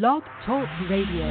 Blog 0.00 0.22
Talk 0.46 0.68
Radio. 0.88 1.30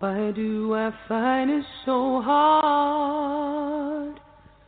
Why 0.00 0.32
do 0.34 0.74
I 0.74 0.90
find 1.06 1.48
it 1.48 1.64
so 1.84 2.20
hard 2.20 4.18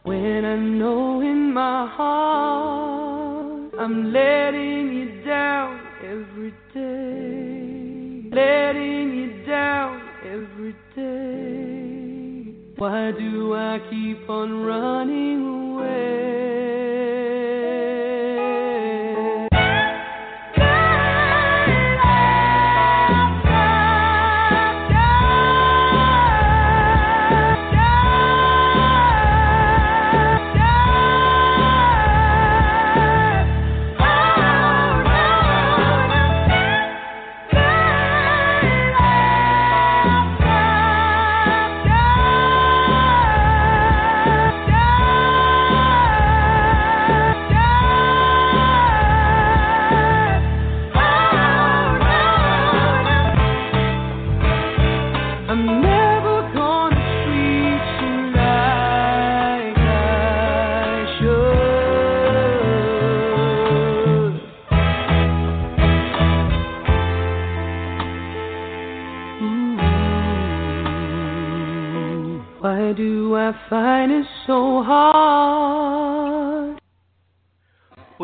when 0.05 0.45
I 0.45 0.55
know 0.55 1.21
in 1.23 1.53
my 1.53 1.89
heart 1.89 3.73
I'm 3.81 4.13
letting 4.13 4.93
you 4.93 5.25
down 5.25 5.81
every 6.05 6.53
day, 6.73 8.31
letting 8.33 9.13
you 9.19 9.45
down 9.45 10.01
every 10.23 10.77
day? 10.95 12.55
Why 12.77 13.11
do 13.11 13.55
I 13.55 13.81
keep 13.91 14.31
on 14.31 14.63
running 14.63 15.49
away? 15.49 15.68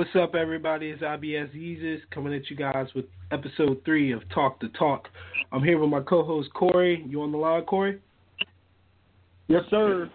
What's 0.04 0.16
up, 0.16 0.34
everybody? 0.34 0.90
It's 0.90 1.00
IBS 1.00 1.56
Yeezus 1.56 2.00
coming 2.10 2.34
at 2.34 2.50
you 2.50 2.56
guys 2.56 2.88
with 2.94 3.06
episode 3.32 3.80
three 3.86 4.12
of 4.12 4.20
Talk 4.34 4.60
the 4.60 4.68
Talk. 4.78 5.08
I'm 5.50 5.64
here 5.64 5.78
with 5.78 5.88
my 5.88 6.02
co-host 6.02 6.52
Corey. 6.52 7.02
You 7.08 7.22
on 7.22 7.32
the 7.32 7.38
line, 7.38 7.62
Corey? 7.62 8.00
Yes, 9.48 9.62
sir. 9.70 10.10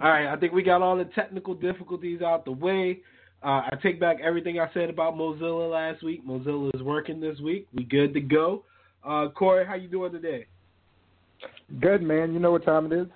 All 0.00 0.08
right. 0.08 0.32
I 0.32 0.36
think 0.36 0.52
we 0.52 0.62
got 0.62 0.82
all 0.82 0.96
the 0.96 1.06
technical 1.16 1.52
difficulties 1.52 2.22
out 2.22 2.44
the 2.44 2.52
way. 2.52 3.00
Uh, 3.42 3.62
I 3.66 3.72
take 3.82 3.98
back 3.98 4.18
everything 4.22 4.60
I 4.60 4.72
said 4.72 4.88
about 4.88 5.14
Mozilla 5.14 5.68
last 5.68 6.04
week. 6.04 6.24
Mozilla 6.24 6.70
is 6.72 6.82
working 6.82 7.20
this 7.20 7.40
week. 7.40 7.66
We 7.74 7.82
good 7.82 8.14
to 8.14 8.20
go. 8.20 8.62
Uh, 9.02 9.30
Corey, 9.30 9.66
how 9.66 9.74
you 9.74 9.88
doing 9.88 10.12
today? 10.12 10.46
Good, 11.80 12.02
man. 12.02 12.32
You 12.32 12.38
know 12.38 12.52
what 12.52 12.64
time 12.64 12.92
it 12.92 12.96
is? 12.96 13.08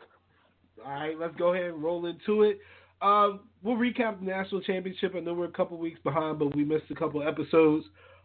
All 0.84 0.90
right, 0.90 1.16
let's 1.16 1.36
go 1.36 1.54
ahead 1.54 1.66
and 1.66 1.80
roll 1.80 2.06
into 2.06 2.42
it. 2.42 2.58
Um, 3.02 3.40
we'll 3.62 3.76
recap 3.76 4.20
the 4.20 4.26
national 4.26 4.62
championship. 4.62 5.14
I 5.14 5.20
know 5.20 5.34
we're 5.34 5.46
a 5.46 5.52
couple 5.52 5.76
weeks 5.76 6.00
behind, 6.02 6.38
but 6.38 6.54
we 6.56 6.64
missed 6.64 6.84
a 6.90 6.94
couple 6.94 7.26
episodes. 7.26 7.84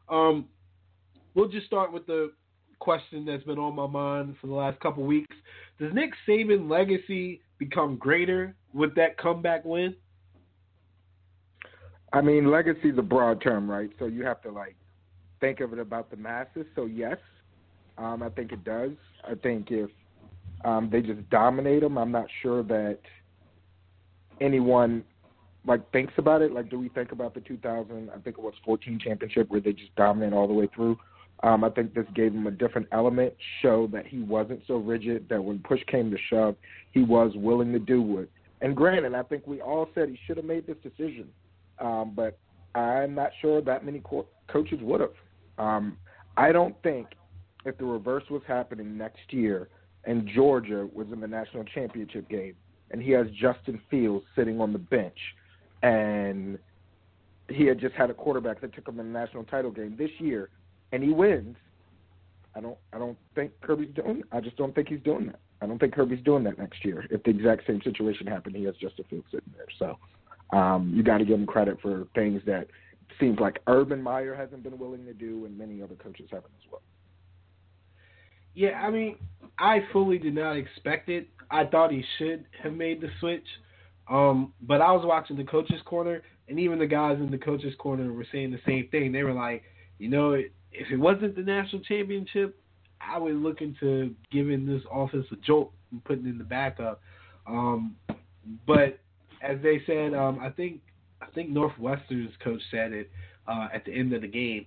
Um, 0.09 0.45
we'll 1.33 1.49
just 1.49 1.65
start 1.65 1.91
with 1.91 2.05
the 2.07 2.31
question 2.79 3.25
that's 3.25 3.43
been 3.43 3.59
on 3.59 3.75
my 3.75 3.87
mind 3.87 4.35
for 4.41 4.47
the 4.47 4.53
last 4.53 4.79
couple 4.79 5.03
weeks. 5.03 5.35
Does 5.79 5.93
Nick 5.93 6.11
Saban 6.27 6.69
legacy 6.69 7.41
become 7.57 7.95
greater 7.97 8.55
with 8.73 8.95
that 8.95 9.17
comeback 9.17 9.63
win? 9.65 9.95
I 12.13 12.21
mean, 12.21 12.51
legacy 12.51 12.89
is 12.89 12.97
a 12.97 13.03
broad 13.03 13.41
term, 13.41 13.69
right? 13.69 13.89
So 13.99 14.05
you 14.05 14.25
have 14.25 14.41
to 14.41 14.51
like 14.51 14.75
think 15.39 15.59
of 15.59 15.73
it 15.73 15.79
about 15.79 16.11
the 16.11 16.17
masses. 16.17 16.65
So 16.75 16.85
yes, 16.85 17.17
um, 17.97 18.23
I 18.23 18.29
think 18.29 18.51
it 18.51 18.63
does. 18.63 18.91
I 19.23 19.35
think 19.35 19.71
if 19.71 19.89
um, 20.65 20.89
they 20.91 21.01
just 21.01 21.27
dominate 21.29 21.81
them, 21.81 21.97
I'm 21.97 22.11
not 22.11 22.27
sure 22.41 22.63
that 22.63 22.99
anyone 24.41 25.03
like 25.65 25.89
thinks 25.91 26.13
about 26.17 26.41
it. 26.41 26.51
Like, 26.51 26.69
do 26.69 26.79
we 26.79 26.89
think 26.89 27.11
about 27.11 27.33
the 27.33 27.41
2000? 27.41 28.09
I 28.09 28.13
think 28.19 28.37
it 28.37 28.41
was 28.41 28.53
14 28.65 28.99
championship 29.03 29.49
where 29.49 29.61
they 29.61 29.73
just 29.73 29.95
dominate 29.95 30.33
all 30.33 30.47
the 30.47 30.53
way 30.53 30.67
through. 30.75 30.97
Um, 31.43 31.63
I 31.63 31.69
think 31.69 31.93
this 31.93 32.05
gave 32.13 32.33
him 32.33 32.45
a 32.45 32.51
different 32.51 32.87
element, 32.91 33.33
show 33.61 33.87
that 33.93 34.05
he 34.05 34.19
wasn't 34.21 34.61
so 34.67 34.75
rigid, 34.75 35.27
that 35.29 35.43
when 35.43 35.59
push 35.59 35.81
came 35.87 36.11
to 36.11 36.17
shove, 36.29 36.55
he 36.91 37.03
was 37.03 37.31
willing 37.35 37.71
to 37.73 37.79
do 37.79 38.19
it. 38.19 38.29
And 38.61 38.75
granted, 38.75 39.15
I 39.15 39.23
think 39.23 39.47
we 39.47 39.59
all 39.59 39.89
said 39.95 40.09
he 40.09 40.19
should 40.27 40.37
have 40.37 40.45
made 40.45 40.67
this 40.67 40.77
decision, 40.83 41.27
um, 41.79 42.13
but 42.15 42.37
I'm 42.75 43.15
not 43.15 43.31
sure 43.41 43.59
that 43.61 43.83
many 43.83 44.01
co- 44.03 44.27
coaches 44.47 44.79
would 44.83 45.01
have. 45.01 45.13
Um, 45.57 45.97
I 46.37 46.51
don't 46.51 46.75
think 46.83 47.07
if 47.65 47.77
the 47.77 47.85
reverse 47.85 48.23
was 48.29 48.43
happening 48.47 48.97
next 48.97 49.31
year 49.31 49.67
and 50.05 50.27
Georgia 50.35 50.87
was 50.93 51.07
in 51.11 51.19
the 51.19 51.27
national 51.27 51.63
championship 51.65 52.29
game 52.29 52.55
and 52.91 53.01
he 53.01 53.11
has 53.11 53.27
Justin 53.31 53.79
Fields 53.89 54.25
sitting 54.35 54.61
on 54.61 54.73
the 54.73 54.79
bench 54.79 55.17
and 55.81 56.59
he 57.49 57.65
had 57.65 57.79
just 57.79 57.95
had 57.95 58.09
a 58.09 58.13
quarterback 58.13 58.61
that 58.61 58.73
took 58.73 58.87
him 58.87 58.99
in 58.99 59.11
the 59.11 59.19
national 59.19 59.43
title 59.45 59.71
game 59.71 59.95
this 59.97 60.11
year 60.19 60.49
and 60.91 61.03
he 61.03 61.09
wins, 61.09 61.55
I 62.55 62.61
don't 62.61 62.77
I 62.93 62.97
don't 62.97 63.17
think 63.33 63.51
Kirby's 63.61 63.93
doing 63.95 64.23
I 64.31 64.41
just 64.41 64.57
don't 64.57 64.75
think 64.75 64.89
he's 64.89 65.01
doing 65.01 65.27
that. 65.27 65.39
I 65.61 65.67
don't 65.67 65.79
think 65.79 65.93
Kirby's 65.93 66.23
doing 66.23 66.43
that 66.45 66.57
next 66.57 66.83
year. 66.83 67.05
If 67.09 67.23
the 67.23 67.29
exact 67.29 67.67
same 67.67 67.81
situation 67.83 68.27
happened, 68.27 68.55
he 68.55 68.63
has 68.63 68.75
Justin 68.75 69.05
Fields 69.09 69.27
sitting 69.31 69.53
there. 69.55 69.67
So 69.79 70.57
um, 70.57 70.91
you 70.95 71.03
got 71.03 71.19
to 71.19 71.25
give 71.25 71.39
him 71.39 71.45
credit 71.45 71.79
for 71.81 72.07
things 72.15 72.41
that 72.45 72.67
seems 73.19 73.39
like 73.39 73.59
Urban 73.67 74.01
Meyer 74.01 74.35
hasn't 74.35 74.63
been 74.63 74.77
willing 74.77 75.05
to 75.05 75.13
do, 75.13 75.45
and 75.45 75.57
many 75.57 75.81
other 75.81 75.95
coaches 75.95 76.27
haven't 76.31 76.51
as 76.59 76.71
well. 76.71 76.81
Yeah, 78.53 78.79
I 78.81 78.91
mean, 78.91 79.17
I 79.57 79.79
fully 79.91 80.17
did 80.17 80.35
not 80.35 80.53
expect 80.57 81.09
it. 81.09 81.27
I 81.49 81.65
thought 81.65 81.91
he 81.91 82.03
should 82.17 82.45
have 82.63 82.73
made 82.73 83.01
the 83.01 83.09
switch. 83.19 83.45
Um, 84.09 84.53
but 84.61 84.81
I 84.81 84.91
was 84.91 85.05
watching 85.05 85.37
the 85.37 85.43
coaches' 85.43 85.81
corner, 85.85 86.21
and 86.49 86.59
even 86.59 86.79
the 86.79 86.87
guys 86.87 87.17
in 87.19 87.31
the 87.31 87.37
coaches' 87.37 87.73
corner 87.77 88.11
were 88.11 88.25
saying 88.31 88.51
the 88.51 88.59
same 88.65 88.87
thing. 88.89 89.11
They 89.11 89.23
were 89.23 89.33
like, 89.33 89.63
you 89.99 90.09
know, 90.09 90.33
if 90.33 90.91
it 90.91 90.97
wasn't 90.97 91.35
the 91.35 91.43
national 91.43 91.81
championship, 91.83 92.57
I 92.99 93.17
would 93.17 93.35
look 93.35 93.61
into 93.61 94.13
giving 94.31 94.65
this 94.65 94.81
offense 94.91 95.25
a 95.31 95.35
jolt 95.37 95.71
and 95.91 96.03
putting 96.03 96.25
in 96.25 96.37
the 96.37 96.43
backup. 96.43 97.01
Um, 97.47 97.95
but 98.67 98.99
as 99.41 99.57
they 99.63 99.81
said, 99.85 100.13
um, 100.13 100.39
I 100.39 100.49
think 100.49 100.81
I 101.21 101.27
think 101.33 101.49
Northwestern's 101.49 102.33
coach 102.43 102.61
said 102.71 102.91
it 102.93 103.09
uh, 103.47 103.67
at 103.73 103.85
the 103.85 103.93
end 103.93 104.13
of 104.13 104.21
the 104.21 104.27
game. 104.27 104.65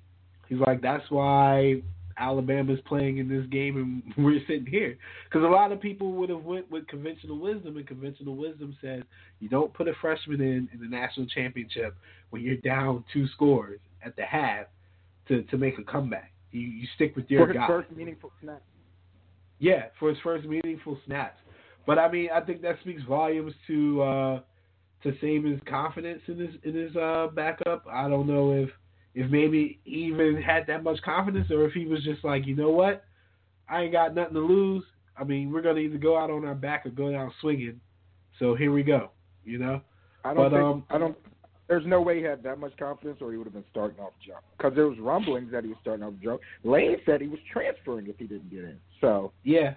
He's 0.48 0.58
like, 0.66 0.82
that's 0.82 1.10
why 1.10 1.82
Alabama's 2.18 2.78
playing 2.86 3.18
in 3.18 3.28
this 3.28 3.46
game 3.46 3.76
and 3.76 4.02
we're 4.24 4.40
sitting 4.46 4.66
here 4.66 4.96
because 5.24 5.44
a 5.44 5.48
lot 5.48 5.72
of 5.72 5.80
people 5.80 6.12
would 6.12 6.30
have 6.30 6.44
went 6.44 6.70
with 6.70 6.86
conventional 6.86 7.38
wisdom 7.38 7.76
and 7.76 7.86
conventional 7.86 8.36
wisdom 8.36 8.76
says 8.80 9.02
you 9.40 9.48
don't 9.48 9.72
put 9.74 9.88
a 9.88 9.92
freshman 10.00 10.40
in 10.40 10.68
in 10.72 10.80
the 10.80 10.88
national 10.88 11.26
championship 11.26 11.96
when 12.30 12.42
you're 12.42 12.56
down 12.56 13.04
two 13.12 13.26
scores 13.28 13.80
at 14.04 14.16
the 14.16 14.22
half 14.22 14.66
to 15.28 15.42
to 15.44 15.56
make 15.56 15.78
a 15.78 15.84
comeback. 15.84 16.32
You 16.50 16.60
you 16.60 16.86
stick 16.94 17.16
with 17.16 17.30
your 17.30 17.46
for 17.46 17.52
his 17.52 17.56
guy. 17.56 17.66
first 17.66 17.90
meaningful 17.92 18.30
snap. 18.40 18.62
Yeah, 19.58 19.86
for 19.98 20.08
his 20.08 20.18
first 20.22 20.46
meaningful 20.46 20.98
snaps. 21.06 21.38
But 21.86 21.98
I 21.98 22.10
mean, 22.10 22.28
I 22.34 22.40
think 22.40 22.62
that 22.62 22.76
speaks 22.80 23.02
volumes 23.08 23.52
to 23.66 24.02
uh, 24.02 24.40
to 25.02 25.12
Saban's 25.22 25.60
confidence 25.68 26.22
in 26.26 26.38
his 26.38 26.54
in 26.64 26.74
his 26.74 26.94
uh, 26.96 27.28
backup. 27.34 27.84
I 27.90 28.08
don't 28.08 28.26
know 28.26 28.52
if 28.52 28.70
if 29.14 29.30
maybe 29.30 29.78
he 29.84 30.06
even 30.06 30.40
had 30.42 30.66
that 30.66 30.82
much 30.82 31.00
confidence, 31.02 31.50
or 31.50 31.64
if 31.66 31.72
he 31.72 31.86
was 31.86 32.02
just 32.02 32.24
like, 32.24 32.46
you 32.46 32.56
know 32.56 32.70
what, 32.70 33.04
I 33.68 33.82
ain't 33.82 33.92
got 33.92 34.14
nothing 34.14 34.34
to 34.34 34.40
lose. 34.40 34.84
I 35.16 35.24
mean, 35.24 35.52
we're 35.52 35.62
gonna 35.62 35.80
either 35.80 35.98
go 35.98 36.18
out 36.18 36.30
on 36.30 36.44
our 36.44 36.54
back 36.54 36.84
or 36.84 36.90
go 36.90 37.10
down 37.10 37.32
swinging. 37.40 37.80
So 38.38 38.54
here 38.54 38.72
we 38.72 38.82
go. 38.82 39.10
You 39.44 39.58
know. 39.58 39.80
I 40.24 40.34
don't 40.34 40.36
But, 40.36 40.50
think 40.50 40.62
um, 40.62 40.84
I 40.90 40.98
don't. 40.98 41.16
There's 41.68 41.86
no 41.86 42.02
way 42.02 42.18
he 42.18 42.22
had 42.24 42.42
that 42.42 42.58
much 42.58 42.76
confidence, 42.76 43.18
or 43.22 43.30
he 43.30 43.38
would 43.38 43.46
have 43.46 43.54
been 43.54 43.64
starting 43.70 43.98
off 43.98 44.12
jump. 44.26 44.40
Because 44.56 44.74
there 44.74 44.86
was 44.86 44.98
rumblings 44.98 45.50
that 45.52 45.64
he 45.64 45.70
was 45.70 45.78
starting 45.80 46.04
off 46.04 46.12
jump. 46.22 46.40
Lane 46.62 46.96
said 47.06 47.22
he 47.22 47.28
was 47.28 47.38
transferring 47.50 48.06
if 48.06 48.18
he 48.18 48.26
didn't 48.26 48.50
get 48.50 48.64
in. 48.64 48.76
So 49.00 49.32
Yeah. 49.44 49.74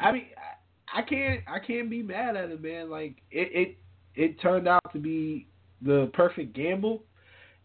I 0.00 0.10
mean, 0.10 0.26
I 0.36 0.98
I 0.98 1.02
can't 1.02 1.40
I 1.46 1.58
can't 1.58 1.88
be 1.88 2.02
mad 2.02 2.36
at 2.36 2.50
him, 2.50 2.62
man. 2.62 2.90
Like 2.90 3.16
it 3.30 3.50
it 3.52 3.78
it 4.14 4.40
turned 4.40 4.66
out 4.66 4.82
to 4.92 4.98
be 4.98 5.46
the 5.80 6.10
perfect 6.12 6.54
gamble, 6.54 7.02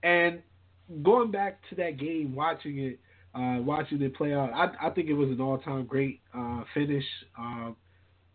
and 0.03 0.41
going 1.03 1.31
back 1.31 1.59
to 1.69 1.75
that 1.75 1.97
game, 1.97 2.35
watching 2.35 2.79
it, 2.79 2.99
uh, 3.35 3.61
watching 3.61 4.01
it 4.01 4.15
play 4.15 4.33
out, 4.33 4.51
I 4.53 4.88
I 4.88 4.89
think 4.91 5.09
it 5.09 5.13
was 5.13 5.29
an 5.29 5.41
all 5.41 5.57
time 5.57 5.85
great 5.85 6.21
uh, 6.33 6.63
finish. 6.73 7.03
Um, 7.38 7.75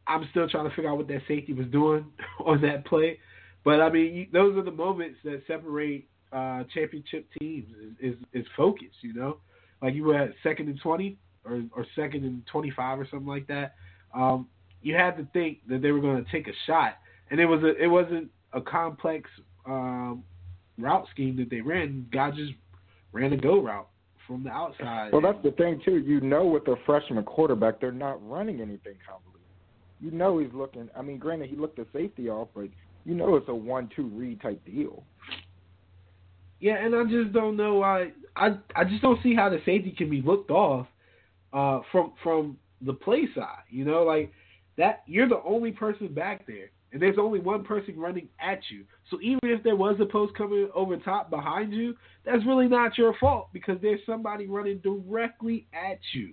I'm 0.07 0.27
still 0.31 0.49
trying 0.49 0.69
to 0.69 0.75
figure 0.75 0.91
out 0.91 0.97
what 0.97 1.09
that 1.09 1.23
safety 1.29 1.53
was 1.53 1.67
doing 1.69 2.07
on 2.45 2.61
that 2.63 2.85
play, 2.87 3.19
but 3.65 3.81
I 3.81 3.91
mean, 3.91 4.15
you, 4.15 4.27
those 4.33 4.57
are 4.57 4.63
the 4.63 4.71
moments 4.73 5.19
that 5.25 5.43
separate 5.47 6.07
uh, 6.33 6.65
championship 6.75 7.27
teams 7.39 7.69
is, 8.01 8.15
is 8.15 8.19
is 8.33 8.47
focus. 8.57 8.89
You 9.01 9.15
know, 9.15 9.37
like 9.81 9.95
you 9.95 10.05
were 10.05 10.17
at 10.17 10.31
second 10.43 10.69
and 10.69 10.81
twenty 10.81 11.19
or 11.45 11.63
or 11.77 11.87
second 11.95 12.25
and 12.25 12.47
twenty 12.47 12.71
five 12.71 12.99
or 12.99 13.07
something 13.11 13.29
like 13.29 13.47
that. 13.49 13.75
Um, 14.15 14.49
you 14.83 14.95
had 14.95 15.17
to 15.17 15.27
think 15.33 15.59
that 15.69 15.81
they 15.83 15.93
were 15.93 16.01
going 16.01 16.25
to 16.25 16.31
take 16.31 16.49
a 16.49 16.53
shot, 16.67 16.95
and 17.31 17.41
it 17.41 17.47
was 17.47 17.63
a 17.63 17.83
it 17.83 17.89
wasn't 17.89 18.31
a 18.53 18.61
complex 18.61 19.31
um, 19.67 20.25
route 20.83 21.07
scheme 21.11 21.37
that 21.37 21.51
they 21.51 21.61
ran. 21.61 22.07
God 22.13 22.35
just 22.37 22.53
ran 23.13 23.33
a 23.33 23.37
go 23.37 23.63
route 23.63 23.89
from 24.27 24.45
the 24.45 24.51
outside. 24.51 25.13
Well, 25.13 25.23
that's 25.23 25.43
the 25.43 25.53
thing 25.53 25.81
too. 25.85 25.99
You 25.99 26.21
know, 26.21 26.47
with 26.47 26.67
a 26.69 26.77
freshman 26.87 27.25
quarterback, 27.25 27.81
they're 27.81 27.93
not 27.93 28.27
running 28.29 28.61
anything 28.61 28.95
convoluted. 29.07 29.41
You 30.01 30.11
know, 30.11 30.39
he's 30.39 30.53
looking. 30.53 30.89
I 30.97 31.03
mean, 31.03 31.19
granted, 31.19 31.49
he 31.49 31.57
looked 31.57 31.77
the 31.77 31.87
safety 31.93 32.29
off, 32.29 32.49
but 32.55 32.69
you 33.05 33.15
know, 33.15 33.37
it's 33.37 33.49
a 33.49 33.55
one-two 33.55 34.07
read 34.09 34.41
type 34.41 34.65
deal. 34.65 35.05
Yeah, 36.61 36.77
and 36.77 36.95
I 36.95 37.05
just 37.05 37.33
don't 37.33 37.57
know 37.57 37.75
why. 37.75 38.13
I 38.37 38.57
I 38.77 38.85
just 38.85 39.03
don't 39.03 39.23
see 39.23 39.35
how 39.35 39.49
the 39.49 39.59
safety 39.67 39.95
can 39.97 40.09
be 40.09 40.23
looked 40.23 40.51
off 40.51 40.87
uh, 41.53 41.81
from 41.91 42.13
from 42.23 42.57
the 42.81 42.93
play 42.93 43.29
side. 43.35 43.65
You 43.69 43.85
know, 43.85 44.05
like 44.05 44.33
that. 44.79 45.03
You're 45.07 45.29
the 45.29 45.43
only 45.45 45.73
person 45.73 46.15
back 46.15 46.47
there, 46.47 46.71
and 46.93 47.01
there's 47.01 47.17
only 47.19 47.41
one 47.41 47.65
person 47.65 47.99
running 47.99 48.29
at 48.41 48.61
you. 48.71 48.85
So 49.11 49.19
even 49.21 49.41
if 49.45 49.63
there 49.63 49.77
was 49.77 49.97
a 50.01 50.05
post 50.05 50.35
coming 50.35 50.69
over 50.75 50.97
top 50.99 51.31
behind 51.31 51.73
you, 51.73 51.95
that's 52.25 52.45
really 52.47 52.69
not 52.69 52.99
your 52.99 53.15
fault 53.19 53.49
because 53.53 53.79
there's 53.81 54.01
somebody 54.05 54.47
running 54.47 54.79
directly 54.79 55.67
at 55.73 55.99
you. 56.13 56.33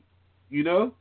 You 0.49 0.63
know. 0.63 0.93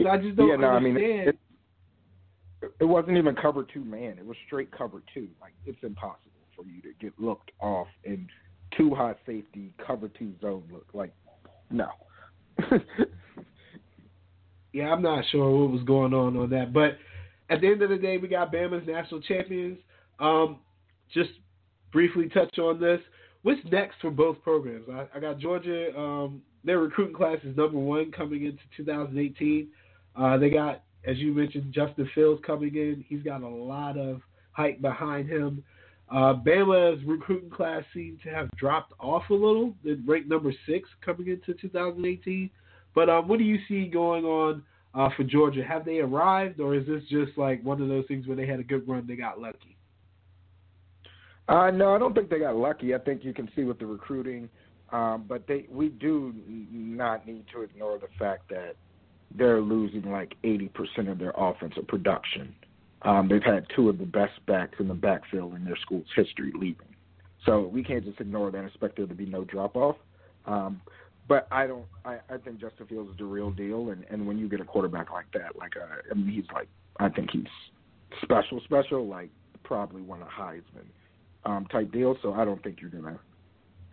So 0.00 0.08
I 0.08 0.16
just 0.16 0.36
don't 0.36 0.48
yeah, 0.48 0.56
no, 0.56 0.68
understand. 0.68 0.98
I 0.98 1.00
mean, 1.00 1.28
it, 1.28 1.28
it, 1.28 2.70
it 2.80 2.84
wasn't 2.84 3.18
even 3.18 3.36
cover 3.36 3.64
two 3.64 3.84
man. 3.84 4.16
It 4.18 4.26
was 4.26 4.36
straight 4.46 4.70
cover 4.76 5.02
two. 5.12 5.28
Like 5.40 5.52
it's 5.66 5.82
impossible 5.82 6.30
for 6.56 6.64
you 6.64 6.80
to 6.82 6.92
get 7.00 7.12
looked 7.18 7.50
off 7.60 7.88
in 8.04 8.26
two 8.76 8.94
high 8.94 9.14
safety 9.26 9.72
cover 9.86 10.08
two 10.08 10.32
zone 10.40 10.64
look. 10.72 10.86
Like 10.94 11.12
no. 11.70 11.88
yeah, 14.72 14.84
I'm 14.84 15.02
not 15.02 15.24
sure 15.30 15.50
what 15.50 15.70
was 15.70 15.82
going 15.82 16.14
on 16.14 16.36
on 16.36 16.50
that. 16.50 16.72
But 16.72 16.98
at 17.50 17.60
the 17.60 17.68
end 17.68 17.82
of 17.82 17.90
the 17.90 17.96
day, 17.96 18.18
we 18.18 18.28
got 18.28 18.52
Bama's 18.52 18.86
national 18.86 19.20
champions. 19.20 19.78
Um, 20.18 20.58
just 21.12 21.30
briefly 21.92 22.28
touch 22.28 22.58
on 22.58 22.80
this. 22.80 23.00
What's 23.42 23.60
next 23.70 23.96
for 24.00 24.10
both 24.10 24.42
programs? 24.42 24.86
I, 24.90 25.06
I 25.14 25.20
got 25.20 25.38
Georgia. 25.38 25.96
Um, 25.96 26.42
their 26.64 26.78
recruiting 26.78 27.14
class 27.14 27.38
is 27.44 27.56
number 27.56 27.78
one 27.78 28.10
coming 28.10 28.46
into 28.46 28.62
2018. 28.76 29.68
Uh, 30.16 30.38
they 30.38 30.48
got, 30.48 30.82
as 31.06 31.18
you 31.18 31.34
mentioned, 31.34 31.72
Justin 31.72 32.08
Fields 32.14 32.40
coming 32.46 32.74
in. 32.74 33.04
He's 33.08 33.22
got 33.22 33.42
a 33.42 33.48
lot 33.48 33.98
of 33.98 34.22
hype 34.52 34.80
behind 34.80 35.28
him. 35.28 35.62
Uh, 36.10 36.34
Bama's 36.34 37.02
recruiting 37.04 37.50
class 37.50 37.82
seemed 37.92 38.20
to 38.22 38.30
have 38.30 38.50
dropped 38.56 38.92
off 39.00 39.28
a 39.30 39.34
little. 39.34 39.74
They're 39.84 39.96
ranked 40.06 40.28
number 40.28 40.52
six 40.66 40.88
coming 41.04 41.28
into 41.28 41.54
2018. 41.60 42.50
But 42.94 43.10
um, 43.10 43.28
what 43.28 43.38
do 43.38 43.44
you 43.44 43.58
see 43.68 43.86
going 43.86 44.24
on 44.24 44.62
uh, 44.94 45.08
for 45.16 45.24
Georgia? 45.24 45.64
Have 45.64 45.84
they 45.84 45.98
arrived, 45.98 46.60
or 46.60 46.74
is 46.74 46.86
this 46.86 47.02
just 47.08 47.36
like 47.36 47.62
one 47.62 47.80
of 47.82 47.88
those 47.88 48.04
things 48.06 48.26
where 48.26 48.36
they 48.36 48.46
had 48.46 48.60
a 48.60 48.64
good 48.64 48.86
run, 48.88 49.06
they 49.06 49.16
got 49.16 49.40
lucky? 49.40 49.76
Uh, 51.48 51.70
no, 51.70 51.94
I 51.94 51.98
don't 51.98 52.14
think 52.14 52.30
they 52.30 52.38
got 52.38 52.56
lucky. 52.56 52.94
I 52.94 52.98
think 52.98 53.24
you 53.24 53.34
can 53.34 53.50
see 53.54 53.64
with 53.64 53.78
the 53.78 53.86
recruiting, 53.86 54.48
um, 54.90 55.24
but 55.28 55.46
they 55.46 55.66
we 55.70 55.88
do 55.88 56.32
not 56.48 57.26
need 57.26 57.44
to 57.52 57.62
ignore 57.62 57.98
the 57.98 58.08
fact 58.18 58.48
that 58.50 58.76
they're 59.36 59.60
losing 59.60 60.10
like 60.10 60.34
80% 60.44 61.10
of 61.10 61.18
their 61.18 61.32
offensive 61.36 61.86
production. 61.88 62.54
Um, 63.02 63.28
they've 63.28 63.42
had 63.42 63.66
two 63.74 63.88
of 63.88 63.98
the 63.98 64.06
best 64.06 64.32
backs 64.46 64.76
in 64.78 64.88
the 64.88 64.94
backfield 64.94 65.54
in 65.54 65.64
their 65.64 65.76
school's 65.76 66.06
history 66.16 66.52
leaving. 66.54 66.86
So 67.44 67.62
we 67.62 67.82
can't 67.82 68.04
just 68.04 68.20
ignore 68.20 68.50
that 68.50 68.58
and 68.58 68.66
expect 68.68 68.96
there 68.96 69.06
to 69.06 69.14
be 69.14 69.26
no 69.26 69.44
drop 69.44 69.76
off. 69.76 69.96
Um, 70.46 70.80
but 71.28 71.48
I 71.50 71.66
don't. 71.66 71.86
I, 72.04 72.18
I 72.28 72.38
think 72.38 72.60
Justin 72.60 72.86
Fields 72.86 73.10
is 73.10 73.16
the 73.18 73.24
real 73.24 73.50
deal, 73.50 73.90
and 73.90 74.04
and 74.10 74.26
when 74.26 74.38
you 74.38 74.48
get 74.48 74.60
a 74.60 74.64
quarterback 74.64 75.10
like 75.10 75.26
that, 75.32 75.56
like 75.56 75.72
uh, 75.76 75.96
I 76.10 76.14
mean, 76.14 76.28
he's 76.28 76.44
like 76.52 76.68
I 77.00 77.08
think 77.08 77.30
he's 77.30 77.44
special, 78.22 78.60
special, 78.64 79.06
like 79.06 79.30
probably 79.62 80.02
one 80.02 80.22
of 80.22 80.28
Heisman 80.28 80.86
um, 81.44 81.66
type 81.66 81.92
deal. 81.92 82.16
So 82.22 82.34
I 82.34 82.44
don't 82.44 82.62
think 82.62 82.80
you're 82.80 82.90
gonna 82.90 83.18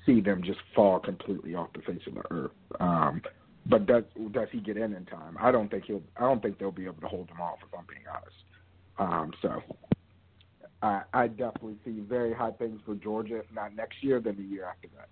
see 0.05 0.21
them 0.21 0.41
just 0.43 0.59
fall 0.75 0.99
completely 0.99 1.55
off 1.55 1.69
the 1.73 1.81
face 1.81 2.01
of 2.07 2.15
the 2.15 2.23
earth. 2.31 2.51
Um, 2.79 3.21
but 3.67 3.85
does 3.85 4.03
does 4.31 4.47
he 4.51 4.59
get 4.59 4.77
in 4.77 4.93
in 4.93 5.05
time? 5.05 5.37
I 5.39 5.51
don't 5.51 5.69
think 5.69 5.85
he'll. 5.85 6.03
I 6.17 6.21
don't 6.21 6.41
think 6.41 6.59
they'll 6.59 6.71
be 6.71 6.85
able 6.85 7.01
to 7.01 7.07
hold 7.07 7.29
him 7.29 7.39
off. 7.39 7.59
If 7.61 7.77
I'm 7.77 7.85
being 7.87 8.05
honest. 8.11 8.35
Um, 8.99 9.33
so 9.41 9.63
I, 10.81 11.03
I 11.13 11.27
definitely 11.27 11.77
see 11.85 12.01
very 12.01 12.33
high 12.33 12.51
things 12.51 12.79
for 12.85 12.95
Georgia. 12.95 13.37
If 13.37 13.45
not 13.53 13.75
next 13.75 14.03
year, 14.03 14.19
then 14.19 14.35
the 14.35 14.43
year 14.43 14.65
after 14.65 14.87
that. 14.97 15.07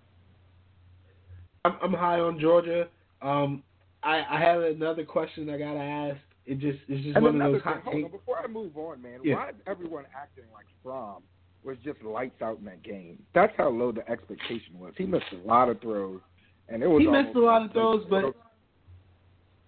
I'm, 1.64 1.76
I'm 1.82 1.92
high 1.92 2.20
on 2.20 2.38
Georgia. 2.40 2.88
Um, 3.22 3.62
I, 4.02 4.22
I 4.30 4.40
have 4.40 4.62
another 4.62 5.04
question 5.04 5.50
I 5.50 5.58
gotta 5.58 5.78
ask. 5.80 6.16
It 6.46 6.58
just 6.58 6.78
it's 6.88 7.04
just 7.04 7.16
And 7.16 7.24
one 7.24 7.40
of 7.40 7.52
those 7.52 7.62
thing, 7.62 7.72
hot 7.72 7.82
hold 7.84 8.04
on, 8.04 8.10
before 8.10 8.38
I 8.42 8.46
move 8.46 8.76
on, 8.76 9.02
man, 9.02 9.20
Yeah. 9.22 9.34
why 9.36 9.48
is 9.50 9.54
everyone 9.66 10.04
acting 10.16 10.44
like 10.54 10.64
Fromm 10.82 11.22
was 11.62 11.76
just 11.84 12.02
lights 12.02 12.40
out 12.40 12.58
in 12.58 12.64
that 12.64 12.82
game? 12.82 13.22
That's 13.34 13.52
how 13.58 13.68
low 13.68 13.92
the 13.92 14.08
expectation 14.10 14.78
was. 14.78 14.94
He 14.96 15.04
missed 15.04 15.26
a 15.32 15.46
lot 15.46 15.68
of 15.68 15.80
throws, 15.80 16.20
and 16.68 16.82
it 16.82 16.86
was 16.86 17.02
He 17.02 17.08
missed 17.08 17.36
a 17.36 17.40
lot 17.40 17.62
of 17.62 17.72
throws, 17.72 18.04
but 18.08 18.34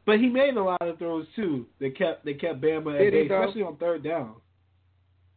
but 0.06 0.19
he 0.19 0.29
made 0.29 0.56
a 0.56 0.62
lot 0.62 0.81
of 0.81 0.99
throws 0.99 1.27
too. 1.37 1.67
They 1.79 1.91
kept 1.91 2.25
they 2.25 2.35
kept 2.35 2.61
Bama 2.62 2.95
at 2.95 3.12
bay, 3.12 3.23
especially 3.27 3.62
on 3.62 3.77
third 3.77 4.03
down. 4.03 4.37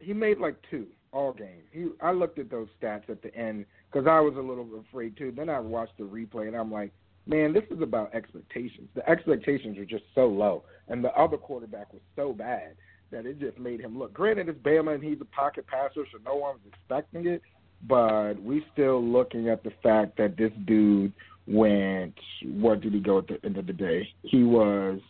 he 0.00 0.14
made 0.14 0.38
like 0.38 0.56
two 0.70 0.86
all 1.16 1.32
game. 1.32 1.62
He 1.72 1.86
I 2.02 2.12
looked 2.12 2.38
at 2.38 2.50
those 2.50 2.68
stats 2.80 3.08
at 3.08 3.22
the 3.22 3.34
end 3.34 3.64
because 3.90 4.06
I 4.06 4.20
was 4.20 4.34
a 4.36 4.40
little 4.40 4.68
afraid 4.88 5.16
too. 5.16 5.32
Then 5.34 5.48
I 5.48 5.58
watched 5.58 5.96
the 5.96 6.04
replay 6.04 6.46
and 6.46 6.56
I'm 6.56 6.70
like, 6.70 6.92
man, 7.26 7.52
this 7.52 7.64
is 7.70 7.80
about 7.80 8.14
expectations. 8.14 8.88
The 8.94 9.08
expectations 9.08 9.78
are 9.78 9.86
just 9.86 10.04
so 10.14 10.26
low, 10.26 10.64
and 10.88 11.02
the 11.02 11.12
other 11.12 11.38
quarterback 11.38 11.92
was 11.92 12.02
so 12.14 12.32
bad 12.32 12.76
that 13.10 13.24
it 13.24 13.40
just 13.40 13.58
made 13.58 13.80
him 13.80 13.98
look. 13.98 14.12
Granted, 14.12 14.48
it's 14.48 14.58
Bama 14.58 14.94
and 14.94 15.02
he's 15.02 15.20
a 15.20 15.24
pocket 15.24 15.66
passer, 15.66 16.04
so 16.12 16.18
no 16.24 16.34
one 16.34 16.54
was 16.54 16.72
expecting 16.72 17.26
it. 17.26 17.40
But 17.88 18.34
we 18.42 18.64
still 18.72 19.02
looking 19.02 19.48
at 19.48 19.62
the 19.62 19.72
fact 19.82 20.16
that 20.18 20.36
this 20.36 20.52
dude 20.66 21.12
went. 21.46 22.14
What 22.44 22.80
did 22.80 22.92
he 22.92 23.00
go 23.00 23.18
at 23.18 23.28
the 23.28 23.38
end 23.44 23.56
of 23.58 23.66
the 23.66 23.72
day? 23.72 24.08
He 24.22 24.42
was 24.42 25.00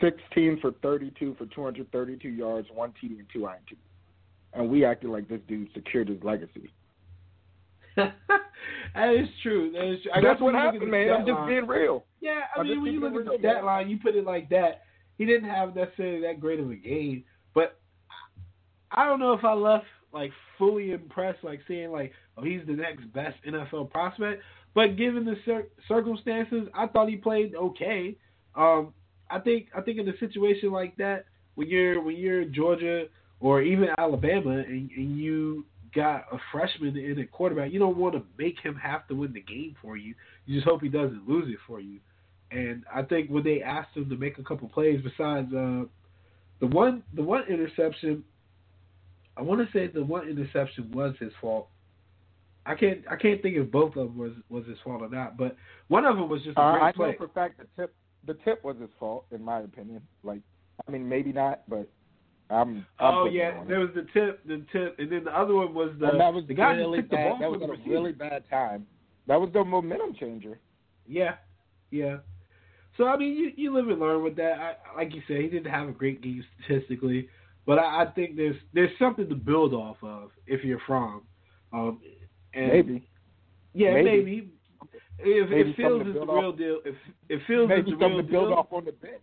16 0.00 0.58
for 0.60 0.72
32 0.82 1.36
for 1.38 1.46
232 1.46 2.28
yards, 2.28 2.68
one 2.74 2.92
TD 3.02 3.18
and 3.18 3.26
two 3.32 3.46
INT. 3.46 3.78
And 4.54 4.68
we 4.70 4.84
acted 4.84 5.10
like 5.10 5.28
this 5.28 5.40
dude 5.46 5.68
secured 5.74 6.08
his 6.08 6.22
legacy. 6.22 6.70
that 7.96 9.14
is 9.14 9.28
true. 9.42 9.72
That 9.72 9.92
is 9.92 10.02
true. 10.02 10.12
I 10.14 10.20
That's 10.20 10.40
what 10.40 10.52
when 10.52 10.54
you 10.54 10.60
look 10.60 10.66
at 10.68 10.74
happened, 10.74 10.90
man. 10.90 11.10
I'm 11.10 11.26
just 11.26 11.38
line- 11.38 11.48
being 11.48 11.66
real. 11.66 12.04
Yeah, 12.20 12.40
I 12.56 12.60
I'm 12.60 12.66
mean 12.66 12.82
when 12.82 12.92
you 12.92 13.00
look 13.00 13.14
it 13.14 13.18
at 13.20 13.24
the 13.26 13.38
stat 13.38 13.64
line, 13.64 13.88
you 13.88 13.98
put 13.98 14.14
it 14.14 14.24
like 14.24 14.48
that. 14.50 14.82
He 15.18 15.24
didn't 15.24 15.48
have 15.48 15.74
necessarily 15.74 16.20
that 16.22 16.40
great 16.40 16.60
of 16.60 16.70
a 16.70 16.76
game, 16.76 17.24
but 17.54 17.78
I 18.92 19.04
don't 19.04 19.18
know 19.20 19.32
if 19.32 19.44
I 19.44 19.52
left 19.52 19.86
like 20.12 20.30
fully 20.56 20.92
impressed, 20.92 21.42
like 21.42 21.60
saying 21.68 21.90
like, 21.90 22.12
oh, 22.36 22.44
he's 22.44 22.60
the 22.66 22.72
next 22.72 23.12
best 23.12 23.36
NFL 23.46 23.90
prospect. 23.90 24.42
But 24.74 24.96
given 24.96 25.24
the 25.24 25.36
cir- 25.44 25.68
circumstances, 25.88 26.68
I 26.74 26.86
thought 26.86 27.08
he 27.08 27.16
played 27.16 27.54
okay. 27.54 28.16
Um, 28.54 28.94
I 29.30 29.38
think 29.40 29.68
I 29.76 29.80
think 29.80 29.98
in 29.98 30.08
a 30.08 30.16
situation 30.18 30.70
like 30.70 30.96
that, 30.96 31.24
when 31.56 31.68
you're 31.68 32.00
when 32.02 32.16
you're 32.16 32.44
Georgia 32.44 33.06
or 33.40 33.62
even 33.62 33.88
Alabama, 33.98 34.50
and, 34.50 34.90
and 34.90 35.18
you 35.18 35.64
got 35.94 36.24
a 36.32 36.38
freshman 36.52 36.96
in 36.96 37.18
a 37.18 37.26
quarterback, 37.26 37.72
you 37.72 37.78
don't 37.78 37.96
want 37.96 38.14
to 38.14 38.22
make 38.38 38.58
him 38.60 38.74
have 38.76 39.06
to 39.08 39.14
win 39.14 39.32
the 39.32 39.40
game 39.40 39.74
for 39.80 39.96
you. 39.96 40.14
You 40.46 40.56
just 40.56 40.66
hope 40.66 40.82
he 40.82 40.88
doesn't 40.88 41.28
lose 41.28 41.48
it 41.48 41.58
for 41.66 41.80
you. 41.80 41.98
And 42.50 42.84
I 42.94 43.02
think 43.02 43.30
when 43.30 43.44
they 43.44 43.62
asked 43.62 43.96
him 43.96 44.08
to 44.08 44.16
make 44.16 44.38
a 44.38 44.42
couple 44.42 44.68
plays, 44.68 45.00
besides 45.02 45.52
uh, 45.52 45.84
the 46.60 46.66
one 46.66 47.02
the 47.14 47.22
one 47.22 47.42
interception, 47.48 48.24
I 49.36 49.42
want 49.42 49.60
to 49.60 49.72
say 49.72 49.86
the 49.86 50.04
one 50.04 50.28
interception 50.28 50.90
was 50.92 51.14
his 51.20 51.32
fault. 51.40 51.68
I 52.66 52.74
can't 52.74 53.00
I 53.10 53.16
can't 53.16 53.40
think 53.42 53.56
if 53.56 53.70
both 53.70 53.96
of 53.96 54.08
them 54.08 54.18
was 54.18 54.32
was 54.48 54.66
his 54.66 54.78
fault 54.82 55.02
or 55.02 55.08
not, 55.10 55.36
but 55.36 55.56
one 55.88 56.04
of 56.04 56.16
them 56.16 56.28
was 56.28 56.42
just 56.42 56.56
a 56.56 56.60
Uh, 56.60 56.72
great 56.72 56.82
I 56.82 56.92
play. 56.92 57.10
know 57.12 57.18
for 57.18 57.24
a 57.24 57.28
fact 57.28 57.58
the 57.58 57.66
tip 57.80 57.94
the 58.26 58.34
tip 58.44 58.64
was 58.64 58.76
his 58.78 58.90
fault, 58.98 59.24
in 59.30 59.42
my 59.42 59.60
opinion. 59.60 60.02
Like, 60.22 60.40
I 60.86 60.90
mean, 60.90 61.08
maybe 61.08 61.32
not, 61.32 61.62
but 61.68 61.88
I'm. 62.50 62.86
I'm 62.98 63.14
oh 63.14 63.26
yeah, 63.26 63.62
there 63.68 63.80
was 63.80 63.90
the 63.94 64.06
tip, 64.14 64.46
the 64.46 64.64
tip, 64.72 64.96
and 64.98 65.12
then 65.12 65.24
the 65.24 65.38
other 65.38 65.54
one 65.54 65.74
was 65.74 65.90
the 66.00 66.10
and 66.10 66.20
that 66.20 66.32
was 66.32 66.44
the 66.48 66.54
guy 66.54 66.72
really 66.72 67.02
took 67.02 67.10
the 67.10 67.16
bad. 67.16 67.28
ball 67.30 67.38
That 67.40 67.50
was 67.50 67.62
at 67.62 67.68
a 67.68 67.72
receiver. 67.72 67.90
really 67.90 68.12
bad 68.12 68.44
time. 68.48 68.86
That 69.26 69.40
was 69.40 69.50
the 69.52 69.62
momentum 69.64 70.14
changer. 70.18 70.58
Yeah, 71.06 71.34
yeah. 71.90 72.18
So 72.96 73.04
I 73.06 73.16
mean, 73.16 73.34
you 73.36 73.52
you 73.56 73.74
live 73.74 73.88
and 73.88 74.00
learn 74.00 74.22
with 74.24 74.36
that. 74.36 74.54
I, 74.92 74.96
like 74.96 75.14
you 75.14 75.22
said, 75.28 75.38
he 75.42 75.48
didn't 75.48 75.70
have 75.70 75.88
a 75.88 75.92
great 75.92 76.22
game 76.22 76.42
statistically, 76.64 77.28
but 77.66 77.78
I, 77.78 78.02
I 78.04 78.06
think 78.12 78.36
there's 78.36 78.56
there's 78.72 78.90
something 78.98 79.28
to 79.28 79.34
build 79.34 79.74
off 79.74 79.96
of 80.02 80.30
if 80.46 80.64
you're 80.64 80.80
Fromm. 80.86 81.22
Um, 81.72 82.00
and 82.54 82.68
Maybe. 82.68 83.08
Yeah, 83.74 83.92
Maybe. 83.92 84.04
maybe. 84.24 84.50
If 85.20 85.50
Maybe 85.50 85.70
if 85.70 85.76
Fields 85.76 86.06
is 86.08 86.14
the 86.14 86.20
real 86.20 86.30
off- 86.30 86.56
deal, 86.58 86.80
if 86.86 86.94
if 87.28 87.42
Fields 87.46 87.68
Maybe 87.68 87.80
is 87.92 87.98
the 87.98 88.04
something 88.04 88.12
real 88.18 88.22
to 88.22 88.32
build 88.32 88.52
off 88.54 88.72
on 88.72 88.84
the 88.86 88.92
bench. 88.92 89.20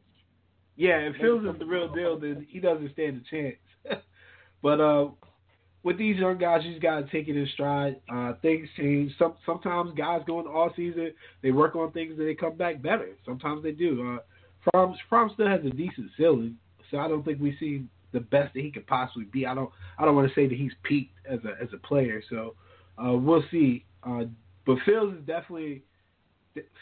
Yeah, 0.75 0.97
if 0.99 1.15
Fields 1.17 1.45
is 1.45 1.59
the 1.59 1.65
real 1.65 1.93
deal, 1.93 2.13
off 2.13 2.15
on 2.15 2.21
the 2.21 2.33
then 2.35 2.47
he 2.49 2.59
doesn't 2.59 2.91
stand 2.93 3.21
a 3.25 3.29
chance. 3.29 4.01
but 4.61 4.81
uh, 4.81 5.07
with 5.83 5.97
these 5.97 6.17
young 6.17 6.37
guys, 6.37 6.61
you 6.63 6.71
just 6.71 6.81
gotta 6.81 7.05
take 7.11 7.27
it 7.27 7.37
in 7.37 7.47
stride. 7.53 7.97
Uh, 8.11 8.33
things 8.41 8.67
change. 8.77 9.11
Some 9.17 9.35
sometimes 9.45 9.93
guys 9.95 10.21
go 10.27 10.39
in 10.39 10.47
all 10.47 10.71
season, 10.75 11.13
they 11.41 11.51
work 11.51 11.75
on 11.75 11.91
things 11.91 12.15
and 12.17 12.27
they 12.27 12.35
come 12.35 12.55
back 12.55 12.81
better. 12.81 13.09
Sometimes 13.25 13.63
they 13.63 13.71
do. 13.71 14.15
Uh, 14.15 14.19
Fromm 14.71 14.95
Fromm 15.07 15.31
still 15.33 15.47
has 15.47 15.61
a 15.65 15.69
decent 15.69 16.09
ceiling, 16.17 16.57
so 16.89 16.97
I 16.97 17.07
don't 17.07 17.23
think 17.23 17.39
we 17.39 17.55
see 17.59 17.85
the 18.11 18.19
best 18.19 18.53
that 18.53 18.61
he 18.61 18.71
could 18.71 18.87
possibly 18.87 19.25
be. 19.25 19.45
I 19.45 19.53
don't 19.53 19.69
I 19.99 20.05
don't 20.05 20.15
want 20.15 20.27
to 20.27 20.33
say 20.33 20.47
that 20.47 20.57
he's 20.57 20.73
peaked 20.83 21.15
as 21.29 21.39
a 21.45 21.61
as 21.61 21.69
a 21.73 21.77
player. 21.87 22.21
So 22.29 22.55
uh, 22.97 23.13
we'll 23.13 23.43
see. 23.51 23.85
Uh, 24.03 24.23
but 24.65 24.77
Fields 24.85 25.17
is 25.17 25.25
definitely 25.25 25.83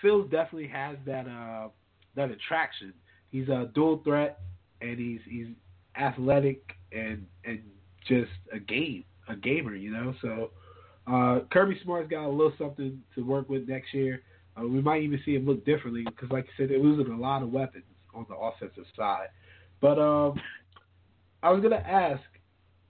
Fields 0.01 0.31
definitely 0.31 0.69
has 0.69 0.97
that 1.05 1.27
uh, 1.27 1.69
that 2.15 2.31
attraction. 2.31 2.93
He's 3.33 3.49
a 3.49 3.69
dual 3.75 3.99
threat 4.05 4.39
and 4.79 4.97
he's 4.97 5.19
he's 5.27 5.47
athletic 5.99 6.61
and 6.93 7.25
and 7.43 7.59
just 8.07 8.31
a 8.53 8.59
game 8.59 9.03
a 9.27 9.35
gamer, 9.35 9.75
you 9.75 9.91
know. 9.91 10.13
So 10.21 10.51
uh, 11.07 11.39
Kirby 11.51 11.79
Smart's 11.83 12.09
got 12.09 12.25
a 12.25 12.29
little 12.29 12.53
something 12.57 13.01
to 13.15 13.21
work 13.21 13.49
with 13.49 13.67
next 13.67 13.93
year. 13.93 14.21
Uh, 14.57 14.67
we 14.67 14.81
might 14.81 15.01
even 15.01 15.19
see 15.25 15.35
him 15.35 15.45
look 15.45 15.65
differently 15.65 16.03
because, 16.05 16.29
like 16.31 16.45
I 16.45 16.57
said, 16.57 16.69
they're 16.69 16.79
losing 16.79 17.11
a 17.11 17.17
lot 17.17 17.41
of 17.41 17.51
weapons 17.51 17.85
on 18.13 18.25
the 18.29 18.35
offensive 18.35 18.85
side. 18.95 19.27
But 19.81 19.99
um, 19.99 20.39
I 21.41 21.51
was 21.51 21.61
gonna 21.61 21.75
ask 21.75 22.21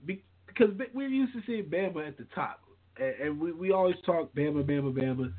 because 0.06 0.68
we're 0.92 1.08
used 1.08 1.32
to 1.32 1.40
seeing 1.46 1.64
Bama 1.64 2.06
at 2.06 2.16
the 2.16 2.26
top, 2.34 2.60
and 2.98 3.40
we 3.40 3.52
we 3.52 3.72
always 3.72 3.96
talk 4.04 4.32
Bama, 4.34 4.62
Bama, 4.62 4.92
Bama. 4.92 5.32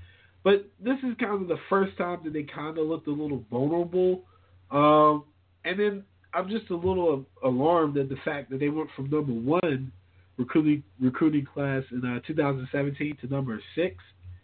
But 0.43 0.69
this 0.79 0.97
is 0.99 1.15
kind 1.19 1.41
of 1.41 1.47
the 1.47 1.59
first 1.69 1.97
time 1.97 2.19
that 2.23 2.33
they 2.33 2.43
kind 2.43 2.77
of 2.77 2.87
looked 2.87 3.07
a 3.07 3.11
little 3.11 3.43
vulnerable. 3.49 4.23
Um, 4.71 5.23
and 5.63 5.79
then 5.79 6.03
I'm 6.33 6.49
just 6.49 6.69
a 6.69 6.75
little 6.75 7.25
alarmed 7.43 7.97
at 7.97 8.09
the 8.09 8.17
fact 8.25 8.49
that 8.51 8.59
they 8.59 8.69
went 8.69 8.89
from 8.95 9.09
number 9.09 9.31
one 9.31 9.91
recruiting 10.37 10.83
recruiting 10.99 11.45
class 11.45 11.83
in 11.91 12.03
uh, 12.05 12.19
2017 12.27 13.17
to 13.21 13.27
number 13.27 13.59
six 13.73 13.95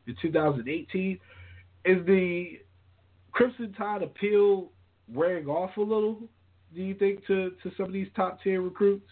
in 0.08 0.16
2018. 0.22 1.20
Is 1.84 2.06
the 2.06 2.60
Crimson 3.32 3.74
Tide 3.74 4.04
appeal 4.04 4.70
wearing 5.12 5.48
off 5.48 5.76
a 5.78 5.82
little? 5.82 6.20
Do 6.74 6.82
you 6.82 6.94
think 6.96 7.26
to 7.28 7.52
to 7.64 7.72
some 7.76 7.88
of 7.88 7.94
these 7.94 8.08
top 8.16 8.42
tier 8.44 8.62
recruits? 8.62 9.08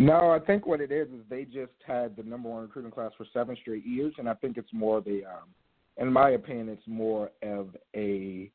No, 0.00 0.30
I 0.30 0.38
think 0.38 0.66
what 0.66 0.80
it 0.80 0.90
is 0.90 1.08
is 1.08 1.20
they 1.28 1.44
just 1.44 1.72
had 1.86 2.16
the 2.16 2.22
number 2.22 2.48
one 2.48 2.62
recruiting 2.62 2.90
class 2.90 3.12
for 3.18 3.26
seven 3.34 3.54
straight 3.60 3.84
years, 3.84 4.14
and 4.16 4.30
I 4.30 4.34
think 4.34 4.56
it's 4.56 4.72
more 4.72 4.96
of 4.96 5.06
a, 5.06 5.24
um, 5.24 5.50
in 5.98 6.10
my 6.10 6.30
opinion, 6.30 6.70
it's 6.70 6.86
more 6.86 7.30
of 7.42 7.76
a, 7.94 8.50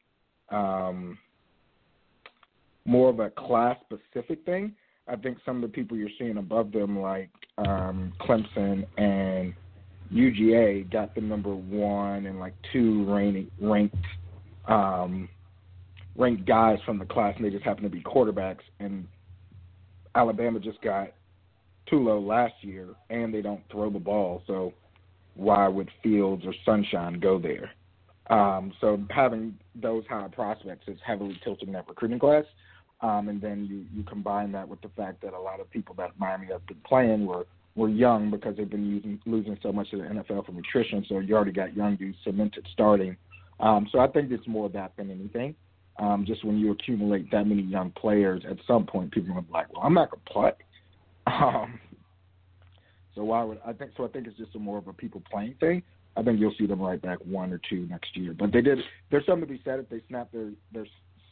um, 0.49 1.17
more 2.85 3.09
of 3.09 3.19
a 3.19 3.29
class 3.31 3.77
specific 3.85 4.45
thing. 4.45 4.73
I 5.07 5.15
think 5.15 5.37
some 5.45 5.57
of 5.57 5.61
the 5.61 5.67
people 5.67 5.97
you're 5.97 6.09
seeing 6.17 6.37
above 6.37 6.71
them, 6.71 6.99
like 6.99 7.29
um, 7.57 8.13
Clemson 8.21 8.85
and 8.97 9.53
UGA, 10.11 10.91
got 10.91 11.13
the 11.15 11.21
number 11.21 11.53
one 11.53 12.25
and 12.25 12.39
like 12.39 12.53
two 12.71 13.05
ranked 13.59 13.95
um, 14.67 15.29
ranked 16.15 16.45
guys 16.45 16.79
from 16.85 16.97
the 16.97 17.05
class, 17.05 17.33
and 17.37 17.45
they 17.45 17.49
just 17.49 17.63
happen 17.63 17.83
to 17.83 17.89
be 17.89 18.01
quarterbacks. 18.01 18.63
And 18.79 19.07
Alabama 20.15 20.59
just 20.59 20.81
got 20.81 21.09
too 21.87 22.03
low 22.03 22.19
last 22.19 22.53
year, 22.61 22.87
and 23.09 23.33
they 23.33 23.41
don't 23.41 23.61
throw 23.71 23.89
the 23.89 23.99
ball. 23.99 24.41
So 24.47 24.73
why 25.35 25.67
would 25.67 25.89
Fields 26.01 26.43
or 26.45 26.53
Sunshine 26.65 27.19
go 27.19 27.37
there? 27.37 27.71
Um, 28.29 28.73
so 28.81 28.99
having 29.09 29.55
those 29.75 30.03
high 30.09 30.27
prospects 30.27 30.87
is 30.87 30.97
heavily 31.05 31.39
tilting 31.43 31.71
that 31.73 31.87
recruiting 31.87 32.19
class. 32.19 32.45
Um, 33.01 33.29
and 33.29 33.41
then 33.41 33.67
you, 33.69 33.85
you 33.93 34.03
combine 34.03 34.51
that 34.53 34.67
with 34.67 34.81
the 34.81 34.89
fact 34.89 35.21
that 35.21 35.33
a 35.33 35.39
lot 35.39 35.59
of 35.59 35.69
people 35.69 35.95
that 35.95 36.11
Miami 36.17 36.47
have 36.47 36.65
been 36.65 36.81
playing 36.87 37.25
were 37.25 37.45
were 37.75 37.89
young 37.89 38.31
because 38.31 38.55
they've 38.55 38.69
been 38.69 38.85
using 38.89 39.19
losing 39.25 39.57
so 39.61 39.71
much 39.71 39.91
to 39.91 39.97
the 39.97 40.03
NFL 40.03 40.45
from 40.45 40.57
attrition. 40.57 41.05
So 41.09 41.19
you 41.19 41.35
already 41.35 41.51
got 41.51 41.75
young 41.75 41.97
dudes 41.97 42.17
cemented 42.23 42.65
starting. 42.71 43.17
Um, 43.59 43.87
so 43.91 43.99
I 43.99 44.07
think 44.07 44.31
it's 44.31 44.47
more 44.47 44.69
that 44.69 44.93
than 44.95 45.11
anything. 45.11 45.55
Um, 45.99 46.25
just 46.25 46.43
when 46.43 46.57
you 46.57 46.71
accumulate 46.71 47.29
that 47.31 47.45
many 47.47 47.63
young 47.63 47.91
players, 47.91 48.43
at 48.49 48.57
some 48.65 48.85
point 48.85 49.11
people 49.11 49.35
are 49.35 49.43
like, 49.51 49.71
"Well, 49.73 49.83
I'm 49.83 49.93
not 49.93 50.11
gonna 50.11 50.23
play." 50.25 50.51
Um, 51.27 51.79
so 53.15 53.23
why 53.23 53.43
would 53.43 53.59
I 53.65 53.73
think? 53.73 53.91
So 53.97 54.05
I 54.05 54.09
think 54.09 54.27
it's 54.27 54.37
just 54.37 54.55
a 54.55 54.59
more 54.59 54.77
of 54.77 54.87
a 54.87 54.93
people 54.93 55.23
playing 55.31 55.55
thing. 55.59 55.81
I 56.17 56.23
think 56.23 56.39
you'll 56.39 56.53
see 56.57 56.65
them 56.65 56.81
right 56.81 57.01
back 57.01 57.19
one 57.25 57.51
or 57.51 57.59
two 57.69 57.87
next 57.87 58.15
year. 58.15 58.33
But 58.37 58.51
they 58.51 58.61
did. 58.61 58.79
There's 59.11 59.25
something 59.25 59.47
to 59.47 59.53
be 59.53 59.61
said 59.63 59.79
if 59.79 59.89
they 59.89 60.01
snap 60.07 60.31
their 60.31 60.51
their 60.71 60.87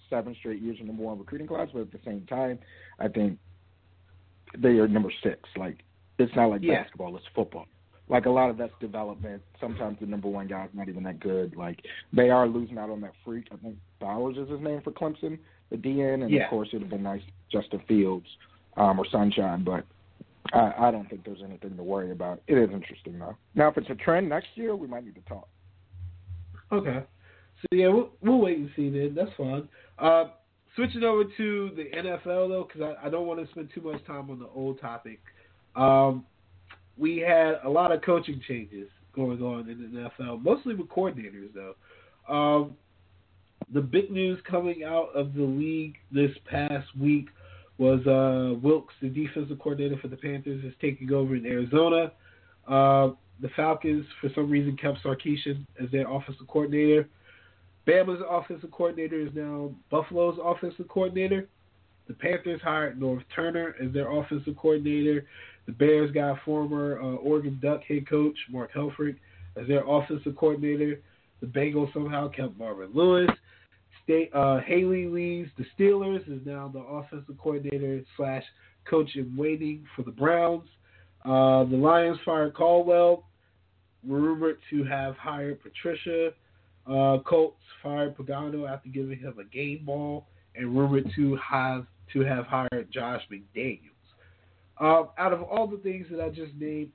seven 0.09 0.35
straight 0.39 0.61
years 0.61 0.77
in 0.79 0.87
number 0.87 1.03
one 1.03 1.17
recruiting 1.17 1.47
class. 1.47 1.69
But 1.73 1.81
at 1.81 1.91
the 1.91 1.99
same 2.05 2.25
time, 2.27 2.59
I 2.99 3.07
think 3.07 3.37
they 4.57 4.79
are 4.79 4.87
number 4.87 5.11
six. 5.23 5.39
Like 5.55 5.79
it's 6.19 6.35
not 6.35 6.47
like 6.49 6.61
Yeah. 6.61 6.83
basketball; 6.83 7.15
it's 7.15 7.25
football. 7.33 7.67
Like 8.09 8.25
a 8.25 8.29
lot 8.29 8.49
of 8.49 8.57
that's 8.57 8.73
development. 8.81 9.41
Sometimes 9.61 9.97
the 9.99 10.05
number 10.05 10.27
one 10.27 10.47
guy's 10.47 10.69
not 10.73 10.89
even 10.89 11.03
that 11.03 11.19
good. 11.19 11.55
Like 11.55 11.85
they 12.11 12.29
are 12.29 12.47
losing 12.47 12.77
out 12.77 12.89
on 12.89 12.99
that 13.01 13.13
freak. 13.23 13.47
I 13.51 13.55
think 13.57 13.77
Bowers 13.99 14.37
is 14.37 14.49
his 14.49 14.59
name 14.59 14.81
for 14.81 14.91
Clemson, 14.91 15.39
the 15.69 15.77
DN, 15.77 16.23
and 16.23 16.29
Yeah. 16.29 16.43
of 16.43 16.49
course 16.49 16.67
it'd 16.69 16.81
have 16.81 16.89
been 16.89 17.03
nice 17.03 17.21
Justin 17.49 17.79
Fields 17.87 18.27
um, 18.75 18.99
or 18.99 19.05
Sunshine, 19.05 19.63
but 19.63 19.85
I, 20.51 20.73
I 20.77 20.91
don't 20.91 21.09
think 21.09 21.23
there's 21.23 21.41
anything 21.43 21.77
to 21.77 21.83
worry 21.83 22.11
about. 22.11 22.41
It 22.47 22.57
is 22.57 22.69
interesting 22.71 23.19
though. 23.19 23.35
Now, 23.55 23.69
if 23.69 23.77
it's 23.77 23.89
a 23.89 23.95
trend 23.95 24.29
next 24.29 24.47
year, 24.55 24.75
we 24.75 24.87
might 24.87 25.05
need 25.05 25.15
to 25.15 25.21
talk. 25.21 25.47
Okay. 26.71 27.03
So 27.61 27.67
yeah, 27.77 27.87
we'll, 27.87 28.09
we'll 28.21 28.39
wait 28.39 28.57
and 28.57 28.69
see 28.75 28.89
then. 28.89 29.13
That's 29.15 29.31
fine. 29.37 29.67
Uh, 29.97 30.31
switching 30.75 31.03
over 31.03 31.23
to 31.37 31.71
the 31.75 31.85
NFL 31.95 32.49
though, 32.49 32.67
because 32.67 32.95
I, 33.01 33.07
I 33.07 33.09
don't 33.09 33.27
want 33.27 33.39
to 33.45 33.51
spend 33.51 33.69
too 33.73 33.81
much 33.81 34.05
time 34.05 34.29
on 34.29 34.39
the 34.39 34.49
old 34.53 34.81
topic. 34.81 35.19
Um, 35.75 36.25
we 36.97 37.17
had 37.17 37.55
a 37.63 37.69
lot 37.69 37.91
of 37.91 38.01
coaching 38.01 38.41
changes 38.47 38.89
going 39.15 39.41
on 39.41 39.69
in 39.69 39.93
the 39.93 40.09
NFL, 40.23 40.43
mostly 40.43 40.75
with 40.75 40.87
coordinators 40.87 41.49
though. 41.53 41.75
Um, 42.33 42.75
the 43.73 43.81
big 43.81 44.11
news 44.11 44.39
coming 44.49 44.83
out 44.83 45.09
of 45.15 45.33
the 45.33 45.43
league 45.43 45.95
this 46.11 46.31
past 46.49 46.87
week 46.99 47.27
was 47.77 48.05
uh, 48.05 48.59
Wilks, 48.61 48.93
the 49.01 49.09
defensive 49.09 49.59
coordinator 49.59 49.97
for 50.01 50.07
the 50.07 50.17
Panthers, 50.17 50.63
is 50.63 50.73
taking 50.79 51.11
over 51.11 51.35
in 51.35 51.45
Arizona. 51.45 52.11
Uh, 52.67 53.09
the 53.41 53.49
Falcons, 53.55 54.05
for 54.21 54.29
some 54.35 54.49
reason, 54.49 54.77
kept 54.77 55.03
Sarkisian 55.03 55.65
as 55.81 55.89
their 55.91 56.09
offensive 56.09 56.47
coordinator. 56.47 57.09
Bama's 57.87 58.21
offensive 58.29 58.71
coordinator 58.71 59.19
is 59.19 59.29
now 59.33 59.71
Buffalo's 59.89 60.39
offensive 60.41 60.87
coordinator. 60.87 61.47
The 62.07 62.13
Panthers 62.13 62.61
hired 62.61 62.99
Norv 62.99 63.23
Turner 63.35 63.75
as 63.83 63.91
their 63.93 64.11
offensive 64.11 64.55
coordinator. 64.57 65.25
The 65.65 65.71
Bears 65.71 66.11
got 66.11 66.39
former 66.43 66.99
uh, 67.01 67.15
Oregon 67.15 67.59
Duck 67.61 67.81
head 67.83 68.07
coach 68.07 68.37
Mark 68.49 68.73
Helfrich 68.73 69.17
as 69.55 69.67
their 69.67 69.87
offensive 69.87 70.35
coordinator. 70.35 70.99
The 71.41 71.47
Bengals 71.47 71.93
somehow 71.93 72.29
kept 72.29 72.57
Marvin 72.57 72.89
Lewis. 72.93 73.29
State, 74.03 74.31
uh, 74.33 74.59
Haley 74.59 75.07
leaves 75.07 75.49
the 75.57 75.65
Steelers 75.77 76.21
is 76.29 76.45
now 76.45 76.69
the 76.71 76.79
offensive 76.79 77.37
coordinator 77.37 78.01
slash 78.17 78.43
coach 78.89 79.15
in 79.15 79.35
waiting 79.35 79.85
for 79.95 80.03
the 80.03 80.11
Browns. 80.11 80.67
Uh, 81.25 81.63
the 81.63 81.77
Lions 81.77 82.17
fired 82.25 82.53
Caldwell. 82.53 83.25
Rumored 84.05 84.57
to 84.69 84.83
have 84.83 85.15
hired 85.15 85.61
Patricia. 85.63 86.31
Uh, 86.85 87.19
Colts 87.25 87.61
fired 87.81 88.17
Pagano 88.17 88.69
after 88.69 88.89
giving 88.89 89.17
him 89.17 89.35
a 89.39 89.45
game 89.45 89.85
ball, 89.85 90.27
and 90.55 90.75
rumored 90.75 91.09
to 91.15 91.37
have 91.37 91.85
to 92.11 92.19
have 92.21 92.45
hired 92.45 92.91
Josh 92.91 93.21
McDaniels. 93.31 93.79
Uh, 94.79 95.05
out 95.17 95.31
of 95.31 95.41
all 95.41 95.65
the 95.67 95.77
things 95.77 96.07
that 96.11 96.19
I 96.19 96.27
just 96.27 96.51
named, 96.59 96.91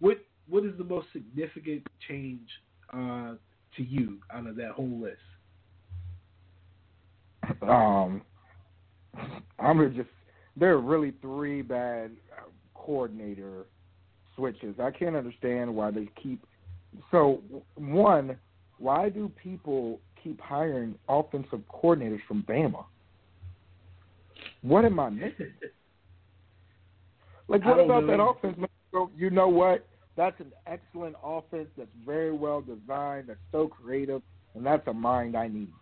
what 0.00 0.18
what 0.48 0.64
is 0.64 0.76
the 0.76 0.84
most 0.84 1.06
significant 1.12 1.86
change 2.08 2.48
uh, 2.92 3.34
to 3.76 3.82
you 3.84 4.18
out 4.34 4.48
of 4.48 4.56
that 4.56 4.72
whole 4.72 5.00
list? 5.00 5.20
Um, 7.62 8.22
I'm 9.58 9.76
gonna 9.76 9.90
just 9.90 10.08
there 10.56 10.72
are 10.72 10.80
really 10.80 11.12
three 11.22 11.62
bad 11.62 12.10
coordinator 12.74 13.66
switches. 14.36 14.76
I 14.80 14.90
can't 14.90 15.16
understand 15.16 15.74
why 15.74 15.90
they 15.90 16.08
keep. 16.22 16.44
So 17.10 17.40
one, 17.74 18.36
why 18.78 19.08
do 19.08 19.30
people 19.42 20.00
keep 20.22 20.40
hiring 20.40 20.94
offensive 21.08 21.60
coordinators 21.72 22.20
from 22.26 22.42
Bama? 22.42 22.84
What 24.62 24.84
am 24.84 24.98
I 25.00 25.10
missing? 25.10 25.52
Like, 27.48 27.64
what 27.66 27.80
about 27.80 28.04
know 28.04 28.16
that 28.16 28.22
offense? 28.22 28.56
you 29.16 29.28
know 29.28 29.48
what? 29.48 29.86
That's 30.16 30.38
an 30.40 30.52
excellent 30.66 31.16
offense. 31.22 31.68
That's 31.76 31.90
very 32.06 32.32
well 32.32 32.62
designed. 32.62 33.28
That's 33.28 33.40
so 33.50 33.68
creative, 33.68 34.22
and 34.54 34.64
that's 34.64 34.86
a 34.86 34.92
mind 34.94 35.36
I 35.36 35.48
need. 35.48 35.72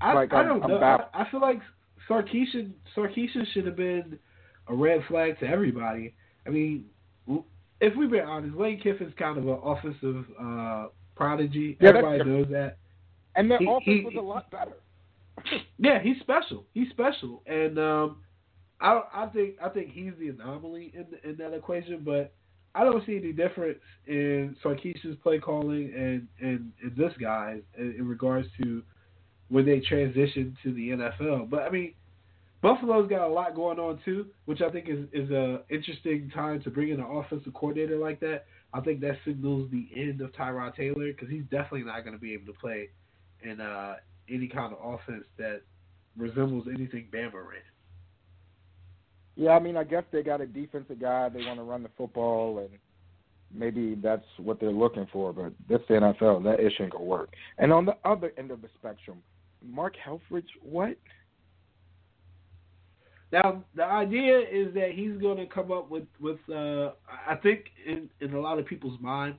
I, 0.00 0.12
Like, 0.14 0.32
I 0.32 0.38
I'm- 0.38 0.46
don't 0.48 0.62
I'm 0.64 0.70
know. 0.70 0.78
baffled. 0.80 1.08
I, 1.14 1.22
I 1.22 1.30
feel 1.30 1.40
like 1.40 1.60
Sarkisian 2.08 2.72
Sarkisian 2.96 3.46
should 3.52 3.66
have 3.66 3.76
been 3.76 4.18
a 4.68 4.74
red 4.74 5.02
flag 5.08 5.38
to 5.40 5.46
everybody. 5.46 6.14
I 6.46 6.50
mean, 6.50 6.86
if 7.80 7.94
we've 7.96 8.10
been 8.10 8.24
honest, 8.24 8.56
Lane 8.56 8.80
Kiffin's 8.80 9.14
kind 9.18 9.38
of 9.38 9.46
an 9.46 9.58
offensive 9.62 10.24
uh, 10.40 10.86
prodigy. 11.16 11.76
Yeah, 11.80 11.90
everybody 11.90 12.24
knows 12.24 12.46
that. 12.50 12.78
And 13.36 13.50
their 13.50 13.58
He- 13.58 13.66
offense 13.66 13.82
he- 13.84 14.04
was 14.04 14.14
a 14.16 14.20
lot 14.20 14.50
better. 14.50 14.72
Yeah, 15.78 16.00
he's 16.02 16.18
special. 16.20 16.64
He's 16.74 16.88
special, 16.90 17.42
and 17.46 17.78
um, 17.78 18.16
I 18.80 19.02
I 19.14 19.26
think 19.26 19.54
I 19.62 19.68
think 19.68 19.92
he's 19.92 20.12
the 20.18 20.28
anomaly 20.30 20.92
in 20.94 21.06
in 21.28 21.36
that 21.36 21.54
equation. 21.54 22.02
But 22.04 22.32
I 22.74 22.82
don't 22.82 23.04
see 23.06 23.16
any 23.16 23.32
difference 23.32 23.78
in 24.08 24.56
Sarkisian's 24.64 25.16
play 25.22 25.38
calling 25.38 25.92
and 25.94 26.26
and, 26.40 26.72
and 26.82 26.96
this 26.96 27.12
guy 27.20 27.60
in, 27.78 27.94
in 27.98 28.08
regards 28.08 28.48
to 28.60 28.82
when 29.48 29.64
they 29.64 29.80
transition 29.80 30.56
to 30.62 30.72
the 30.72 30.90
NFL. 30.90 31.50
But 31.50 31.62
I 31.62 31.70
mean, 31.70 31.94
Buffalo's 32.62 33.08
got 33.08 33.26
a 33.26 33.32
lot 33.32 33.54
going 33.54 33.78
on 33.78 34.00
too, 34.04 34.26
which 34.46 34.60
I 34.60 34.70
think 34.70 34.88
is 34.88 35.06
is 35.12 35.30
a 35.30 35.62
interesting 35.70 36.30
time 36.34 36.62
to 36.62 36.70
bring 36.70 36.90
in 36.90 37.00
an 37.00 37.06
offensive 37.06 37.54
coordinator 37.54 37.96
like 37.96 38.20
that. 38.20 38.44
I 38.74 38.80
think 38.80 39.00
that 39.00 39.18
signals 39.24 39.70
the 39.70 39.88
end 39.94 40.20
of 40.20 40.32
Tyrod 40.32 40.76
Taylor 40.76 41.08
because 41.08 41.30
he's 41.30 41.44
definitely 41.44 41.84
not 41.84 42.04
going 42.04 42.14
to 42.14 42.20
be 42.20 42.34
able 42.34 42.52
to 42.52 42.58
play 42.58 42.90
in 43.42 43.60
uh, 43.60 43.94
any 44.28 44.46
kind 44.46 44.74
of 44.74 44.78
offense 44.82 45.24
that 45.38 45.62
resembles 46.16 46.66
anything 46.68 47.06
Bama 47.12 47.34
ran. 47.34 47.62
Yeah, 49.36 49.50
I 49.50 49.60
mean, 49.60 49.76
I 49.76 49.84
guess 49.84 50.02
they 50.10 50.22
got 50.22 50.40
a 50.40 50.46
defensive 50.46 51.00
guy. 51.00 51.28
They 51.28 51.44
want 51.46 51.60
to 51.60 51.62
run 51.62 51.84
the 51.84 51.90
football, 51.96 52.58
and 52.58 52.70
maybe 53.54 53.94
that's 54.02 54.26
what 54.36 54.58
they're 54.58 54.72
looking 54.72 55.06
for. 55.12 55.32
But 55.32 55.52
this 55.68 55.80
NFL, 55.88 56.42
that 56.42 56.60
issue 56.60 56.82
ain't 56.82 56.92
gonna 56.92 57.04
work. 57.04 57.30
And 57.56 57.72
on 57.72 57.86
the 57.86 57.96
other 58.04 58.32
end 58.36 58.50
of 58.50 58.60
the 58.62 58.68
spectrum, 58.78 59.18
Mark 59.64 59.94
Helfrich, 59.96 60.46
what? 60.62 60.96
Now 63.30 63.62
the 63.74 63.84
idea 63.84 64.38
is 64.38 64.72
that 64.74 64.92
he's 64.94 65.20
going 65.20 65.36
to 65.36 65.46
come 65.46 65.70
up 65.70 65.90
with 65.90 66.04
with 66.20 66.38
uh, 66.48 66.92
I 67.26 67.34
think 67.42 67.64
in 67.86 68.08
in 68.20 68.34
a 68.34 68.40
lot 68.40 68.58
of 68.58 68.66
people's 68.66 68.98
mind, 69.00 69.34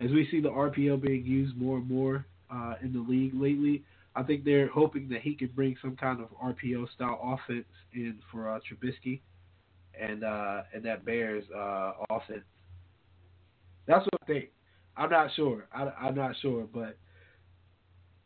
as 0.00 0.10
we 0.10 0.28
see 0.30 0.40
the 0.40 0.50
RPO 0.50 1.00
being 1.00 1.24
used 1.24 1.56
more 1.56 1.78
and 1.78 1.88
more 1.88 2.26
uh, 2.52 2.74
in 2.82 2.92
the 2.92 3.00
league 3.00 3.32
lately. 3.34 3.82
I 4.16 4.24
think 4.24 4.44
they're 4.44 4.68
hoping 4.68 5.08
that 5.10 5.20
he 5.20 5.34
can 5.34 5.48
bring 5.48 5.76
some 5.80 5.96
kind 5.96 6.20
of 6.20 6.26
RPO 6.42 6.92
style 6.94 7.20
offense 7.22 7.66
in 7.94 8.18
for 8.30 8.50
uh, 8.50 8.58
Trubisky 8.58 9.20
and 9.98 10.24
uh, 10.24 10.62
and 10.74 10.84
that 10.84 11.04
Bears 11.04 11.44
uh, 11.56 11.92
offense. 12.10 12.44
That's 13.86 14.04
what 14.04 14.22
I 14.22 14.26
think. 14.26 14.48
I'm 14.96 15.10
not 15.10 15.30
sure. 15.34 15.66
I, 15.72 15.84
I'm 16.00 16.14
not 16.14 16.34
sure, 16.42 16.66
but 16.72 16.96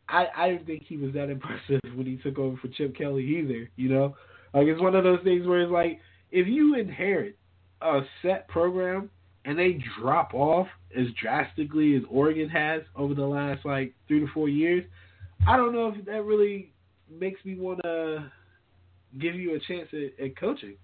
I 0.09 0.27
I 0.35 0.49
didn't 0.49 0.65
think 0.65 0.83
he 0.87 0.97
was 0.97 1.13
that 1.13 1.29
impressive 1.29 1.81
when 1.95 2.05
he 2.05 2.17
took 2.17 2.37
over 2.37 2.57
for 2.57 2.67
Chip 2.69 2.95
Kelly 2.95 3.23
either. 3.23 3.69
You 3.75 3.89
know, 3.89 4.15
like 4.53 4.67
it's 4.67 4.81
one 4.81 4.95
of 4.95 5.03
those 5.03 5.21
things 5.23 5.47
where 5.47 5.61
it's 5.61 5.71
like 5.71 5.99
if 6.31 6.47
you 6.47 6.75
inherit 6.75 7.37
a 7.81 8.01
set 8.21 8.47
program 8.47 9.09
and 9.45 9.57
they 9.57 9.79
drop 9.99 10.33
off 10.33 10.67
as 10.97 11.05
drastically 11.21 11.95
as 11.95 12.03
Oregon 12.09 12.49
has 12.49 12.81
over 12.95 13.13
the 13.13 13.25
last 13.25 13.65
like 13.65 13.93
three 14.07 14.19
to 14.19 14.27
four 14.33 14.49
years, 14.49 14.83
I 15.47 15.57
don't 15.57 15.73
know 15.73 15.93
if 15.95 16.05
that 16.05 16.23
really 16.23 16.71
makes 17.09 17.43
me 17.45 17.55
want 17.55 17.81
to 17.83 18.31
give 19.19 19.35
you 19.35 19.55
a 19.55 19.59
chance 19.59 19.87
at, 19.93 20.23
at 20.23 20.37
coaching, 20.37 20.75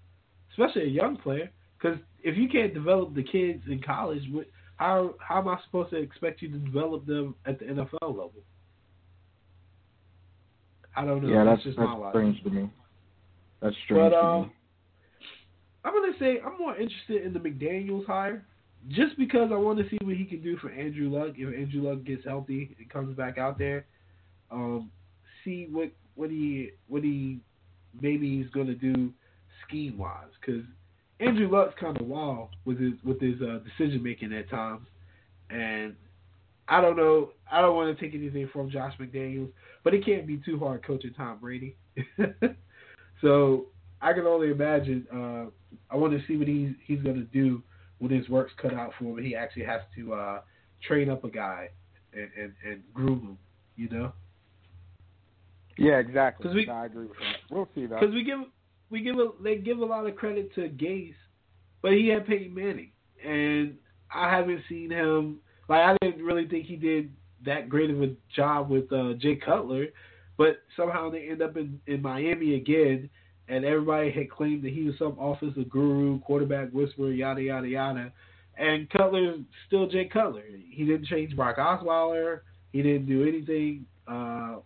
especially 0.52 0.84
a 0.84 0.88
young 0.88 1.16
player. 1.16 1.50
Because 1.78 1.98
if 2.22 2.36
you 2.36 2.48
can't 2.48 2.72
develop 2.72 3.14
the 3.14 3.24
kids 3.24 3.62
in 3.66 3.82
college, 3.82 4.22
how 4.76 5.14
how 5.18 5.38
am 5.38 5.48
I 5.48 5.58
supposed 5.64 5.90
to 5.90 5.96
expect 5.96 6.42
you 6.42 6.50
to 6.52 6.58
develop 6.58 7.06
them 7.06 7.34
at 7.46 7.58
the 7.58 7.66
NFL 7.66 8.02
level? 8.02 8.32
I 10.96 11.04
don't 11.04 11.22
know. 11.22 11.28
Yeah, 11.28 11.44
that's, 11.44 11.58
that's 11.58 11.64
just 11.64 11.78
that's 11.78 11.88
my 11.88 12.10
strange 12.10 12.42
to 12.44 12.50
me. 12.50 12.70
That's 13.60 13.76
strange 13.84 14.00
But 14.00 14.10
to 14.10 14.24
um, 14.24 14.42
me. 14.42 14.52
I'm 15.84 15.94
gonna 15.94 16.18
say 16.18 16.40
I'm 16.44 16.58
more 16.58 16.76
interested 16.76 17.24
in 17.24 17.32
the 17.32 17.40
McDaniel's 17.40 18.06
hire, 18.06 18.44
just 18.88 19.16
because 19.16 19.50
I 19.52 19.56
want 19.56 19.78
to 19.78 19.88
see 19.88 19.98
what 20.02 20.16
he 20.16 20.24
can 20.24 20.42
do 20.42 20.56
for 20.58 20.70
Andrew 20.70 21.08
Luck 21.08 21.34
if 21.36 21.48
Andrew 21.54 21.82
Luck 21.88 22.04
gets 22.04 22.24
healthy 22.24 22.74
and 22.78 22.90
comes 22.90 23.16
back 23.16 23.38
out 23.38 23.58
there. 23.58 23.86
Um, 24.50 24.90
see 25.44 25.68
what 25.70 25.90
what 26.14 26.30
he 26.30 26.70
what 26.88 27.02
he 27.02 27.40
maybe 28.00 28.38
he's 28.38 28.50
gonna 28.50 28.74
do 28.74 29.12
scheme 29.66 29.96
wise, 29.98 30.28
because 30.40 30.62
Andrew 31.20 31.50
Luck's 31.50 31.74
kind 31.80 31.98
of 32.00 32.06
wild 32.06 32.50
with 32.64 32.78
his 32.80 32.94
with 33.04 33.20
his 33.20 33.40
uh, 33.40 33.60
decision 33.64 34.02
making 34.02 34.32
at 34.32 34.50
times, 34.50 34.86
and 35.50 35.94
I 36.72 36.80
don't 36.80 36.96
know. 36.96 37.32
I 37.50 37.60
don't 37.60 37.76
want 37.76 37.94
to 37.96 38.02
take 38.02 38.14
anything 38.14 38.48
from 38.50 38.70
Josh 38.70 38.94
McDaniels, 38.98 39.50
but 39.84 39.92
it 39.92 40.04
can't 40.06 40.26
be 40.26 40.38
too 40.38 40.58
hard 40.58 40.82
coaching 40.82 41.12
Tom 41.14 41.36
Brady. 41.38 41.76
so 43.20 43.66
I 44.00 44.14
can 44.14 44.24
only 44.26 44.50
imagine. 44.50 45.06
Uh, 45.12 45.50
I 45.90 45.96
want 45.96 46.14
to 46.18 46.26
see 46.26 46.38
what 46.38 46.48
he's 46.48 46.70
he's 46.86 47.02
going 47.02 47.16
to 47.16 47.24
do 47.24 47.62
when 47.98 48.10
his 48.10 48.26
work's 48.30 48.54
cut 48.60 48.72
out 48.72 48.92
for 48.98 49.18
him. 49.18 49.22
He 49.22 49.36
actually 49.36 49.64
has 49.64 49.82
to 49.96 50.14
uh, 50.14 50.40
train 50.82 51.10
up 51.10 51.24
a 51.24 51.28
guy 51.28 51.68
and, 52.14 52.30
and, 52.40 52.52
and 52.66 52.82
groom 52.94 53.20
him. 53.20 53.38
You 53.76 53.88
know, 53.90 54.12
Yeah, 55.76 55.98
exactly. 55.98 56.54
we- 56.54 56.64
No, 56.66 56.72
I 56.72 56.86
agree 56.86 57.06
with 57.06 57.18
that. 57.18 57.36
We'll 57.54 57.68
see 57.74 57.84
that 57.86 58.00
because 58.00 58.14
we 58.14 58.24
give 58.24 58.38
we 58.88 59.02
give 59.02 59.16
a, 59.16 59.28
they 59.44 59.56
give 59.56 59.78
a 59.78 59.84
lot 59.84 60.06
of 60.06 60.16
credit 60.16 60.54
to 60.54 60.70
Gase, 60.70 61.14
but 61.82 61.92
he 61.92 62.08
had 62.08 62.26
Peyton 62.26 62.54
Manning, 62.54 62.92
and 63.22 63.76
I 64.14 64.30
haven't 64.34 64.62
seen 64.70 64.90
him. 64.90 65.40
Like 65.68 65.80
I 65.80 65.96
didn't 66.02 66.24
really 66.24 66.46
think 66.46 66.66
he 66.66 66.76
did 66.76 67.12
that 67.44 67.68
great 67.68 67.90
of 67.90 68.02
a 68.02 68.14
job 68.34 68.70
with 68.70 68.92
uh, 68.92 69.14
Jay 69.14 69.36
Cutler, 69.36 69.86
but 70.36 70.62
somehow 70.76 71.10
they 71.10 71.28
end 71.28 71.42
up 71.42 71.56
in, 71.56 71.80
in 71.86 72.02
Miami 72.02 72.54
again, 72.54 73.10
and 73.48 73.64
everybody 73.64 74.10
had 74.10 74.30
claimed 74.30 74.62
that 74.64 74.72
he 74.72 74.84
was 74.84 74.94
some 74.98 75.16
offensive 75.18 75.68
guru, 75.68 76.20
quarterback 76.20 76.70
whisperer, 76.70 77.10
yada 77.10 77.42
yada 77.42 77.68
yada. 77.68 78.12
And 78.56 78.88
Cutler's 78.90 79.40
still 79.66 79.88
Jay 79.88 80.08
Cutler. 80.12 80.44
He 80.70 80.84
didn't 80.84 81.06
change 81.06 81.34
Brock 81.34 81.56
Osweiler. 81.56 82.40
He 82.72 82.82
didn't 82.82 83.06
do 83.06 83.22
anything 83.22 83.86
uh, 84.06 84.56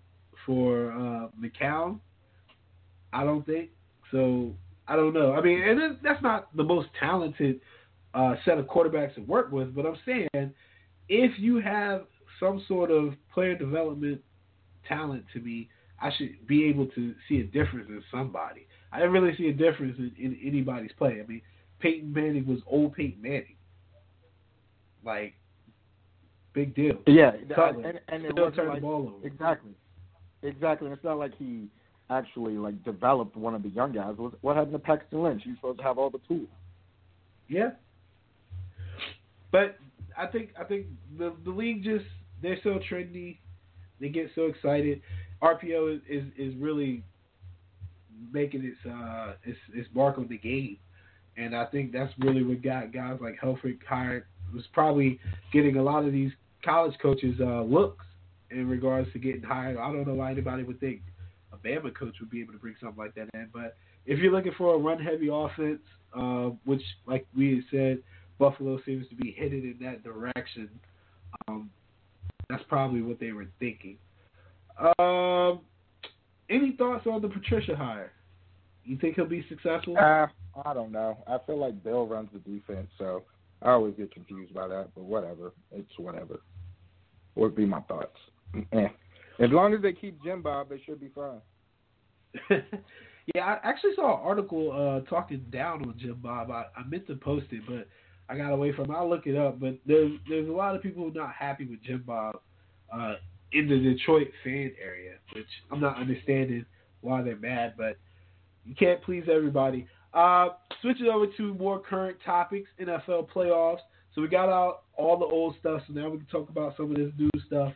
for 0.44 0.92
uh, 0.92 1.28
McCown. 1.40 1.98
I 3.12 3.24
don't 3.24 3.46
think 3.46 3.70
so. 4.10 4.52
I 4.88 4.96
don't 4.96 5.14
know. 5.14 5.32
I 5.32 5.40
mean, 5.40 5.62
and 5.62 5.98
that's 6.02 6.22
not 6.22 6.54
the 6.56 6.62
most 6.62 6.88
talented 7.00 7.60
uh, 8.14 8.34
set 8.44 8.58
of 8.58 8.66
quarterbacks 8.66 9.14
to 9.16 9.22
work 9.22 9.50
with, 9.50 9.74
but 9.74 9.86
I'm 9.86 9.96
saying 10.04 10.52
if 11.08 11.38
you 11.38 11.60
have 11.60 12.06
some 12.40 12.64
sort 12.68 12.90
of 12.90 13.14
player 13.32 13.56
development 13.56 14.20
talent 14.88 15.24
to 15.32 15.40
me, 15.40 15.68
I 16.00 16.10
should 16.16 16.46
be 16.46 16.64
able 16.66 16.86
to 16.88 17.14
see 17.28 17.40
a 17.40 17.44
difference 17.44 17.86
in 17.88 18.02
somebody. 18.10 18.66
I 18.92 18.98
didn't 18.98 19.12
really 19.12 19.36
see 19.36 19.48
a 19.48 19.52
difference 19.52 19.98
in, 19.98 20.12
in 20.18 20.38
anybody's 20.44 20.92
play. 20.98 21.20
I 21.22 21.26
mean, 21.26 21.42
Peyton 21.80 22.12
Manning 22.12 22.46
was 22.46 22.60
old 22.66 22.94
Peyton 22.94 23.20
Manning. 23.20 23.56
Like, 25.04 25.34
big 26.52 26.74
deal. 26.74 26.98
yeah, 27.06 27.32
Cutler. 27.54 27.88
and, 27.88 28.00
and 28.08 28.24
it 28.24 28.32
Still 28.32 28.50
turn 28.50 28.68
like 28.68 28.78
the 28.78 28.82
ball 28.82 29.14
over. 29.16 29.26
exactly, 29.26 29.72
exactly. 30.42 30.88
And 30.88 30.94
it's 30.96 31.04
not 31.04 31.18
like 31.18 31.32
he 31.38 31.68
actually 32.10 32.54
like 32.54 32.82
developed 32.84 33.36
one 33.36 33.54
of 33.54 33.62
the 33.62 33.68
young 33.70 33.92
guys. 33.92 34.14
What, 34.16 34.32
what 34.42 34.56
happened 34.56 34.72
to 34.72 34.78
Paxton 34.78 35.22
Lynch? 35.22 35.42
He's 35.44 35.56
supposed 35.56 35.78
to 35.78 35.84
have 35.84 35.98
all 35.98 36.10
the 36.10 36.20
tools. 36.26 36.48
Yeah. 37.48 37.70
But 39.52 39.76
I 40.16 40.26
think 40.26 40.50
I 40.58 40.64
think 40.64 40.86
the 41.18 41.34
the 41.44 41.50
league 41.50 41.84
just 41.84 42.04
they're 42.42 42.58
so 42.62 42.78
trendy, 42.90 43.38
they 44.00 44.08
get 44.08 44.30
so 44.34 44.46
excited. 44.46 45.00
RPO 45.42 45.96
is 45.96 46.02
is, 46.08 46.24
is 46.38 46.54
really 46.56 47.02
making 48.32 48.64
its 48.64 48.78
uh 48.86 49.34
its, 49.44 49.58
its 49.74 49.88
mark 49.94 50.18
on 50.18 50.28
the 50.28 50.38
game, 50.38 50.78
and 51.36 51.54
I 51.54 51.66
think 51.66 51.92
that's 51.92 52.12
really 52.18 52.42
what 52.42 52.62
got 52.62 52.92
guys 52.92 53.18
like 53.20 53.38
Helfrich 53.42 53.78
hired. 53.88 54.24
Was 54.54 54.64
probably 54.72 55.18
getting 55.52 55.76
a 55.76 55.82
lot 55.82 56.04
of 56.04 56.12
these 56.12 56.30
college 56.64 56.94
coaches 57.02 57.36
uh 57.40 57.62
looks 57.62 58.04
in 58.50 58.68
regards 58.68 59.12
to 59.12 59.18
getting 59.18 59.42
hired. 59.42 59.76
I 59.76 59.92
don't 59.92 60.06
know 60.06 60.14
why 60.14 60.30
anybody 60.30 60.62
would 60.62 60.80
think 60.80 61.00
a 61.52 61.56
Bama 61.56 61.94
coach 61.94 62.14
would 62.20 62.30
be 62.30 62.40
able 62.40 62.52
to 62.52 62.58
bring 62.58 62.76
something 62.80 62.98
like 62.98 63.14
that 63.16 63.28
in, 63.34 63.48
but 63.52 63.76
if 64.06 64.20
you're 64.20 64.32
looking 64.32 64.52
for 64.56 64.74
a 64.74 64.78
run 64.78 65.00
heavy 65.00 65.28
offense, 65.30 65.80
uh, 66.16 66.50
which 66.64 66.82
like 67.06 67.26
we 67.36 67.64
said, 67.70 67.98
Buffalo 68.38 68.78
seems 68.84 69.08
to 69.08 69.14
be 69.14 69.34
headed 69.38 69.64
in 69.64 69.76
that 69.80 70.02
direction. 70.04 70.68
Um, 71.48 71.70
that's 72.48 72.62
probably 72.68 73.02
what 73.02 73.18
they 73.18 73.32
were 73.32 73.46
thinking. 73.58 73.96
Um, 74.98 75.60
any 76.50 76.72
thoughts 76.76 77.06
on 77.06 77.22
the 77.22 77.28
Patricia 77.28 77.74
hire? 77.74 78.12
You 78.84 78.96
think 78.98 79.16
he'll 79.16 79.26
be 79.26 79.44
successful? 79.48 79.96
Uh, 79.98 80.26
I 80.64 80.74
don't 80.74 80.92
know. 80.92 81.18
I 81.26 81.38
feel 81.46 81.58
like 81.58 81.82
Bill 81.82 82.06
runs 82.06 82.28
the 82.32 82.38
defense, 82.38 82.88
so 82.98 83.24
I 83.62 83.70
always 83.70 83.94
get 83.94 84.12
confused 84.12 84.54
by 84.54 84.68
that. 84.68 84.88
But 84.94 85.04
whatever, 85.04 85.52
it's 85.72 85.98
whatever. 85.98 86.40
Would 87.34 87.56
be 87.56 87.66
my 87.66 87.80
thoughts. 87.80 88.16
Eh. 88.72 88.88
As 89.38 89.50
long 89.50 89.74
as 89.74 89.82
they 89.82 89.92
keep 89.92 90.22
Jim 90.22 90.40
Bob, 90.40 90.68
they 90.70 90.80
should 90.86 91.00
be 91.00 91.10
fine. 91.14 91.40
yeah, 93.34 93.44
I 93.44 93.58
actually 93.62 93.94
saw 93.94 94.18
an 94.18 94.26
article 94.26 94.72
uh, 94.72 95.08
talking 95.08 95.44
down 95.50 95.82
on 95.82 95.94
Jim 95.98 96.18
Bob. 96.22 96.50
I, 96.50 96.66
I 96.76 96.86
meant 96.86 97.06
to 97.08 97.16
post 97.16 97.46
it, 97.50 97.62
but 97.66 97.88
I 98.28 98.36
got 98.36 98.52
away 98.52 98.72
from. 98.72 98.90
I'll 98.90 99.08
look 99.08 99.26
it 99.26 99.36
up. 99.36 99.60
But 99.60 99.78
there's 99.86 100.12
there's 100.28 100.48
a 100.48 100.52
lot 100.52 100.74
of 100.74 100.82
people 100.82 101.10
not 101.14 101.32
happy 101.32 101.64
with 101.64 101.82
Jim 101.82 102.02
Bob 102.06 102.40
uh, 102.92 103.14
in 103.52 103.68
the 103.68 103.78
Detroit 103.78 104.28
fan 104.42 104.72
area, 104.82 105.14
which 105.34 105.46
I'm 105.70 105.80
not 105.80 105.96
understanding 105.96 106.64
why 107.00 107.22
they're 107.22 107.36
mad. 107.36 107.74
But 107.76 107.96
you 108.64 108.74
can't 108.74 109.02
please 109.02 109.24
everybody. 109.32 109.86
Uh, 110.12 110.48
switching 110.80 111.06
over 111.06 111.26
to 111.36 111.54
more 111.54 111.78
current 111.78 112.16
topics, 112.24 112.68
NFL 112.80 113.28
playoffs. 113.30 113.80
So 114.14 114.22
we 114.22 114.28
got 114.28 114.48
out 114.48 114.84
all 114.96 115.18
the 115.18 115.26
old 115.26 115.56
stuff. 115.60 115.82
So 115.86 115.92
now 115.92 116.08
we 116.08 116.18
can 116.18 116.26
talk 116.26 116.48
about 116.48 116.76
some 116.76 116.90
of 116.90 116.96
this 116.96 117.12
new 117.18 117.30
stuff 117.46 117.72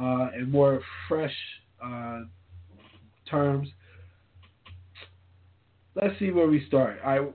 uh, 0.00 0.28
and 0.34 0.50
more 0.50 0.80
fresh 1.08 1.34
uh, 1.84 2.22
terms. 3.30 3.68
Let's 5.94 6.18
see 6.18 6.30
where 6.30 6.48
we 6.48 6.66
start. 6.66 6.98
All 7.04 7.20
right, 7.20 7.34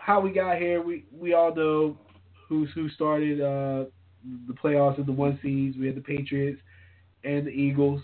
how 0.00 0.20
we 0.20 0.32
got 0.32 0.58
here, 0.58 0.82
we 0.82 1.04
we 1.12 1.34
all 1.34 1.54
know 1.54 1.98
who's 2.48 2.70
who 2.74 2.88
started 2.90 3.40
uh, 3.40 3.84
the 4.46 4.54
playoffs 4.54 4.98
in 4.98 5.06
the 5.06 5.12
one 5.12 5.38
seeds. 5.42 5.76
We 5.78 5.86
had 5.86 5.96
the 5.96 6.00
Patriots 6.00 6.60
and 7.24 7.46
the 7.46 7.50
Eagles. 7.50 8.00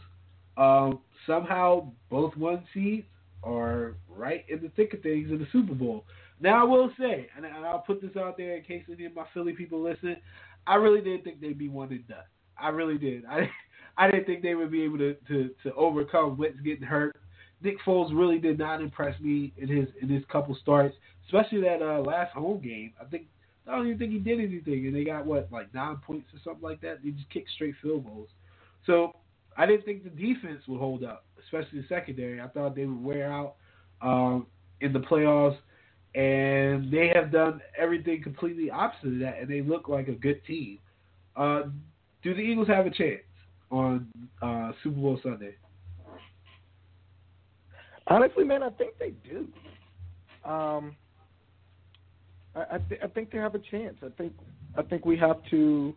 Um, 0.56 1.00
somehow, 1.26 1.92
both 2.10 2.36
one 2.36 2.64
seeds 2.72 3.06
are 3.42 3.94
right 4.08 4.44
in 4.48 4.62
the 4.62 4.70
thick 4.70 4.94
of 4.94 5.02
things 5.02 5.30
in 5.30 5.38
the 5.38 5.46
Super 5.52 5.74
Bowl. 5.74 6.04
Now, 6.40 6.60
I 6.60 6.64
will 6.64 6.90
say, 6.98 7.28
and, 7.36 7.46
and 7.46 7.64
I'll 7.64 7.78
put 7.78 8.02
this 8.02 8.16
out 8.16 8.36
there 8.36 8.56
in 8.56 8.64
case 8.64 8.84
any 8.92 9.06
of 9.06 9.14
my 9.14 9.24
Philly 9.32 9.52
people 9.52 9.82
listen, 9.82 10.16
I 10.66 10.74
really 10.74 11.00
didn't 11.00 11.24
think 11.24 11.40
they'd 11.40 11.58
be 11.58 11.68
one 11.68 11.90
and 11.90 12.06
done. 12.08 12.18
I 12.60 12.68
really 12.68 12.98
did. 12.98 13.24
I 13.26 13.50
I 13.98 14.10
didn't 14.10 14.26
think 14.26 14.42
they 14.42 14.54
would 14.54 14.70
be 14.70 14.82
able 14.82 14.98
to 14.98 15.14
to, 15.28 15.50
to 15.62 15.74
overcome 15.74 16.36
Wentz 16.36 16.60
getting 16.60 16.86
hurt. 16.86 17.16
Nick 17.62 17.76
Foles 17.84 18.16
really 18.16 18.38
did 18.38 18.58
not 18.58 18.80
impress 18.80 19.18
me 19.20 19.52
in 19.56 19.68
his 19.68 19.88
in 20.00 20.08
his 20.08 20.22
couple 20.30 20.54
starts, 20.60 20.96
especially 21.26 21.60
that 21.62 21.82
uh, 21.82 22.00
last 22.00 22.32
home 22.32 22.60
game. 22.60 22.92
I 23.00 23.04
think 23.04 23.26
I 23.66 23.72
don't 23.72 23.86
even 23.86 23.98
think 23.98 24.12
he 24.12 24.18
did 24.18 24.38
anything, 24.38 24.86
and 24.86 24.94
they 24.94 25.04
got 25.04 25.26
what 25.26 25.48
like 25.50 25.72
nine 25.74 25.96
points 25.96 26.28
or 26.34 26.40
something 26.44 26.62
like 26.62 26.80
that. 26.82 27.02
They 27.02 27.10
just 27.10 27.28
kicked 27.30 27.50
straight 27.50 27.74
field 27.82 28.04
goals. 28.04 28.28
So 28.84 29.16
I 29.56 29.66
didn't 29.66 29.84
think 29.84 30.04
the 30.04 30.10
defense 30.10 30.62
would 30.68 30.78
hold 30.78 31.02
up, 31.02 31.24
especially 31.42 31.80
the 31.80 31.88
secondary. 31.88 32.40
I 32.40 32.48
thought 32.48 32.76
they 32.76 32.84
would 32.84 33.02
wear 33.02 33.30
out 33.32 33.56
um, 34.02 34.46
in 34.80 34.92
the 34.92 35.00
playoffs, 35.00 35.56
and 36.14 36.92
they 36.92 37.10
have 37.14 37.32
done 37.32 37.60
everything 37.76 38.22
completely 38.22 38.70
opposite 38.70 39.14
of 39.14 39.18
that, 39.20 39.38
and 39.40 39.48
they 39.48 39.62
look 39.62 39.88
like 39.88 40.08
a 40.08 40.12
good 40.12 40.44
team. 40.44 40.78
Uh, 41.34 41.64
do 42.22 42.34
the 42.34 42.40
Eagles 42.40 42.68
have 42.68 42.86
a 42.86 42.90
chance 42.90 43.22
on 43.70 44.06
uh, 44.42 44.72
Super 44.82 45.00
Bowl 45.00 45.18
Sunday? 45.22 45.54
Honestly, 48.08 48.44
man, 48.44 48.62
I 48.62 48.70
think 48.70 48.98
they 48.98 49.12
do. 49.28 49.48
Um, 50.48 50.96
I, 52.54 52.74
I, 52.74 52.78
th- 52.88 53.00
I 53.02 53.06
think 53.08 53.30
they 53.32 53.38
have 53.38 53.54
a 53.54 53.60
chance. 53.70 53.96
I 54.02 54.08
think 54.16 54.32
I 54.76 54.82
think 54.82 55.04
we 55.04 55.16
have 55.16 55.38
to 55.50 55.94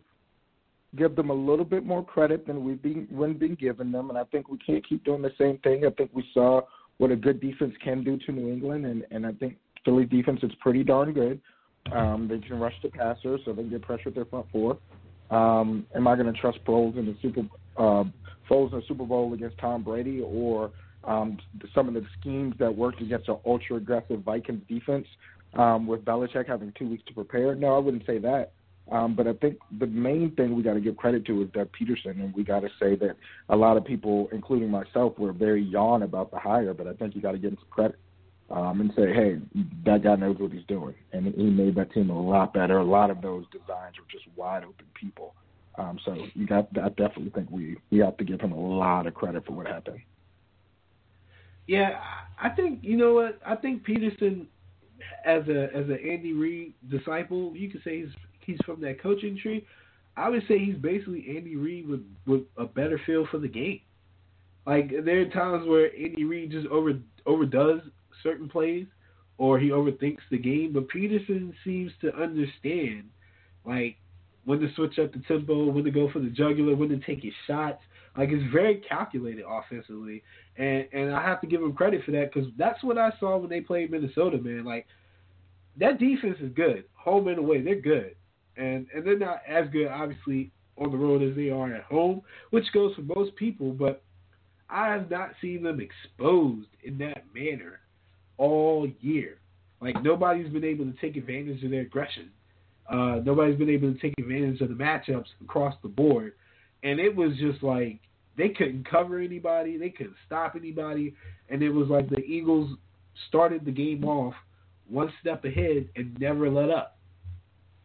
give 0.95 1.15
them 1.15 1.29
a 1.29 1.33
little 1.33 1.65
bit 1.65 1.85
more 1.85 2.03
credit 2.03 2.47
than 2.47 2.63
we've 2.63 2.81
been 2.81 3.07
when 3.11 3.37
been 3.37 3.55
giving 3.55 3.91
them, 3.91 4.09
and 4.09 4.17
I 4.17 4.23
think 4.25 4.49
we 4.49 4.57
can't 4.57 4.87
keep 4.87 5.03
doing 5.03 5.21
the 5.21 5.33
same 5.37 5.57
thing. 5.59 5.85
I 5.85 5.91
think 5.91 6.09
we 6.13 6.25
saw 6.33 6.61
what 6.97 7.11
a 7.11 7.15
good 7.15 7.39
defense 7.39 7.73
can 7.83 8.03
do 8.03 8.17
to 8.25 8.31
New 8.31 8.51
England, 8.51 8.85
and 8.85 9.05
and 9.11 9.25
I 9.25 9.33
think 9.33 9.57
Philly 9.85 10.05
defense 10.05 10.39
is 10.43 10.51
pretty 10.61 10.83
darn 10.83 11.13
good. 11.13 11.39
Um, 11.91 12.27
they 12.27 12.39
can 12.39 12.59
rush 12.59 12.73
the 12.83 12.89
passer, 12.89 13.37
so 13.45 13.53
they 13.53 13.61
can 13.61 13.69
get 13.69 13.81
pressure 13.81 14.09
at 14.09 14.15
their 14.15 14.25
front 14.25 14.47
four. 14.51 14.77
Um, 15.31 15.85
am 15.95 16.07
I 16.07 16.15
going 16.15 16.31
to 16.31 16.39
trust 16.39 16.57
Foles 16.65 16.97
in 16.97 17.05
the 17.05 17.15
Super 17.21 17.41
uh, 17.77 18.03
Foles 18.49 18.73
in 18.73 18.79
the 18.79 18.85
Super 18.87 19.05
Bowl 19.05 19.33
against 19.33 19.57
Tom 19.59 19.83
Brady 19.83 20.21
or 20.21 20.71
um, 21.03 21.37
some 21.73 21.87
of 21.87 21.93
the 21.93 22.05
schemes 22.19 22.55
that 22.59 22.75
worked 22.75 23.01
against 23.01 23.29
an 23.29 23.37
ultra 23.45 23.77
aggressive 23.77 24.21
Vikings 24.21 24.61
defense 24.67 25.07
um, 25.53 25.87
with 25.87 26.05
Belichick 26.05 26.47
having 26.47 26.73
two 26.77 26.89
weeks 26.89 27.03
to 27.07 27.13
prepare? 27.13 27.55
No, 27.55 27.75
I 27.75 27.79
wouldn't 27.79 28.05
say 28.05 28.17
that. 28.19 28.51
Um, 28.91 29.15
but 29.15 29.27
I 29.27 29.33
think 29.33 29.57
the 29.79 29.85
main 29.85 30.31
thing 30.31 30.55
we 30.55 30.63
got 30.63 30.73
to 30.73 30.79
give 30.79 30.97
credit 30.97 31.25
to 31.25 31.43
is 31.43 31.49
Doug 31.53 31.69
Pederson, 31.79 32.19
and 32.21 32.33
we 32.33 32.43
got 32.43 32.61
to 32.61 32.69
say 32.79 32.95
that 32.95 33.15
a 33.49 33.55
lot 33.55 33.77
of 33.77 33.85
people, 33.85 34.29
including 34.31 34.69
myself, 34.71 35.17
were 35.19 35.31
very 35.31 35.63
yawn 35.63 36.03
about 36.03 36.31
the 36.31 36.39
hire. 36.39 36.73
But 36.73 36.87
I 36.87 36.93
think 36.93 37.15
you 37.15 37.21
got 37.21 37.33
to 37.33 37.37
give 37.37 37.51
him 37.51 37.57
some 37.59 37.69
credit 37.69 37.99
um, 38.49 38.81
and 38.81 38.91
say, 38.95 39.13
hey, 39.13 39.37
that 39.85 40.03
guy 40.03 40.15
knows 40.15 40.37
what 40.39 40.51
he's 40.51 40.65
doing, 40.67 40.95
and 41.13 41.27
he 41.27 41.43
made 41.43 41.75
that 41.75 41.93
team 41.93 42.09
a 42.09 42.19
lot 42.19 42.53
better. 42.53 42.79
A 42.79 42.83
lot 42.83 43.11
of 43.11 43.21
those 43.21 43.45
designs 43.51 43.95
were 43.99 44.07
just 44.11 44.25
wide 44.35 44.63
open 44.63 44.85
people. 44.99 45.35
Um, 45.77 45.99
so 46.03 46.15
you 46.33 46.47
got, 46.47 46.67
I 46.81 46.89
definitely 46.89 47.29
think 47.29 47.49
we 47.51 47.77
we 47.91 47.99
have 47.99 48.17
to 48.17 48.23
give 48.23 48.41
him 48.41 48.51
a 48.51 48.59
lot 48.59 49.07
of 49.07 49.13
credit 49.13 49.45
for 49.45 49.53
what 49.53 49.67
happened. 49.67 49.99
Yeah, 51.69 51.99
I 52.41 52.49
think 52.49 52.79
you 52.81 52.97
know 52.97 53.13
what 53.13 53.39
I 53.45 53.53
think 53.55 53.85
Pederson, 53.85 54.47
as 55.23 55.47
a 55.47 55.65
as 55.65 55.85
an 55.87 55.99
Andy 56.03 56.33
Reid 56.33 56.73
disciple, 56.89 57.55
you 57.55 57.69
could 57.69 57.83
say 57.83 57.99
he's 57.99 58.09
he's 58.39 58.57
from 58.65 58.81
that 58.81 58.99
coaching 58.99 59.37
tree. 59.39 59.67
I 60.17 60.29
would 60.29 60.41
say 60.47 60.57
he's 60.57 60.77
basically 60.77 61.27
Andy 61.37 61.57
Reid 61.57 61.87
with 61.87 62.03
with 62.25 62.41
a 62.57 62.65
better 62.65 62.99
feel 63.05 63.27
for 63.29 63.37
the 63.37 63.47
game. 63.47 63.81
Like 64.65 64.89
there 65.05 65.21
are 65.21 65.29
times 65.29 65.67
where 65.67 65.95
Andy 65.95 66.23
Reid 66.23 66.49
just 66.49 66.65
over 66.69 66.93
overdoes 67.27 67.81
certain 68.23 68.49
plays 68.49 68.87
or 69.37 69.59
he 69.59 69.69
overthinks 69.69 70.25
the 70.31 70.39
game, 70.39 70.73
but 70.73 70.87
Pederson 70.89 71.53
seems 71.63 71.91
to 72.01 72.11
understand 72.15 73.03
like 73.63 73.95
when 74.43 74.59
to 74.59 74.73
switch 74.73 74.97
up 74.97 75.13
the 75.13 75.19
tempo, 75.27 75.69
when 75.69 75.83
to 75.83 75.91
go 75.91 76.09
for 76.11 76.17
the 76.17 76.31
jugular, 76.31 76.75
when 76.75 76.89
to 76.89 76.97
take 76.97 77.21
his 77.21 77.33
shots. 77.45 77.83
Like 78.17 78.29
it's 78.31 78.51
very 78.51 78.81
calculated 78.87 79.43
offensively, 79.47 80.23
and 80.57 80.87
and 80.91 81.13
I 81.13 81.21
have 81.23 81.41
to 81.41 81.47
give 81.47 81.61
him 81.61 81.73
credit 81.73 82.03
for 82.05 82.11
that 82.11 82.33
because 82.33 82.49
that's 82.57 82.83
what 82.83 82.97
I 82.97 83.11
saw 83.19 83.37
when 83.37 83.49
they 83.49 83.61
played 83.61 83.91
Minnesota. 83.91 84.37
Man, 84.37 84.65
like 84.65 84.87
that 85.79 85.99
defense 85.99 86.37
is 86.41 86.51
good, 86.55 86.85
home 86.93 87.27
and 87.27 87.37
away, 87.37 87.61
they're 87.61 87.79
good, 87.79 88.15
and 88.57 88.87
and 88.93 89.05
they're 89.05 89.17
not 89.17 89.41
as 89.47 89.69
good 89.71 89.87
obviously 89.87 90.51
on 90.77 90.91
the 90.91 90.97
road 90.97 91.21
as 91.21 91.35
they 91.35 91.49
are 91.49 91.73
at 91.73 91.83
home, 91.83 92.21
which 92.51 92.65
goes 92.73 92.95
for 92.95 93.01
most 93.01 93.35
people. 93.35 93.71
But 93.71 94.01
I 94.69 94.87
have 94.87 95.09
not 95.09 95.31
seen 95.41 95.63
them 95.63 95.79
exposed 95.79 96.67
in 96.83 96.97
that 96.99 97.23
manner 97.33 97.79
all 98.37 98.87
year. 99.01 99.37
Like 99.81 100.01
nobody's 100.03 100.51
been 100.51 100.63
able 100.63 100.85
to 100.85 100.93
take 100.99 101.15
advantage 101.15 101.63
of 101.63 101.71
their 101.71 101.81
aggression. 101.81 102.31
Uh, 102.89 103.21
nobody's 103.23 103.57
been 103.57 103.69
able 103.69 103.93
to 103.93 103.99
take 103.99 104.13
advantage 104.17 104.61
of 104.61 104.69
the 104.69 104.75
matchups 104.75 105.27
across 105.43 105.75
the 105.83 105.89
board, 105.89 106.33
and 106.83 106.99
it 106.99 107.15
was 107.15 107.35
just 107.37 107.63
like 107.63 107.99
they 108.37 108.49
couldn't 108.49 108.89
cover 108.89 109.19
anybody, 109.19 109.77
they 109.77 109.89
couldn't 109.89 110.15
stop 110.25 110.55
anybody, 110.55 111.15
and 111.49 111.61
it 111.61 111.69
was 111.69 111.87
like 111.89 112.09
the 112.09 112.19
Eagles 112.19 112.77
started 113.27 113.65
the 113.65 113.71
game 113.71 114.05
off 114.05 114.33
one 114.87 115.11
step 115.21 115.45
ahead 115.45 115.89
and 115.95 116.17
never 116.19 116.49
let 116.49 116.69
up. 116.69 116.97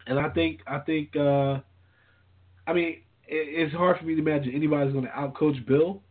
And 0.07 0.18
I 0.18 0.28
think 0.30 0.61
I 0.66 0.78
think 0.78 1.16
uh, 1.16 1.61
I 2.66 2.72
mean 2.72 3.00
it, 3.26 3.68
it's 3.68 3.74
hard 3.74 3.98
for 3.98 4.04
me 4.04 4.14
to 4.14 4.20
imagine 4.20 4.54
anybody's 4.54 4.92
going 4.92 5.07
to 5.07 5.11
outcoach 5.11 5.66
Bill, 5.66 6.02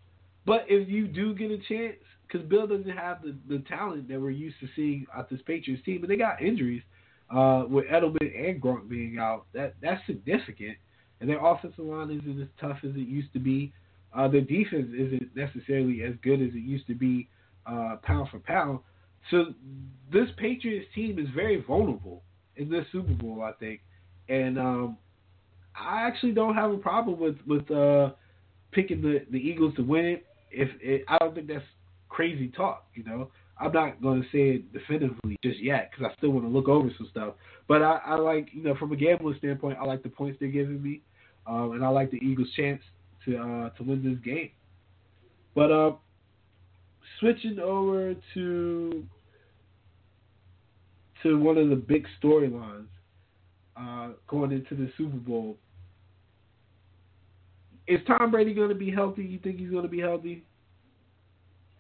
but 0.46 0.66
if 0.68 0.90
you 0.90 1.08
do 1.08 1.34
get 1.34 1.52
a 1.52 1.58
chance, 1.70 1.98
because 2.28 2.48
Bill 2.48 2.68
doesn't 2.68 2.90
have 2.90 3.22
the, 3.22 3.36
the 3.48 3.60
talent 3.70 4.08
that 4.10 4.20
we're 4.20 4.32
used 4.32 4.60
to 4.60 4.68
seeing 4.76 5.06
at 5.18 5.30
this 5.30 5.40
Patriots 5.46 5.84
team, 5.86 6.02
and 6.02 6.10
they 6.10 6.18
got 6.18 6.42
injuries 6.42 6.82
uh, 7.30 7.66
with 7.68 7.86
Edelman 7.86 8.50
and 8.50 8.62
Gronk 8.62 8.90
being 8.90 9.18
out. 9.20 9.46
That 9.54 9.76
that's 9.82 10.06
significant, 10.06 10.78
and 11.24 11.30
their 11.30 11.44
offensive 11.44 11.86
line 11.86 12.12
isn't 12.12 12.42
as 12.42 12.50
tough 12.60 12.80
as 12.84 12.90
it 12.96 13.08
used 13.08 13.32
to 13.32 13.40
be. 13.40 13.72
Uh, 14.14 14.28
their 14.28 14.42
defense 14.42 14.90
isn't 14.94 15.34
necessarily 15.34 16.04
as 16.04 16.16
good 16.22 16.42
as 16.42 16.50
it 16.50 16.64
used 16.66 16.86
to 16.86 16.94
be, 16.94 17.30
uh, 17.66 17.96
pound 18.04 18.28
for 18.28 18.40
pound. 18.40 18.80
So 19.32 19.46
this 20.12 20.28
Patriots 20.36 20.86
team 20.94 21.18
is 21.18 21.28
very 21.34 21.64
vulnerable 21.66 22.24
in 22.58 22.70
this 22.70 22.84
Super 22.92 23.14
Bowl, 23.14 23.42
I 23.42 23.54
think, 23.54 23.80
and 24.28 24.60
um, 24.60 24.98
I 25.80 26.02
actually 26.06 26.34
don't 26.34 26.56
have 26.56 26.72
a 26.72 26.78
problem 26.78 27.18
with 27.18 27.38
with 27.48 27.72
uh, 27.72 28.12
picking 28.74 29.02
the 29.02 29.26
the 29.32 29.38
Eagles 29.38 29.76
to 29.78 29.82
win 29.82 30.04
it. 30.04 30.26
If 30.52 30.68
it, 30.82 31.06
I 31.08 31.18
don't 31.20 31.34
think 31.34 31.48
that's 31.48 31.64
crazy 32.10 32.50
talk, 32.50 32.86
you 32.96 33.06
know. 33.06 33.32
I'm 33.58 33.72
not 33.72 34.02
going 34.02 34.22
to 34.22 34.28
say 34.28 34.58
it 34.58 34.74
definitively 34.74 35.38
just 35.42 35.64
yet 35.64 35.90
because 35.90 36.12
I 36.12 36.18
still 36.18 36.32
want 36.32 36.44
to 36.46 36.50
look 36.50 36.68
over 36.68 36.90
some 36.98 37.08
stuff. 37.10 37.36
But 37.70 37.82
I, 37.82 38.00
I 38.06 38.16
like, 38.16 38.50
you 38.52 38.62
know, 38.62 38.76
from 38.76 38.92
a 38.92 38.96
gambling 38.96 39.38
standpoint, 39.38 39.78
I 39.80 39.86
like 39.86 40.04
the 40.04 40.10
points 40.10 40.38
they're 40.40 40.50
giving 40.50 40.82
me, 40.82 41.02
um, 41.48 41.72
and 41.74 41.84
I 41.84 41.90
like 41.90 42.12
the 42.12 42.18
Eagles' 42.18 42.50
chance 42.56 42.82
to 43.26 43.38
uh, 43.38 43.70
to 43.70 43.84
win 43.84 44.04
this 44.04 44.24
game. 44.24 44.52
But 45.56 45.72
uh, 45.72 45.92
switching 47.20 47.60
over 47.60 48.16
to 48.34 49.06
to 51.24 51.40
one 51.40 51.58
of 51.58 51.70
the 51.70 51.76
big 51.76 52.06
storylines 52.22 52.88
uh, 53.78 54.10
going 54.28 54.52
into 54.52 54.76
the 54.76 54.92
Super 54.98 55.18
Bowl. 55.18 55.58
Is 57.88 58.00
Tom 58.08 58.32
Brady 58.32 58.54
going 58.54 58.70
to 58.70 58.76
be 58.76 58.92
healthy? 58.92 59.24
You 59.24 59.40
think 59.40 59.60
he's 59.60 59.70
going 59.70 59.84
to 59.84 59.90
be 59.90 60.00
healthy? 60.00 60.44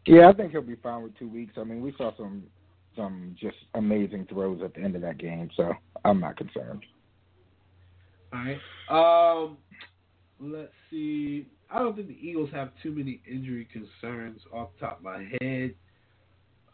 Yeah, 0.05 0.29
I 0.29 0.33
think 0.33 0.51
he'll 0.51 0.61
be 0.61 0.75
fine 0.75 1.01
with 1.03 1.17
two 1.17 1.29
weeks. 1.29 1.53
I 1.57 1.63
mean, 1.63 1.81
we 1.81 1.93
saw 1.97 2.15
some 2.17 2.43
some 2.95 3.35
just 3.39 3.55
amazing 3.73 4.27
throws 4.29 4.61
at 4.63 4.73
the 4.73 4.81
end 4.81 4.95
of 4.95 5.01
that 5.01 5.17
game, 5.17 5.49
so 5.55 5.73
I'm 6.05 6.19
not 6.19 6.37
concerned. 6.37 6.85
All 8.33 8.39
right. 8.39 9.45
Um, 9.45 9.57
let's 10.39 10.71
see. 10.89 11.47
I 11.69 11.79
don't 11.79 11.95
think 11.95 12.07
the 12.07 12.17
Eagles 12.19 12.49
have 12.53 12.71
too 12.81 12.91
many 12.91 13.21
injury 13.29 13.67
concerns 13.71 14.41
off 14.51 14.69
the 14.79 14.87
top 14.87 14.97
of 14.97 15.03
my 15.03 15.27
head. 15.41 15.73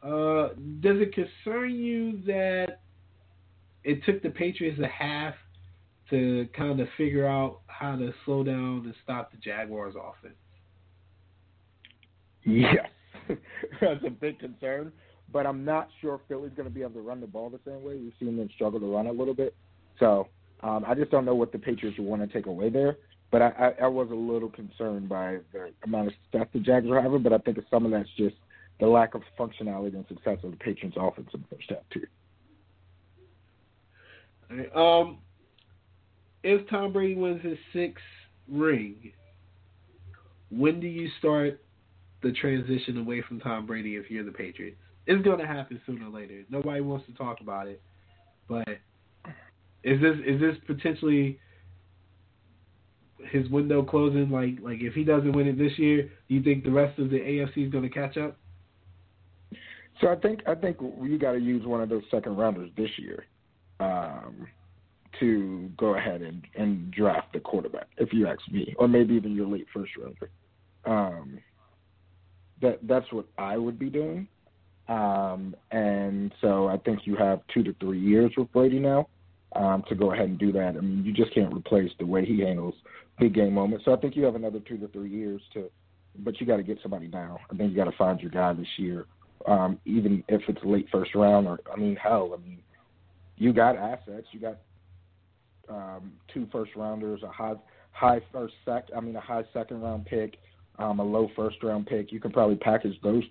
Uh, 0.01 0.49
does 0.79 0.97
it 1.01 1.13
concern 1.13 1.71
you 1.71 2.21
that 2.25 2.79
it 3.83 4.03
took 4.05 4.21
the 4.21 4.29
Patriots 4.29 4.79
a 4.81 4.87
half 4.87 5.33
to 6.09 6.47
kind 6.55 6.79
of 6.79 6.87
figure 6.97 7.27
out 7.27 7.59
how 7.67 7.95
to 7.95 8.13
slow 8.25 8.43
down 8.43 8.81
and 8.85 8.93
stop 9.03 9.31
the 9.31 9.37
Jaguars' 9.37 9.95
offense? 9.95 10.35
Yes. 12.43 12.89
That's 13.81 14.03
a 14.05 14.09
big 14.09 14.39
concern. 14.39 14.91
But 15.31 15.45
I'm 15.45 15.63
not 15.63 15.89
sure 16.01 16.19
Philly's 16.27 16.53
going 16.55 16.67
to 16.67 16.73
be 16.73 16.81
able 16.81 16.93
to 16.93 17.01
run 17.01 17.21
the 17.21 17.27
ball 17.27 17.49
the 17.49 17.59
same 17.65 17.83
way. 17.83 17.97
We've 17.97 18.13
seen 18.19 18.35
them 18.35 18.49
struggle 18.55 18.79
to 18.79 18.91
run 18.91 19.07
a 19.07 19.11
little 19.11 19.35
bit. 19.35 19.55
So 19.99 20.27
um, 20.61 20.85
I 20.87 20.93
just 20.95 21.11
don't 21.11 21.25
know 21.25 21.35
what 21.35 21.51
the 21.51 21.59
Patriots 21.59 21.97
want 21.99 22.21
to 22.21 22.27
take 22.27 22.45
away 22.47 22.69
there. 22.69 22.97
But 23.31 23.41
I, 23.43 23.47
I, 23.47 23.83
I 23.83 23.87
was 23.87 24.09
a 24.09 24.15
little 24.15 24.49
concerned 24.49 25.07
by 25.07 25.37
the 25.53 25.71
amount 25.83 26.07
of 26.07 26.13
stuff 26.29 26.47
the 26.51 26.59
Jags 26.59 26.87
are 26.87 27.01
having. 27.01 27.21
But 27.21 27.33
I 27.33 27.37
think 27.37 27.59
some 27.69 27.85
of 27.85 27.91
that's 27.91 28.09
just 28.17 28.35
the 28.79 28.87
lack 28.87 29.13
of 29.13 29.21
functionality 29.37 29.93
and 29.93 30.05
success 30.07 30.37
of 30.43 30.51
the 30.51 30.57
Patriots 30.57 30.97
offense 30.99 31.29
in 31.33 31.41
the 31.41 31.55
first 31.55 31.69
half 31.69 31.79
too. 31.91 32.07
Um, 34.75 35.19
if 36.43 36.67
Tom 36.69 36.91
Brady 36.91 37.15
wins 37.15 37.43
his 37.43 37.57
sixth 37.71 38.03
ring, 38.51 39.11
when 40.49 40.79
do 40.79 40.87
you 40.87 41.09
start 41.19 41.61
the 42.23 42.31
transition 42.31 42.97
away 42.97 43.21
from 43.27 43.39
Tom 43.39 43.67
Brady 43.67 43.95
if 43.95 44.09
you're 44.09 44.23
the 44.23 44.31
Patriots? 44.31 44.77
It's 45.05 45.23
going 45.23 45.39
to 45.39 45.47
happen 45.47 45.79
sooner 45.85 46.07
or 46.07 46.09
later. 46.09 46.43
Nobody 46.49 46.81
wants 46.81 47.05
to 47.07 47.13
talk 47.13 47.41
about 47.41 47.67
it, 47.67 47.81
but 48.47 48.67
is 49.83 50.01
this 50.01 50.15
is 50.25 50.39
this 50.41 50.55
potentially 50.67 51.39
his 53.31 53.47
window 53.49 53.83
closing? 53.83 54.29
Like 54.29 54.57
like 54.61 54.81
if 54.81 54.93
he 54.93 55.03
doesn't 55.03 55.31
win 55.31 55.47
it 55.47 55.57
this 55.57 55.77
year, 55.77 56.03
do 56.03 56.35
you 56.35 56.43
think 56.43 56.63
the 56.63 56.71
rest 56.71 56.99
of 56.99 57.09
the 57.09 57.17
AFC 57.17 57.65
is 57.65 57.71
going 57.71 57.83
to 57.83 57.89
catch 57.89 58.17
up? 58.17 58.37
So 60.01 60.07
I 60.07 60.15
think 60.15 60.41
I 60.47 60.55
think 60.55 60.77
you 61.01 61.17
got 61.17 61.33
to 61.33 61.39
use 61.39 61.65
one 61.65 61.81
of 61.81 61.89
those 61.89 62.03
second 62.11 62.37
rounders 62.37 62.71
this 62.77 62.89
year 62.97 63.25
um, 63.79 64.47
to 65.19 65.69
go 65.77 65.95
ahead 65.95 66.21
and, 66.21 66.45
and 66.55 66.91
draft 66.91 67.33
the 67.33 67.39
quarterback, 67.39 67.87
if 67.97 68.13
you 68.13 68.27
ask 68.27 68.39
me, 68.51 68.73
or 68.77 68.87
maybe 68.87 69.13
even 69.15 69.35
your 69.35 69.47
late 69.47 69.67
first 69.73 69.91
rounder. 69.97 70.29
Um, 70.85 71.39
that 72.61 72.79
that's 72.83 73.11
what 73.11 73.25
I 73.37 73.57
would 73.57 73.79
be 73.79 73.89
doing. 73.89 74.27
Um, 74.87 75.55
and 75.71 76.33
so 76.41 76.67
I 76.67 76.77
think 76.77 77.01
you 77.05 77.15
have 77.15 77.41
two 77.53 77.63
to 77.63 77.73
three 77.79 77.99
years 77.99 78.31
with 78.35 78.51
Brady 78.51 78.79
now 78.79 79.07
um, 79.53 79.83
to 79.89 79.95
go 79.95 80.13
ahead 80.13 80.29
and 80.29 80.37
do 80.37 80.51
that. 80.51 80.75
I 80.77 80.81
mean, 80.81 81.03
you 81.03 81.13
just 81.13 81.33
can't 81.33 81.53
replace 81.53 81.91
the 81.99 82.05
way 82.05 82.25
he 82.25 82.41
handles 82.41 82.75
big 83.19 83.33
game 83.33 83.53
moments. 83.53 83.85
So 83.85 83.93
I 83.93 83.97
think 83.97 84.15
you 84.15 84.23
have 84.23 84.35
another 84.35 84.59
two 84.59 84.77
to 84.77 84.87
three 84.89 85.09
years 85.09 85.41
to, 85.53 85.69
but 86.19 86.39
you 86.39 86.47
got 86.47 86.57
to 86.57 86.63
get 86.63 86.79
somebody 86.81 87.07
now. 87.07 87.39
I 87.51 87.55
think 87.55 87.71
you 87.71 87.75
got 87.75 87.89
to 87.89 87.97
find 87.97 88.19
your 88.19 88.31
guy 88.31 88.53
this 88.53 88.67
year, 88.77 89.05
um, 89.47 89.79
even 89.85 90.23
if 90.27 90.41
it's 90.47 90.63
late 90.63 90.87
first 90.91 91.15
round 91.15 91.47
or 91.47 91.59
I 91.71 91.77
mean, 91.77 91.95
hell, 91.95 92.37
I 92.37 92.47
mean, 92.47 92.59
you 93.37 93.53
got 93.53 93.75
assets, 93.75 94.27
you 94.31 94.39
got 94.39 94.57
um, 95.69 96.13
two 96.33 96.47
first 96.51 96.75
rounders, 96.75 97.23
a 97.23 97.29
high 97.29 97.53
high 97.91 98.21
first 98.31 98.53
sec, 98.65 98.85
I 98.95 98.99
mean, 99.01 99.15
a 99.15 99.21
high 99.21 99.43
second 99.53 99.81
round 99.81 100.05
pick, 100.05 100.37
um, 100.77 100.99
a 100.99 101.03
low 101.03 101.29
first 101.35 101.61
round 101.63 101.87
pick. 101.87 102.11
You 102.11 102.19
can 102.19 102.31
probably 102.31 102.55
package 102.55 102.99
those 103.01 103.23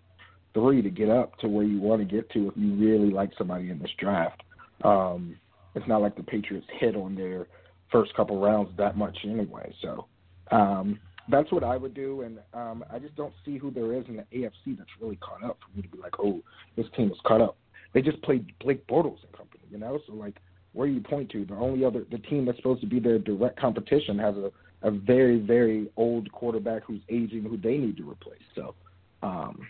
three 0.55 0.83
to 0.83 0.91
get 0.91 1.09
up 1.09 1.39
to 1.39 1.49
where 1.49 1.65
you 1.65 1.81
want 1.81 2.01
to 2.01 2.05
get 2.05 2.31
to 2.31 2.49
if 2.49 2.55
you 2.57 2.75
really 2.75 3.11
like 3.11 3.31
somebody 3.37 3.71
in 3.71 3.79
this 3.79 3.91
draft. 3.99 4.43
Um, 4.83 5.37
it's 5.79 5.89
not 5.89 6.03
like 6.03 6.17
the 6.17 6.23
Patriots 6.23 6.67
hit 6.79 6.97
on 6.97 7.15
their 7.15 7.47
first 7.91 8.15
couple 8.15 8.41
rounds 8.41 8.71
that 8.77 8.97
much 8.97 9.17
anyway. 9.25 9.73
So 9.83 10.07
um, 10.51 10.99
that's 11.31 11.51
what 11.53 11.65
I 11.65 11.77
would 11.77 11.95
do, 11.95 12.23
and 12.23 12.39
um, 12.55 12.85
I 12.93 12.99
just 12.99 13.17
don't 13.17 13.33
see 13.45 13.59
who 13.59 13.71
there 13.71 13.95
is 13.95 14.05
in 14.09 14.17
the 14.17 14.25
AFC 14.35 14.77
that's 14.77 14.91
really 15.01 15.17
caught 15.17 15.43
up 15.45 15.59
for 15.61 15.77
me 15.77 15.83
to 15.83 15.89
be 15.89 15.99
like, 15.99 16.15
oh, 16.19 16.41
this 16.77 16.87
team 16.97 17.11
is 17.11 17.19
caught 17.27 17.41
up. 17.41 17.57
They 17.95 18.03
just 18.03 18.21
played 18.23 18.53
Blake 18.61 18.87
Bortles 18.87 19.23
and 19.23 19.33
company, 19.33 19.65
you 19.71 19.79
know. 19.79 19.99
So 20.07 20.13
like, 20.13 20.37
where 20.73 20.87
do 20.87 20.93
you 20.93 21.01
point 21.01 21.31
to? 21.31 21.45
The 21.45 21.55
only 21.55 21.85
other 21.85 22.05
the 22.11 22.19
team 22.19 22.45
that's 22.45 22.59
supposed 22.59 22.81
to 22.83 22.87
be 22.87 23.01
their 23.01 23.19
direct 23.19 23.59
competition 23.59 24.19
has 24.19 24.37
a 24.37 24.51
a 24.83 24.91
very 24.91 25.41
very 25.41 25.91
old 25.97 26.31
quarterback 26.31 26.85
who's 26.85 27.01
aging, 27.09 27.43
who 27.43 27.57
they 27.57 27.79
need 27.79 27.97
to 27.97 28.09
replace. 28.09 28.39
So 28.55 28.75
um, 29.23 29.67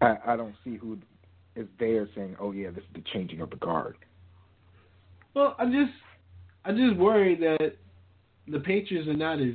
I, 0.00 0.16
I 0.26 0.36
don't 0.36 0.54
see 0.64 0.76
who 0.76 0.98
is 1.54 1.66
there 1.78 2.08
saying, 2.14 2.36
oh 2.40 2.52
yeah, 2.52 2.70
this 2.70 2.82
is 2.84 2.90
the 2.94 3.02
changing 3.12 3.40
of 3.40 3.50
the 3.50 3.56
guard. 3.56 3.96
Well, 5.34 5.56
I 5.58 5.64
just 5.66 5.92
I 6.64 6.72
just 6.72 6.96
worry 6.96 7.34
that 7.36 7.76
the 8.48 8.60
Patriots 8.60 9.08
are 9.08 9.16
not 9.16 9.40
as 9.40 9.54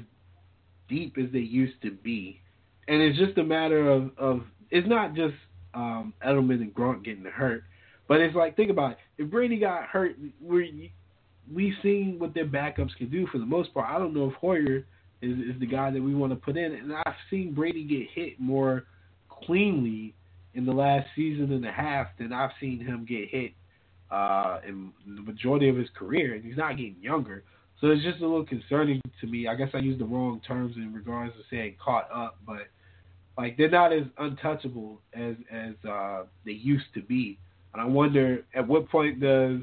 deep 0.90 1.18
as 1.18 1.32
they 1.32 1.40
used 1.40 1.82
to 1.84 1.92
be, 1.92 2.42
and 2.88 3.02
it's 3.02 3.18
just 3.18 3.38
a 3.38 3.44
matter 3.44 3.90
of 3.90 4.12
of 4.18 4.42
it's 4.72 4.88
not 4.88 5.13
just 5.13 5.36
um, 5.74 6.13
Edelman 6.26 6.62
and 6.62 6.74
Gronk 6.74 7.06
getting 7.06 7.24
hurt, 7.26 7.63
but 8.08 8.20
it's 8.20 8.36
like 8.36 8.56
think 8.56 8.72
about 8.72 8.92
it. 8.92 8.98
If 9.18 9.30
Brady 9.30 9.60
got 9.60 9.84
hurt, 9.86 10.16
we 10.42 10.92
we've 11.54 11.76
seen 11.84 12.18
what 12.18 12.34
their 12.34 12.48
backups 12.48 12.96
can 12.98 13.10
do 13.10 13.28
for 13.28 13.38
the 13.38 13.46
most 13.46 13.74
part. 13.74 13.90
I 13.90 14.00
don't 14.00 14.13
know 14.13 14.30
if 14.30 14.34
Hoyer 14.36 14.84
is 15.22 15.38
is 15.40 15.60
the 15.60 15.68
guy 15.68 15.92
that 15.92 16.02
we 16.02 16.16
want 16.16 16.34
to 16.34 16.38
put 16.38 16.58
in, 16.58 16.74
and 16.74 16.94
I've 17.06 17.16
seen 17.30 17.54
Brady 17.54 17.84
get 17.84 18.08
hit 18.13 18.40
more 18.40 18.86
cleanly 19.30 20.16
in 20.56 20.66
the 20.66 20.74
last 20.74 21.08
season 21.16 21.52
and 21.52 21.66
a 21.66 21.72
half 21.72 22.08
than 22.18 22.34
I've 22.34 22.50
seen 22.60 22.80
him 22.80 23.06
get 23.08 23.30
hit 23.30 23.52
uh, 24.12 24.60
in 24.67 24.91
the 25.06 25.22
majority 25.22 25.70
of 25.70 25.76
his 25.76 25.89
career, 25.98 26.36
and 26.36 26.43
he's 26.43 26.58
not 26.58 26.78
getting 26.78 26.96
younger. 27.02 27.43
So 27.80 27.88
it's 27.88 28.04
just 28.04 28.22
a 28.22 28.28
little 28.28 28.46
concerning 28.46 29.02
to 29.22 29.28
me. 29.28 29.48
I 29.48 29.56
guess 29.56 29.70
I 29.74 29.78
used 29.80 30.00
the 30.00 30.06
wrong 30.06 30.41
terms 30.48 30.76
in 30.78 30.93
regards 30.93 31.34
to 31.34 31.41
saying 31.50 31.76
caught 31.84 32.10
up, 32.12 32.38
but 32.46 32.67
like 33.38 33.56
they're 33.56 33.70
not 33.70 33.93
as 33.93 34.04
untouchable 34.17 35.00
as 35.13 35.36
as 35.52 35.74
uh, 35.88 36.24
they 36.46 36.54
used 36.54 36.86
to 36.96 37.02
be. 37.02 37.38
And 37.74 37.82
I 37.82 37.86
wonder 37.86 38.46
at 38.56 38.67
what 38.67 38.89
point 38.89 39.20
does 39.20 39.60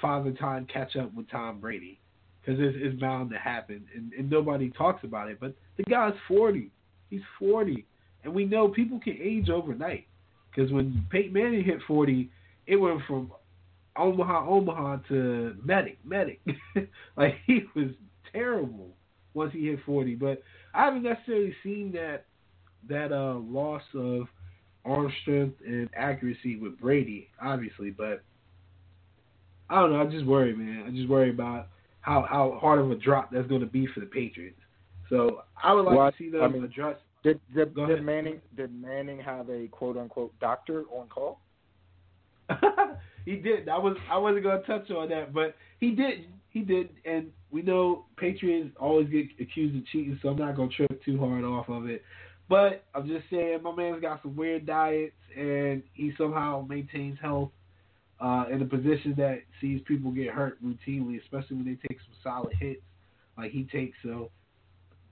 Father 0.00 0.32
Time 0.32 0.66
catch 0.72 0.96
up 0.96 1.14
with 1.14 1.30
Tom 1.30 1.60
Brady? 1.60 2.00
Because 2.40 2.60
it's, 2.60 2.76
it's 2.80 3.00
bound 3.00 3.30
to 3.30 3.38
happen, 3.38 3.84
and, 3.94 4.12
and 4.14 4.28
nobody 4.28 4.70
talks 4.70 5.04
about 5.04 5.30
it. 5.30 5.38
But 5.38 5.54
the 5.76 5.84
guy's 5.84 6.14
forty. 6.26 6.70
He's 7.10 7.22
forty, 7.38 7.86
and 8.24 8.34
we 8.34 8.44
know 8.44 8.66
people 8.66 8.98
can 8.98 9.16
age 9.22 9.48
overnight. 9.48 10.06
Because 10.50 10.72
when 10.72 11.06
Peyton 11.10 11.32
Manning 11.32 11.62
hit 11.62 11.78
forty, 11.86 12.30
it 12.66 12.74
went 12.74 13.00
from 13.06 13.30
Omaha, 13.96 14.48
Omaha 14.48 14.96
to 15.08 15.56
medic, 15.62 15.98
medic. 16.04 16.40
like 17.16 17.34
he 17.46 17.64
was 17.74 17.90
terrible 18.32 18.90
once 19.34 19.52
he 19.52 19.66
hit 19.66 19.80
forty. 19.84 20.14
But 20.14 20.42
I 20.74 20.84
haven't 20.84 21.02
necessarily 21.02 21.54
seen 21.62 21.92
that 21.92 22.24
that 22.88 23.12
uh, 23.12 23.34
loss 23.34 23.82
of 23.94 24.26
arm 24.84 25.12
strength 25.22 25.56
and 25.64 25.88
accuracy 25.96 26.56
with 26.56 26.78
Brady, 26.80 27.28
obviously. 27.40 27.90
But 27.90 28.22
I 29.68 29.80
don't 29.80 29.92
know. 29.92 30.02
I 30.02 30.06
just 30.06 30.26
worry, 30.26 30.54
man. 30.54 30.84
I 30.86 30.90
just 30.90 31.08
worry 31.08 31.30
about 31.30 31.68
how 32.00 32.26
how 32.28 32.58
hard 32.60 32.78
of 32.78 32.90
a 32.90 32.96
drop 32.96 33.30
that's 33.30 33.48
going 33.48 33.60
to 33.60 33.66
be 33.66 33.86
for 33.86 34.00
the 34.00 34.06
Patriots. 34.06 34.58
So 35.08 35.42
I 35.62 35.74
would 35.74 35.84
like 35.84 35.96
well, 35.96 36.10
to 36.10 36.16
see 36.16 36.30
them 36.30 36.42
I 36.42 36.48
mean, 36.48 36.64
address. 36.64 36.96
Did 37.22 37.40
did, 37.54 37.74
did. 37.74 38.02
Manning 38.02 38.40
did 38.56 38.74
Manning 38.74 39.20
have 39.20 39.48
a 39.50 39.68
quote 39.68 39.96
unquote 39.96 40.32
doctor 40.40 40.84
on 40.90 41.08
call? 41.08 41.40
he 43.24 43.36
did. 43.36 43.68
I 43.68 43.78
was 43.78 43.96
I 44.10 44.18
wasn't 44.18 44.44
gonna 44.44 44.62
touch 44.62 44.90
on 44.90 45.08
that, 45.10 45.32
but 45.32 45.56
he 45.80 45.90
did. 45.90 46.26
He 46.50 46.60
did, 46.60 46.90
and 47.04 47.28
we 47.50 47.62
know 47.62 48.04
Patriots 48.16 48.70
always 48.78 49.08
get 49.08 49.26
accused 49.40 49.76
of 49.76 49.86
cheating, 49.86 50.18
so 50.22 50.28
I'm 50.28 50.38
not 50.38 50.56
gonna 50.56 50.70
trip 50.70 51.02
too 51.04 51.18
hard 51.18 51.44
off 51.44 51.68
of 51.68 51.88
it. 51.88 52.02
But 52.48 52.84
I'm 52.94 53.06
just 53.06 53.24
saying, 53.30 53.62
my 53.62 53.74
man's 53.74 54.02
got 54.02 54.20
some 54.22 54.36
weird 54.36 54.66
diets, 54.66 55.14
and 55.36 55.82
he 55.94 56.12
somehow 56.18 56.66
maintains 56.68 57.18
health 57.20 57.50
uh, 58.20 58.44
in 58.52 58.62
a 58.62 58.64
position 58.64 59.14
that 59.16 59.40
sees 59.60 59.80
people 59.86 60.10
get 60.10 60.28
hurt 60.28 60.62
routinely, 60.62 61.20
especially 61.22 61.56
when 61.56 61.64
they 61.64 61.78
take 61.88 61.98
some 62.00 62.14
solid 62.22 62.52
hits 62.60 62.82
like 63.36 63.50
he 63.50 63.64
takes. 63.64 63.96
So, 64.02 64.30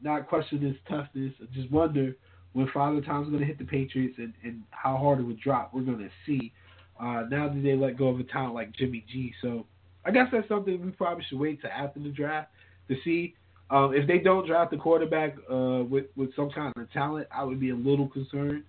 not 0.03 0.29
question 0.29 0.61
his 0.61 0.77
toughness. 0.89 1.33
I 1.41 1.47
just 1.55 1.71
wonder 1.71 2.17
when 2.53 2.69
Father 2.73 3.01
Time's 3.01 3.29
going 3.29 3.41
to 3.41 3.47
hit 3.47 3.59
the 3.59 3.65
Patriots 3.65 4.17
and, 4.19 4.33
and 4.45 4.63
how 4.71 4.97
hard 4.97 5.21
it 5.21 5.23
would 5.23 5.41
drop 5.41 5.73
we're 5.73 5.83
going 5.83 5.99
to 5.99 6.11
see. 6.27 6.53
Uh, 7.01 7.25
now 7.31 7.49
that 7.49 7.63
they 7.63 7.75
let 7.75 7.97
go 7.97 8.09
of 8.09 8.21
a 8.21 8.25
talent 8.25 8.55
like 8.55 8.73
Jimmy 8.73 9.05
G. 9.11 9.33
So 9.41 9.65
I 10.05 10.11
guess 10.11 10.27
that's 10.31 10.49
something 10.49 10.85
we 10.85 10.91
probably 10.91 11.25
should 11.29 11.39
wait 11.39 11.63
to 11.63 11.69
after 11.73 12.01
the 12.01 12.11
draft 12.11 12.51
to 12.89 12.97
see. 13.05 13.35
Um, 13.71 13.95
if 13.95 14.07
they 14.07 14.19
don't 14.19 14.47
draft 14.47 14.73
a 14.73 14.77
quarterback 14.77 15.37
uh, 15.51 15.85
with 15.89 16.07
with 16.17 16.35
some 16.35 16.51
kind 16.51 16.73
of 16.77 16.93
talent, 16.93 17.29
I 17.35 17.45
would 17.45 17.61
be 17.61 17.71
a 17.71 17.75
little 17.75 18.09
concerned 18.09 18.65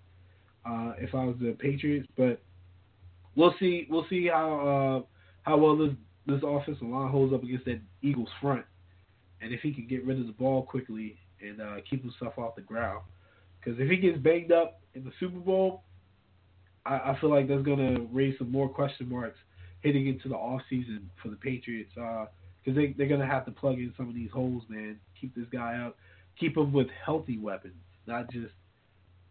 uh, 0.66 0.94
if 1.00 1.14
I 1.16 1.26
was 1.26 1.36
the 1.42 1.52
Patriots. 1.60 2.08
But 2.16 2.42
we'll 3.36 3.56
see. 3.60 3.88
We'll 3.90 4.06
see 4.10 4.28
how 4.28 5.04
uh, 5.06 5.50
how 5.50 5.58
well 5.58 5.76
this 5.76 5.96
this 6.28 6.42
offensive 6.46 6.88
line 6.88 7.10
holds 7.10 7.34
up 7.34 7.44
against 7.44 7.66
that 7.66 7.82
Eagles 8.02 8.30
front, 8.40 8.64
and 9.42 9.54
if 9.54 9.62
he 9.62 9.74
can 9.74 9.88
get 9.88 10.06
rid 10.06 10.20
of 10.20 10.28
the 10.28 10.34
ball 10.34 10.64
quickly 10.64 11.18
and 11.42 11.60
uh, 11.60 11.76
keep 11.90 12.02
himself 12.04 12.38
off 12.38 12.56
the 12.56 12.62
ground. 12.62 13.02
Because 13.60 13.80
if 13.80 13.90
he 13.90 13.98
gets 13.98 14.18
banged 14.20 14.52
up 14.52 14.80
in 14.94 15.04
the 15.04 15.12
Super 15.20 15.40
Bowl, 15.40 15.84
I, 16.86 16.96
I 16.96 17.18
feel 17.20 17.30
like 17.30 17.48
that's 17.48 17.64
going 17.64 17.96
to 17.96 18.08
raise 18.12 18.38
some 18.38 18.52
more 18.52 18.70
question 18.70 19.10
marks 19.10 19.38
heading 19.84 20.08
into 20.08 20.30
the 20.30 20.36
off 20.36 20.62
season 20.70 21.10
for 21.22 21.30
the 21.30 21.36
Patriots. 21.36 21.92
Uh, 22.00 22.26
Because 22.64 22.76
they 22.78 22.94
they're 22.98 23.08
going 23.08 23.22
to 23.22 23.26
have 23.26 23.46
to 23.46 23.52
plug 23.52 23.76
in 23.80 23.94
some 23.98 24.08
of 24.08 24.16
these 24.16 24.30
holes, 24.32 24.64
man. 24.70 25.00
Keep 25.20 25.36
this 25.36 25.48
guy 25.52 25.78
up. 25.86 25.98
Keep 26.40 26.58
him 26.58 26.72
with 26.72 26.88
healthy 27.06 27.38
weapons, 27.38 27.74
not 28.08 28.32
just 28.32 28.54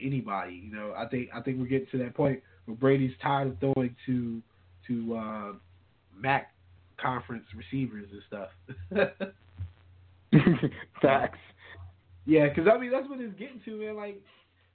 anybody. 0.01 0.63
You 0.65 0.75
know, 0.75 0.95
I 0.97 1.07
think 1.07 1.31
I 1.35 1.41
think 1.41 1.59
we're 1.59 1.67
getting 1.67 1.89
to 1.93 1.99
that 1.99 2.15
point 2.15 2.41
where 2.67 2.77
Brady's 2.77 3.13
tired 3.23 3.49
of 3.49 3.59
throwing 3.59 3.95
to 4.07 4.43
to 4.89 5.17
uh, 5.17 5.53
MAC 6.21 6.51
conference 7.01 7.45
receivers 7.57 8.09
and 8.13 8.23
stuff. 8.27 8.51
Facts. 11.03 11.39
Yeah, 12.27 12.49
because 12.49 12.69
I 12.73 12.79
mean 12.79 12.91
that's 12.91 13.09
what 13.09 13.21
it's 13.21 13.39
getting 13.39 13.61
to, 13.65 13.71
man. 13.77 13.97
Like, 13.97 14.21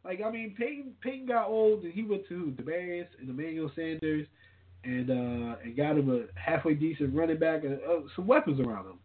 like 0.06 0.22
I 0.22 0.30
mean, 0.30 0.56
Peyton 0.58 0.94
Peyton 1.02 1.28
got 1.28 1.48
old 1.48 1.84
and 1.84 1.94
he 1.94 2.04
went 2.04 2.28
to 2.30 2.54
Demaryius 2.58 3.08
and 3.20 3.30
Emmanuel 3.30 3.72
Sanders, 3.76 4.28
and 4.84 5.10
uh 5.10 5.56
and 5.64 5.76
got 5.76 5.98
him 5.98 6.10
a 6.10 6.40
halfway 6.40 6.76
decent 6.76 7.14
running 7.14 7.40
back 7.40 7.64
and 7.64 7.80
uh, 7.80 8.02
some 8.16 8.28
weapons 8.28 8.60
around 8.60 8.86
him. 8.86 9.00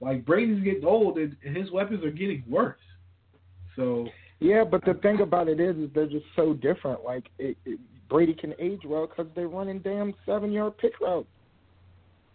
Like 0.00 0.24
Brady's 0.24 0.62
getting 0.62 0.84
old 0.84 1.18
and, 1.18 1.36
and 1.44 1.56
his 1.56 1.70
weapons 1.70 2.04
are 2.04 2.10
getting 2.10 2.44
worse. 2.48 2.78
So 3.76 4.08
Yeah, 4.40 4.64
but 4.64 4.84
the 4.84 4.94
thing 4.94 5.20
about 5.20 5.48
it 5.48 5.58
is, 5.58 5.76
is 5.76 5.90
they're 5.94 6.06
just 6.06 6.26
so 6.36 6.52
different. 6.54 7.02
Like 7.02 7.24
it, 7.38 7.56
it, 7.64 7.80
Brady 8.08 8.34
can 8.34 8.54
age 8.58 8.80
well 8.84 9.06
because 9.06 9.26
they're 9.34 9.48
running 9.48 9.78
damn 9.78 10.14
seven 10.26 10.52
yard 10.52 10.76
pick 10.78 11.00
routes. 11.00 11.28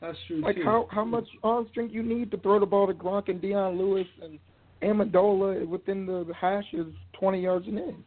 That's 0.02 0.18
true. 0.28 0.42
Like 0.42 0.56
too. 0.56 0.64
how 0.64 0.88
how 0.92 1.06
much 1.06 1.28
arm 1.44 1.68
strength 1.70 1.94
you 1.94 2.04
need 2.04 2.32
to 2.32 2.38
throw 2.38 2.60
the 2.60 2.66
ball 2.66 2.88
to 2.88 2.94
Gronk 2.94 3.30
and 3.30 3.42
Dion 3.42 3.78
Lewis 3.78 4.08
and 4.24 4.40
Amendola 4.86 5.68
within 5.68 6.06
the 6.06 6.26
hash 6.40 6.66
is 6.74 6.88
twenty 7.14 7.42
yards 7.42 7.68
and 7.68 7.78
in. 7.78 8.04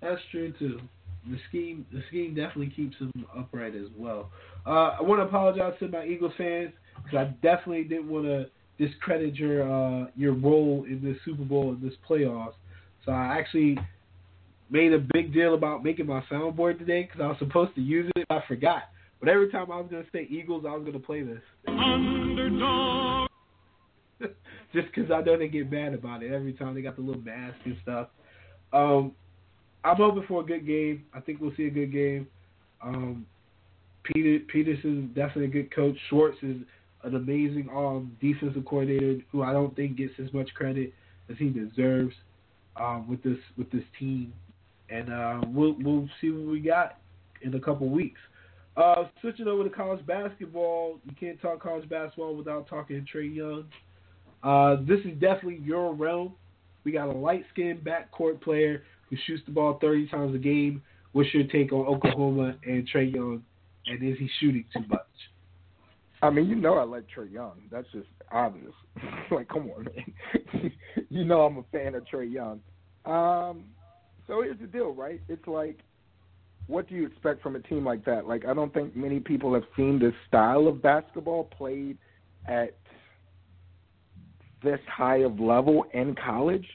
That's 0.00 0.20
true 0.30 0.52
too. 0.58 0.80
The 1.28 1.38
scheme, 1.48 1.84
the 1.92 2.02
scheme 2.08 2.34
definitely 2.34 2.72
keeps 2.74 2.96
him 2.98 3.12
upright 3.36 3.74
as 3.74 3.88
well. 3.96 4.30
Uh, 4.66 4.96
I 4.98 5.02
want 5.02 5.20
to 5.20 5.24
apologize 5.24 5.74
to 5.80 5.88
my 5.88 6.06
Eagles 6.06 6.32
fans 6.38 6.70
because 6.96 7.18
I 7.18 7.24
definitely 7.42 7.84
didn't 7.84 8.08
want 8.08 8.24
to 8.24 8.46
discredit 8.78 9.34
your 9.34 9.62
uh, 9.62 10.06
your 10.16 10.32
role 10.32 10.86
in 10.88 11.02
this 11.02 11.16
Super 11.24 11.44
Bowl 11.44 11.70
and 11.70 11.82
this 11.82 11.98
playoffs. 12.08 12.54
So 13.04 13.12
I 13.12 13.38
actually 13.38 13.78
made 14.70 14.92
a 14.92 14.98
big 15.12 15.32
deal 15.32 15.54
about 15.54 15.82
making 15.82 16.06
my 16.06 16.22
soundboard 16.30 16.78
today 16.78 17.02
because 17.02 17.20
I 17.20 17.26
was 17.26 17.38
supposed 17.38 17.74
to 17.74 17.80
use 17.80 18.10
it. 18.16 18.26
I 18.30 18.42
forgot. 18.46 18.84
But 19.20 19.28
every 19.28 19.50
time 19.50 19.72
I 19.72 19.76
was 19.80 19.88
going 19.90 20.04
to 20.04 20.10
say 20.12 20.26
Eagles, 20.30 20.64
I 20.66 20.72
was 20.72 20.82
going 20.82 20.92
to 20.92 20.98
play 20.98 21.22
this. 21.22 21.40
Underdog. 21.66 23.28
Just 24.72 24.88
because 24.94 25.10
I 25.10 25.22
know 25.22 25.38
they 25.38 25.48
get 25.48 25.70
mad 25.70 25.94
about 25.94 26.22
it 26.22 26.32
every 26.32 26.52
time 26.52 26.74
they 26.74 26.82
got 26.82 26.96
the 26.96 27.02
little 27.02 27.22
mask 27.22 27.56
and 27.64 27.76
stuff. 27.82 28.08
Um, 28.72 29.12
I'm 29.84 29.96
hoping 29.96 30.24
for 30.28 30.42
a 30.42 30.44
good 30.44 30.66
game. 30.66 31.04
I 31.14 31.20
think 31.20 31.40
we'll 31.40 31.54
see 31.56 31.66
a 31.66 31.70
good 31.70 31.92
game. 31.92 32.26
Um, 32.82 33.26
Peter 34.04 34.44
Pederson 34.52 35.04
is 35.04 35.14
definitely 35.14 35.46
a 35.46 35.62
good 35.62 35.74
coach. 35.74 35.96
Schwartz 36.08 36.38
is 36.42 36.58
an 37.04 37.14
amazing 37.14 37.68
um, 37.74 38.16
defensive 38.20 38.64
coordinator 38.64 39.20
who 39.30 39.42
I 39.42 39.52
don't 39.52 39.74
think 39.76 39.96
gets 39.96 40.14
as 40.22 40.32
much 40.32 40.52
credit 40.54 40.92
as 41.30 41.36
he 41.38 41.48
deserves 41.48 42.14
um, 42.76 43.08
with 43.08 43.22
this 43.22 43.38
with 43.56 43.70
this 43.70 43.84
team. 43.98 44.32
And 44.90 45.12
uh, 45.12 45.40
we'll 45.46 45.76
we'll 45.78 46.08
see 46.20 46.30
what 46.30 46.50
we 46.50 46.60
got 46.60 46.98
in 47.42 47.54
a 47.54 47.60
couple 47.60 47.88
weeks. 47.88 48.20
Uh, 48.76 49.08
switching 49.20 49.48
over 49.48 49.64
to 49.64 49.70
college 49.70 50.04
basketball, 50.06 50.98
you 51.04 51.12
can't 51.18 51.40
talk 51.42 51.60
college 51.62 51.88
basketball 51.88 52.34
without 52.34 52.68
talking 52.68 53.04
Trae 53.12 53.34
Young. 53.34 53.64
Uh, 54.42 54.76
this 54.86 55.00
is 55.00 55.12
definitely 55.20 55.60
your 55.62 55.94
realm. 55.94 56.34
We 56.84 56.92
got 56.92 57.08
a 57.08 57.12
light 57.12 57.44
skinned 57.52 57.84
backcourt 57.84 58.40
player 58.40 58.82
who 59.10 59.16
shoots 59.26 59.42
the 59.46 59.52
ball 59.52 59.78
30 59.80 60.08
times 60.08 60.34
a 60.34 60.38
game. 60.38 60.82
What's 61.12 61.32
your 61.34 61.44
take 61.44 61.72
on 61.72 61.86
Oklahoma 61.86 62.56
and 62.64 62.88
Trae 62.88 63.12
Young? 63.12 63.42
And 63.86 64.02
is 64.02 64.18
he 64.18 64.28
shooting 64.38 64.64
too 64.72 64.84
much? 64.88 65.00
I 66.20 66.30
mean, 66.30 66.48
you 66.48 66.56
know 66.56 66.74
I 66.74 66.84
like 66.84 67.04
Trae 67.16 67.32
Young. 67.32 67.62
That's 67.70 67.86
just 67.92 68.08
obvious. 68.30 68.72
like, 69.30 69.48
come 69.48 69.70
on, 69.70 69.84
man. 69.84 70.72
you 71.08 71.24
know 71.24 71.42
I'm 71.42 71.58
a 71.58 71.64
fan 71.72 71.94
of 71.94 72.04
Trae 72.04 72.30
Young. 72.30 72.60
Um, 73.04 73.64
so 74.26 74.42
here's 74.42 74.58
the 74.58 74.66
deal, 74.66 74.92
right? 74.92 75.20
It's 75.28 75.46
like, 75.46 75.78
what 76.66 76.88
do 76.88 76.94
you 76.94 77.06
expect 77.06 77.42
from 77.42 77.56
a 77.56 77.60
team 77.60 77.84
like 77.84 78.04
that? 78.04 78.26
Like, 78.26 78.44
I 78.44 78.52
don't 78.52 78.72
think 78.74 78.94
many 78.94 79.20
people 79.20 79.54
have 79.54 79.64
seen 79.74 79.98
this 79.98 80.12
style 80.26 80.68
of 80.68 80.82
basketball 80.82 81.44
played 81.44 81.96
at 82.46 82.76
this 84.62 84.80
high 84.88 85.18
of 85.18 85.38
level 85.40 85.84
in 85.92 86.14
college. 86.14 86.66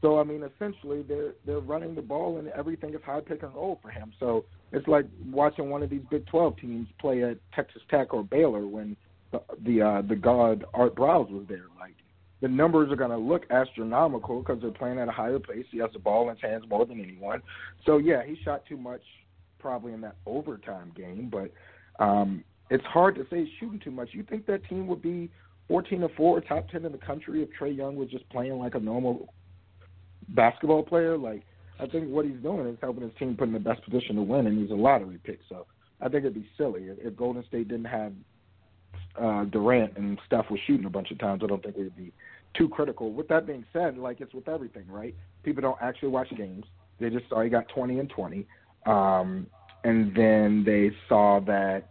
So 0.00 0.18
I 0.18 0.24
mean, 0.24 0.42
essentially, 0.42 1.02
they're 1.02 1.34
they're 1.46 1.60
running 1.60 1.94
the 1.94 2.02
ball 2.02 2.38
and 2.38 2.48
everything 2.48 2.94
is 2.94 3.00
high 3.04 3.20
pick 3.20 3.42
and 3.42 3.54
roll 3.54 3.78
for 3.80 3.90
him. 3.90 4.12
So 4.18 4.44
it's 4.72 4.88
like 4.88 5.06
watching 5.30 5.70
one 5.70 5.82
of 5.82 5.90
these 5.90 6.02
Big 6.10 6.26
12 6.26 6.56
teams 6.56 6.88
play 7.00 7.22
at 7.22 7.38
Texas 7.54 7.82
Tech 7.88 8.12
or 8.12 8.24
Baylor 8.24 8.66
when 8.66 8.96
the 9.30 9.40
the, 9.64 9.82
uh, 9.82 10.02
the 10.02 10.16
god 10.16 10.64
Art 10.74 10.94
Briles 10.96 11.30
was 11.30 11.44
there. 11.48 11.66
Like 11.78 11.94
the 12.40 12.48
numbers 12.48 12.90
are 12.90 12.96
going 12.96 13.10
to 13.10 13.16
look 13.16 13.44
astronomical 13.50 14.40
because 14.40 14.60
they're 14.60 14.72
playing 14.72 14.98
at 14.98 15.08
a 15.08 15.12
higher 15.12 15.38
pace. 15.38 15.66
He 15.70 15.78
has 15.78 15.90
the 15.92 16.00
ball 16.00 16.28
in 16.28 16.36
his 16.36 16.42
hands 16.42 16.64
more 16.68 16.84
than 16.84 17.00
anyone. 17.00 17.40
So 17.86 17.98
yeah, 17.98 18.22
he 18.24 18.36
shot 18.44 18.66
too 18.66 18.76
much 18.76 19.02
probably 19.60 19.92
in 19.92 20.00
that 20.00 20.16
overtime 20.26 20.92
game, 20.96 21.30
but 21.30 21.52
um, 22.02 22.42
it's 22.68 22.84
hard 22.84 23.14
to 23.14 23.26
say 23.30 23.48
shooting 23.60 23.78
too 23.78 23.92
much. 23.92 24.08
You 24.12 24.24
think 24.24 24.46
that 24.46 24.64
team 24.68 24.88
would 24.88 25.00
be 25.00 25.30
14 25.68 26.00
to 26.00 26.08
four, 26.10 26.40
top 26.40 26.68
10 26.68 26.84
in 26.84 26.92
the 26.92 26.98
country 26.98 27.42
if 27.42 27.48
Trae 27.58 27.76
Young 27.76 27.96
was 27.96 28.08
just 28.08 28.28
playing 28.30 28.58
like 28.58 28.74
a 28.74 28.80
normal 28.80 29.32
basketball 30.28 30.82
player? 30.82 31.16
Like 31.16 31.42
I 31.80 31.86
think 31.86 32.08
what 32.08 32.24
he's 32.24 32.40
doing 32.42 32.66
is 32.66 32.78
helping 32.80 33.02
his 33.02 33.12
team 33.18 33.36
put 33.36 33.48
in 33.48 33.54
the 33.54 33.60
best 33.60 33.82
position 33.84 34.16
to 34.16 34.22
win, 34.22 34.46
and 34.46 34.58
he's 34.60 34.70
a 34.70 34.74
lottery 34.74 35.18
pick. 35.24 35.40
So 35.48 35.66
I 36.00 36.04
think 36.04 36.24
it'd 36.24 36.34
be 36.34 36.48
silly 36.56 36.84
if, 36.84 36.98
if 36.98 37.16
Golden 37.16 37.44
State 37.46 37.68
didn't 37.68 37.86
have 37.86 38.12
uh, 39.20 39.44
Durant 39.44 39.96
and 39.96 40.18
Steph 40.26 40.50
was 40.50 40.60
shooting 40.66 40.86
a 40.86 40.90
bunch 40.90 41.10
of 41.10 41.18
times. 41.18 41.42
I 41.44 41.46
don't 41.46 41.62
think 41.62 41.76
we'd 41.76 41.96
be 41.96 42.12
too 42.56 42.68
critical. 42.68 43.12
With 43.12 43.28
that 43.28 43.46
being 43.46 43.64
said, 43.72 43.98
like 43.98 44.20
it's 44.20 44.34
with 44.34 44.48
everything, 44.48 44.84
right? 44.88 45.14
People 45.42 45.62
don't 45.62 45.78
actually 45.80 46.08
watch 46.08 46.28
games. 46.36 46.64
They 47.00 47.10
just 47.10 47.28
saw 47.28 47.42
he 47.42 47.50
got 47.50 47.68
20 47.74 47.98
and 47.98 48.10
20, 48.10 48.46
um, 48.86 49.46
and 49.84 50.14
then 50.14 50.62
they 50.64 50.92
saw 51.08 51.40
that 51.40 51.90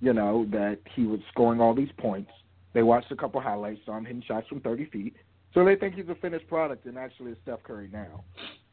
you 0.00 0.12
know 0.12 0.46
that 0.50 0.78
he 0.94 1.06
was 1.06 1.20
scoring 1.32 1.60
all 1.60 1.74
these 1.74 1.90
points. 1.98 2.30
They 2.74 2.82
watched 2.82 3.10
a 3.10 3.16
couple 3.16 3.40
highlights, 3.40 3.80
saw 3.86 3.96
him 3.96 4.04
hitting 4.04 4.22
shots 4.26 4.46
from 4.48 4.60
30 4.60 4.86
feet. 4.86 5.16
So 5.54 5.64
they 5.64 5.76
think 5.76 5.94
he's 5.94 6.08
a 6.10 6.14
finished 6.16 6.46
product 6.48 6.84
and 6.84 6.98
actually 6.98 7.32
is 7.32 7.38
Steph 7.42 7.62
Curry 7.62 7.88
now. 7.90 8.24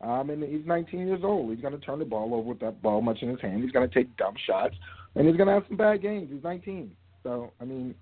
Um, 0.02 0.30
and 0.30 0.44
he's 0.44 0.66
19 0.66 1.08
years 1.08 1.22
old. 1.24 1.50
He's 1.50 1.62
going 1.62 1.74
to 1.74 1.80
turn 1.80 2.00
the 2.00 2.06
ball 2.06 2.34
over 2.34 2.50
with 2.50 2.60
that 2.60 2.82
ball 2.82 3.02
much 3.02 3.22
in 3.22 3.30
his 3.30 3.40
hand. 3.40 3.64
He's 3.64 3.72
going 3.72 3.88
to 3.88 3.94
take 3.94 4.16
dumb 4.18 4.34
shots, 4.46 4.76
and 5.16 5.26
he's 5.26 5.38
going 5.38 5.48
to 5.48 5.54
have 5.54 5.64
some 5.70 5.78
bad 5.78 6.02
games. 6.02 6.30
He's 6.30 6.44
19. 6.44 6.92
So, 7.24 7.54
I 7.62 7.64
mean, 7.64 7.96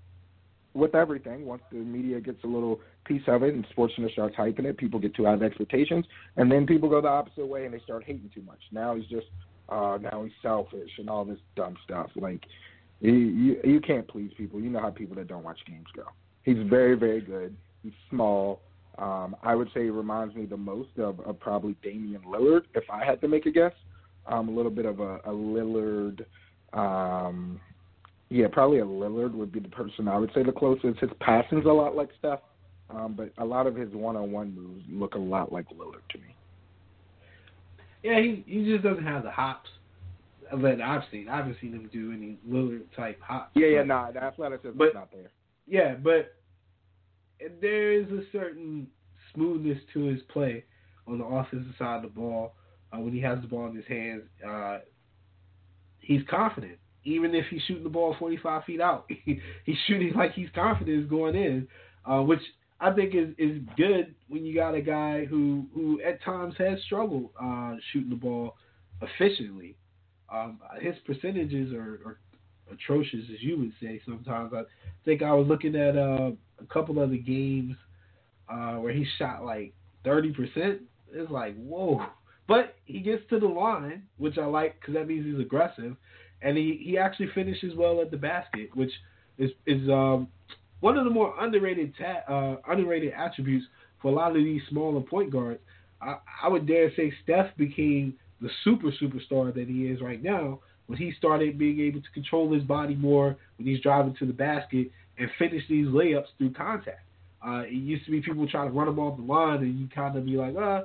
with 0.74 0.96
everything, 0.96 1.46
once 1.46 1.62
the 1.72 1.78
media 1.78 2.20
gets 2.20 2.44
a 2.44 2.48
little 2.48 2.80
piece 3.06 3.22
of 3.28 3.44
it 3.44 3.54
and 3.54 3.66
sports 3.70 3.94
center 3.96 4.10
starts 4.10 4.36
hyping 4.36 4.66
it, 4.66 4.78
people 4.78 5.00
get 5.00 5.14
too 5.14 5.26
high 5.26 5.34
of 5.34 5.44
expectations, 5.44 6.06
and 6.38 6.52
then 6.52 6.66
people 6.66 6.90
go 6.90 7.02
the 7.02 7.08
opposite 7.08 7.46
way 7.46 7.66
and 7.66 7.74
they 7.76 7.80
start 7.82 8.04
hating 8.04 8.32
too 8.34 8.42
much. 8.42 8.60
Now 8.72 8.96
he's 8.96 9.06
just, 9.06 9.28
uh, 9.70 10.00
now 10.02 10.24
he's 10.24 10.34
selfish 10.42 10.90
and 10.98 11.08
all 11.08 11.24
this 11.24 11.40
dumb 11.56 11.76
stuff. 11.84 12.10
Like, 12.16 12.42
you, 13.10 13.60
you 13.64 13.82
can't 13.82 14.08
please 14.08 14.32
people. 14.38 14.60
You 14.60 14.70
know 14.70 14.80
how 14.80 14.92
people 14.92 15.16
that 15.16 15.28
don't 15.28 15.44
watch 15.44 15.60
games 15.68 15.88
go. 15.96 16.04
He's 16.44 16.58
very 16.70 16.96
very 16.96 17.22
good. 17.22 17.56
He's 17.84 17.94
small. 18.10 18.62
Um, 18.98 19.36
I 19.42 19.56
would 19.56 19.70
say 19.74 19.84
he 19.84 19.90
reminds 19.90 20.36
me 20.36 20.46
the 20.46 20.58
most 20.58 20.90
of, 20.98 21.20
of 21.22 21.40
probably 21.40 21.76
Damian 21.82 22.22
Lillard, 22.22 22.64
if 22.76 22.84
I 22.92 23.04
had 23.04 23.22
to 23.22 23.28
make 23.28 23.46
a 23.46 23.52
guess. 23.52 23.72
Um, 24.28 24.50
a 24.50 24.52
little 24.52 24.72
bit 24.72 24.86
of 24.86 25.00
a, 25.00 25.16
a 25.26 25.30
Lillard. 25.32 26.26
Um, 26.74 27.60
yeah, 28.30 28.48
probably 28.52 28.80
a 28.80 28.86
Lillard 28.86 29.34
would 29.34 29.52
be 29.52 29.60
the 29.60 29.70
person 29.70 30.08
I 30.08 30.18
would 30.18 30.32
say 30.34 30.44
the 30.44 30.52
closest. 30.52 31.00
His 31.00 31.10
passing's 31.20 31.66
a 31.66 31.70
lot 31.70 31.96
like 31.96 32.10
Steph, 32.20 32.40
um, 32.90 33.16
but 33.18 33.32
a 33.42 33.46
lot 33.46 33.66
of 33.66 33.76
his 33.76 33.92
one-on-one 33.94 34.56
moves 34.56 34.86
look 34.90 35.16
a 35.16 35.20
lot 35.20 35.52
like 35.52 35.68
Lillard 35.70 36.08
to 36.12 36.18
me. 36.18 36.36
Yeah, 38.04 38.20
he 38.20 38.44
he 38.48 38.64
just 38.66 38.84
doesn't 38.84 39.06
have 39.06 39.24
the 39.24 39.32
hops 39.32 39.70
that 40.52 40.82
I've 40.82 41.04
seen. 41.12 41.30
I 41.30 41.38
haven't 41.38 41.58
seen 41.62 41.74
him 41.74 41.90
do 41.92 42.12
any 42.12 42.38
Lillard 42.48 42.84
type 42.96 43.20
hops. 43.22 43.52
Yeah, 43.56 43.68
yeah, 43.68 43.84
nah, 43.84 44.12
the 44.12 44.24
athleticism's 44.24 44.78
but- 44.78 44.94
not 44.94 45.12
there. 45.12 45.32
Yeah, 45.68 45.96
but 45.96 46.36
there 47.62 47.94
is 47.94 48.12
a 48.12 48.24
certain 48.32 48.88
smoothness 49.34 49.78
to 49.94 50.06
his 50.06 50.22
play 50.24 50.66
on 51.08 51.18
the 51.18 51.24
offensive 51.24 51.74
side 51.78 51.98
of 51.98 52.02
the 52.04 52.08
ball. 52.20 52.54
Uh, 52.94 53.00
when 53.00 53.14
he 53.14 53.22
has 53.22 53.40
the 53.42 53.48
ball 53.48 53.68
in 53.68 53.76
his 53.76 53.86
hands, 53.88 54.24
uh, 54.48 54.80
he's 56.00 56.22
confident. 56.30 56.78
Even 57.04 57.34
if 57.34 57.46
he's 57.50 57.62
shooting 57.68 57.84
the 57.84 57.90
ball 57.90 58.16
45 58.20 58.64
feet 58.66 58.82
out, 58.82 59.10
he's 59.26 59.78
shooting 59.88 60.14
like 60.14 60.34
he's 60.34 60.50
confident 60.54 61.04
is 61.04 61.10
going 61.10 61.36
in, 61.36 61.68
uh, 62.06 62.22
which 62.22 62.42
I 62.80 62.92
think 62.92 63.16
is, 63.16 63.30
is 63.38 63.62
good 63.78 64.14
when 64.28 64.44
you 64.46 64.54
got 64.54 64.76
a 64.76 64.82
guy 64.82 65.26
who, 65.26 65.68
who 65.74 66.02
at 66.02 66.22
times 66.24 66.56
has 66.58 66.80
struggled 66.86 67.30
uh, 67.42 67.76
shooting 67.92 68.10
the 68.10 68.16
ball 68.16 68.56
efficiently. 69.02 69.78
Um, 70.32 70.60
his 70.80 70.96
percentages 71.06 71.74
are, 71.74 72.00
are 72.06 72.20
atrocious, 72.72 73.26
as 73.34 73.42
you 73.42 73.58
would 73.58 73.74
say. 73.82 74.02
Sometimes 74.06 74.54
I 74.54 74.64
think 75.04 75.22
I 75.22 75.34
was 75.34 75.48
looking 75.48 75.76
at 75.76 75.98
uh, 75.98 76.32
a 76.60 76.66
couple 76.74 77.02
of 77.02 77.12
the 77.12 77.18
games 77.18 77.76
uh, 78.50 78.76
where 78.76 78.94
he 78.94 79.06
shot 79.18 79.44
like 79.44 79.74
thirty 80.04 80.32
percent. 80.32 80.82
It's 81.14 81.30
like 81.30 81.56
whoa, 81.56 82.06
but 82.48 82.76
he 82.86 83.00
gets 83.02 83.24
to 83.30 83.40
the 83.40 83.48
line, 83.48 84.04
which 84.18 84.38
I 84.38 84.46
like 84.46 84.80
because 84.80 84.94
that 84.96 85.08
means 85.08 85.26
he's 85.26 85.40
aggressive, 85.40 85.96
and 86.42 86.58
he, 86.58 86.82
he 86.84 86.98
actually 86.98 87.30
finishes 87.36 87.76
well 87.76 88.02
at 88.02 88.12
the 88.12 88.18
basket, 88.18 88.76
which 88.76 88.92
is 89.38 89.52
is 89.66 89.90
um, 89.90 90.28
one 90.80 90.98
of 90.98 91.04
the 91.04 91.12
more 91.12 91.34
underrated 91.40 91.94
ta- 91.98 92.34
uh, 92.34 92.72
underrated 92.72 93.14
attributes 93.14 93.66
for 94.02 94.12
a 94.12 94.16
lot 94.16 94.32
of 94.32 94.38
these 94.38 94.62
smaller 94.70 95.02
point 95.02 95.32
guards. 95.32 95.60
I, 96.02 96.18
I 96.44 96.48
would 96.48 96.68
dare 96.68 96.92
say 96.96 97.14
Steph 97.24 97.56
became 97.58 98.16
the 98.42 98.50
super 98.64 98.92
superstar 99.02 99.54
that 99.54 99.68
he 99.68 99.88
is 99.88 100.02
right 100.02 100.22
now 100.22 100.60
when 100.88 100.98
he 100.98 101.14
started 101.18 101.58
being 101.58 101.80
able 101.80 102.02
to 102.02 102.10
control 102.14 102.52
his 102.52 102.64
body 102.64 102.96
more 102.96 103.38
when 103.58 103.68
he's 103.68 103.82
driving 103.82 104.16
to 104.20 104.26
the 104.26 104.34
basket 104.34 104.92
and 105.18 105.30
finish 105.38 105.64
these 105.70 105.88
layups 105.88 106.26
through 106.38 106.52
contact. 106.52 107.06
Uh, 107.46 107.64
it 107.66 107.72
used 107.72 108.06
to 108.06 108.12
be 108.12 108.22
people 108.22 108.48
trying 108.48 108.68
to 108.68 108.78
run 108.78 108.88
him 108.88 109.00
off 109.00 109.18
the 109.18 109.24
line, 109.24 109.60
and 109.60 109.80
you 109.80 109.88
kind 109.94 110.16
of 110.16 110.26
be 110.26 110.32
like, 110.32 110.56
uh, 110.56 110.82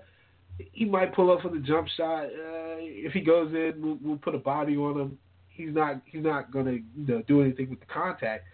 he 0.73 0.85
might 0.85 1.15
pull 1.15 1.31
up 1.31 1.43
for 1.43 1.51
the 1.51 1.59
jump 1.59 1.87
shot. 1.97 2.25
Uh, 2.25 2.79
if 2.79 3.13
he 3.13 3.21
goes 3.21 3.53
in, 3.53 3.75
we'll, 3.79 3.99
we'll 4.01 4.17
put 4.17 4.35
a 4.35 4.39
body 4.39 4.77
on 4.77 4.99
him. 4.99 5.19
He's 5.49 5.75
not 5.75 6.03
he's 6.05 6.23
not 6.23 6.51
gonna 6.51 6.73
you 6.73 7.07
know 7.07 7.23
do 7.27 7.43
anything 7.43 7.71
with 7.71 7.81
the 7.81 7.87
contact. 7.87 8.45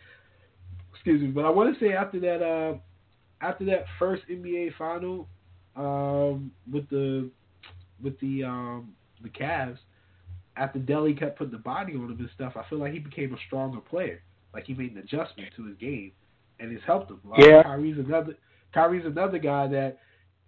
Excuse 0.94 1.20
me, 1.20 1.28
but 1.28 1.44
I 1.44 1.50
want 1.50 1.76
to 1.76 1.84
say 1.84 1.92
after 1.92 2.20
that 2.20 2.42
uh, 2.42 2.78
after 3.44 3.64
that 3.66 3.84
first 3.98 4.22
NBA 4.30 4.74
final, 4.76 5.28
um, 5.76 6.52
with 6.70 6.88
the 6.90 7.28
with 8.02 8.18
the 8.20 8.44
um, 8.44 8.92
the 9.22 9.28
Cavs 9.28 9.78
after 10.56 10.78
Delly 10.78 11.18
kept 11.18 11.38
putting 11.38 11.52
the 11.52 11.58
body 11.58 11.94
on 11.94 12.10
him 12.10 12.18
and 12.18 12.30
stuff. 12.34 12.54
I 12.56 12.68
feel 12.68 12.78
like 12.78 12.92
he 12.92 12.98
became 12.98 13.32
a 13.32 13.38
stronger 13.46 13.80
player. 13.80 14.22
Like 14.52 14.64
he 14.66 14.74
made 14.74 14.92
an 14.92 14.98
adjustment 14.98 15.48
to 15.56 15.64
his 15.66 15.76
game, 15.78 16.12
and 16.60 16.72
it's 16.72 16.84
helped 16.84 17.10
him. 17.10 17.20
Like 17.24 17.40
Yeah. 17.46 17.62
Kyrie's 17.62 17.98
another 17.98 18.36
Kyrie's 18.74 19.06
another 19.06 19.38
guy 19.38 19.66
that 19.68 19.98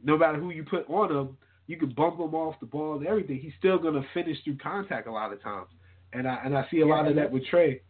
no 0.02 0.18
matter 0.18 0.38
who 0.38 0.50
you 0.50 0.64
put 0.64 0.88
on 0.90 1.10
him, 1.10 1.36
you 1.66 1.76
can 1.78 1.90
bump 1.94 2.16
him 2.20 2.34
off 2.34 2.60
the 2.60 2.66
ball 2.66 2.96
and 2.98 3.06
everything. 3.06 3.38
He's 3.38 3.54
still 3.58 3.78
gonna 3.78 4.04
finish 4.12 4.42
through 4.44 4.58
contact 4.58 5.06
a 5.06 5.12
lot 5.12 5.32
of 5.32 5.42
times, 5.42 5.68
and 6.12 6.28
I 6.28 6.40
and 6.44 6.56
I 6.56 6.66
see 6.70 6.80
a 6.80 6.86
Yeah, 6.86 6.94
lot 6.94 7.08
of 7.08 7.16
that 7.16 7.30
with 7.30 7.44
Trae. 7.46 7.80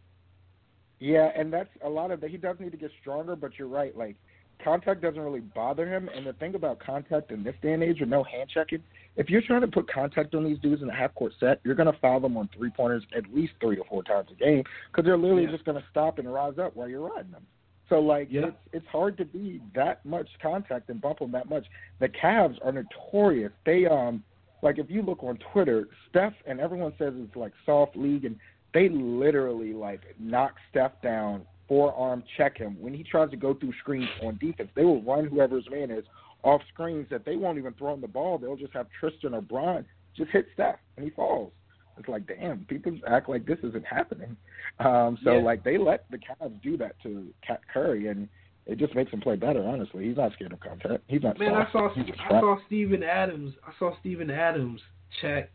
Yeah, 0.99 1.29
and 1.35 1.51
that's 1.51 1.69
a 1.83 1.89
lot 1.89 2.11
of 2.11 2.21
that. 2.21 2.29
He 2.29 2.37
does 2.37 2.57
need 2.59 2.71
to 2.71 2.77
get 2.77 2.91
stronger, 3.01 3.35
but 3.35 3.59
you're 3.59 3.67
right. 3.67 3.95
Like 3.95 4.15
contact 4.63 5.01
doesn't 5.01 5.21
really 5.21 5.41
bother 5.41 5.87
him. 5.87 6.09
And 6.15 6.25
the 6.25 6.33
thing 6.33 6.55
about 6.55 6.79
contact 6.79 7.31
in 7.31 7.43
this 7.43 7.55
day 7.61 7.73
and 7.73 7.83
age 7.83 7.99
with 7.99 8.09
no 8.09 8.23
hand 8.23 8.49
checking, 8.53 8.83
if 9.15 9.29
you're 9.29 9.41
trying 9.41 9.61
to 9.61 9.67
put 9.67 9.89
contact 9.91 10.35
on 10.35 10.43
these 10.43 10.59
dudes 10.59 10.81
in 10.81 10.89
a 10.89 10.93
half 10.95 11.13
court 11.15 11.33
set, 11.39 11.59
you're 11.63 11.75
going 11.75 11.91
to 11.91 11.99
foul 11.99 12.19
them 12.19 12.35
on 12.37 12.49
three 12.55 12.69
pointers 12.69 13.03
at 13.15 13.23
least 13.33 13.53
three 13.61 13.77
or 13.77 13.85
four 13.85 14.03
times 14.03 14.27
a 14.31 14.35
game 14.35 14.63
because 14.91 15.05
they're 15.05 15.17
literally 15.17 15.43
Yeah. 15.43 15.51
just 15.51 15.65
going 15.65 15.77
to 15.81 15.87
stop 15.89 16.19
and 16.19 16.31
rise 16.31 16.57
up 16.57 16.75
while 16.75 16.87
you're 16.89 17.07
riding 17.07 17.31
them. 17.31 17.45
So 17.89 17.99
like 17.99 18.27
Yeah. 18.31 18.47
it's 18.47 18.57
it's 18.73 18.87
hard 18.87 19.15
to 19.17 19.25
be 19.25 19.61
that 19.75 20.03
much 20.05 20.27
contact 20.41 20.89
and 20.89 20.99
bump 20.99 21.19
them 21.19 21.31
that 21.31 21.47
much. 21.49 21.65
The 21.99 22.09
Cavs 22.09 22.57
are 22.65 22.71
notorious. 22.71 23.51
They 23.65 23.85
um 23.85 24.23
like 24.61 24.79
if 24.79 24.89
you 24.89 25.03
look 25.03 25.23
on 25.23 25.37
Twitter, 25.53 25.87
Steph 26.09 26.33
and 26.47 26.59
everyone 26.59 26.93
says 26.97 27.13
it's 27.15 27.35
like 27.35 27.53
soft 27.65 27.95
league 27.95 28.25
and 28.25 28.37
they 28.73 28.89
literally 28.89 29.73
like 29.73 30.01
knock 30.19 30.55
Steph 30.71 30.99
down, 31.01 31.45
forearm 31.67 32.23
check 32.37 32.57
him 32.57 32.75
when 32.79 32.93
he 32.93 33.03
tries 33.03 33.29
to 33.31 33.37
go 33.37 33.53
through 33.53 33.73
screens 33.79 34.09
on 34.21 34.37
defense. 34.39 34.69
They 34.75 34.83
will 34.83 35.01
run 35.01 35.25
whoever's 35.25 35.67
man 35.69 35.91
is 35.91 36.05
off 36.43 36.61
screens 36.73 37.07
that 37.09 37.25
they 37.25 37.35
won't 37.35 37.57
even 37.57 37.73
throw 37.73 37.93
him 37.93 38.01
the 38.01 38.07
ball. 38.07 38.37
They'll 38.37 38.55
just 38.55 38.73
have 38.73 38.87
Tristan 38.99 39.33
or 39.33 39.41
Brian 39.41 39.85
just 40.15 40.31
hit 40.31 40.45
Steph 40.53 40.79
and 40.97 41.03
he 41.03 41.11
falls. 41.11 41.51
It's 41.97 42.09
like 42.09 42.27
damn, 42.27 42.65
people 42.65 42.97
act 43.07 43.29
like 43.29 43.45
this 43.45 43.59
isn't 43.63 43.85
happening. 43.85 44.35
Um, 44.79 45.17
so 45.23 45.37
Yeah. 45.37 45.43
like 45.43 45.63
they 45.63 45.77
let 45.77 46.09
the 46.11 46.17
Cavs 46.17 46.61
do 46.61 46.77
that 46.77 46.99
to 47.03 47.33
Cat 47.45 47.61
Curry 47.73 48.07
and 48.07 48.27
it 48.65 48.77
just 48.79 48.95
makes 48.95 49.11
him 49.11 49.21
play 49.21 49.35
better. 49.35 49.63
Honestly, 49.63 50.07
he's 50.07 50.17
not 50.17 50.33
scared 50.33 50.51
of 50.51 50.59
contact. 50.59 51.03
He's 51.07 51.21
not. 51.21 51.39
Man, 51.39 51.53
I 51.53 51.71
saw 51.71 51.89
I 51.95 52.29
saw 52.39 52.57
Steven 52.65 53.03
Adams. 53.03 53.53
I 53.65 53.71
saw 53.77 53.97
Steven 53.99 54.31
Adams 54.31 54.81
check 55.21 55.49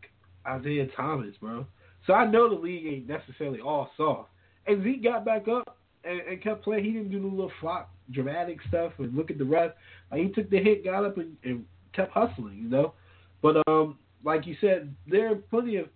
Isaiah 0.47 0.87
Thomas, 0.95 1.35
bro. 1.39 1.65
So 2.07 2.13
I 2.13 2.25
know 2.25 2.49
the 2.49 2.55
league 2.55 2.85
ain't 2.85 3.07
necessarily 3.07 3.59
all 3.59 3.91
soft. 3.97 4.29
And 4.65 4.83
Zeke 4.83 5.03
got 5.03 5.25
back 5.25 5.47
up 5.47 5.77
and, 6.03 6.19
and 6.21 6.43
kept 6.43 6.63
playing. 6.63 6.83
He 6.83 6.91
didn't 6.91 7.11
do 7.11 7.19
the 7.21 7.27
little 7.27 7.51
flop 7.59 7.91
dramatic 8.11 8.59
stuff 8.67 8.93
and 8.97 9.15
look 9.15 9.31
at 9.31 9.37
the 9.37 9.45
ref. 9.45 9.71
Like 10.11 10.21
he 10.21 10.29
took 10.29 10.49
the 10.49 10.59
hit, 10.59 10.83
got 10.83 11.05
up 11.05 11.17
and, 11.17 11.35
and 11.43 11.65
kept 11.93 12.11
hustling, 12.11 12.57
you 12.57 12.69
know. 12.69 12.93
But 13.41 13.57
um, 13.67 13.97
like 14.23 14.45
you 14.45 14.55
said, 14.61 14.93
there 15.07 15.31
are 15.31 15.35
plenty 15.35 15.77
of 15.77 15.87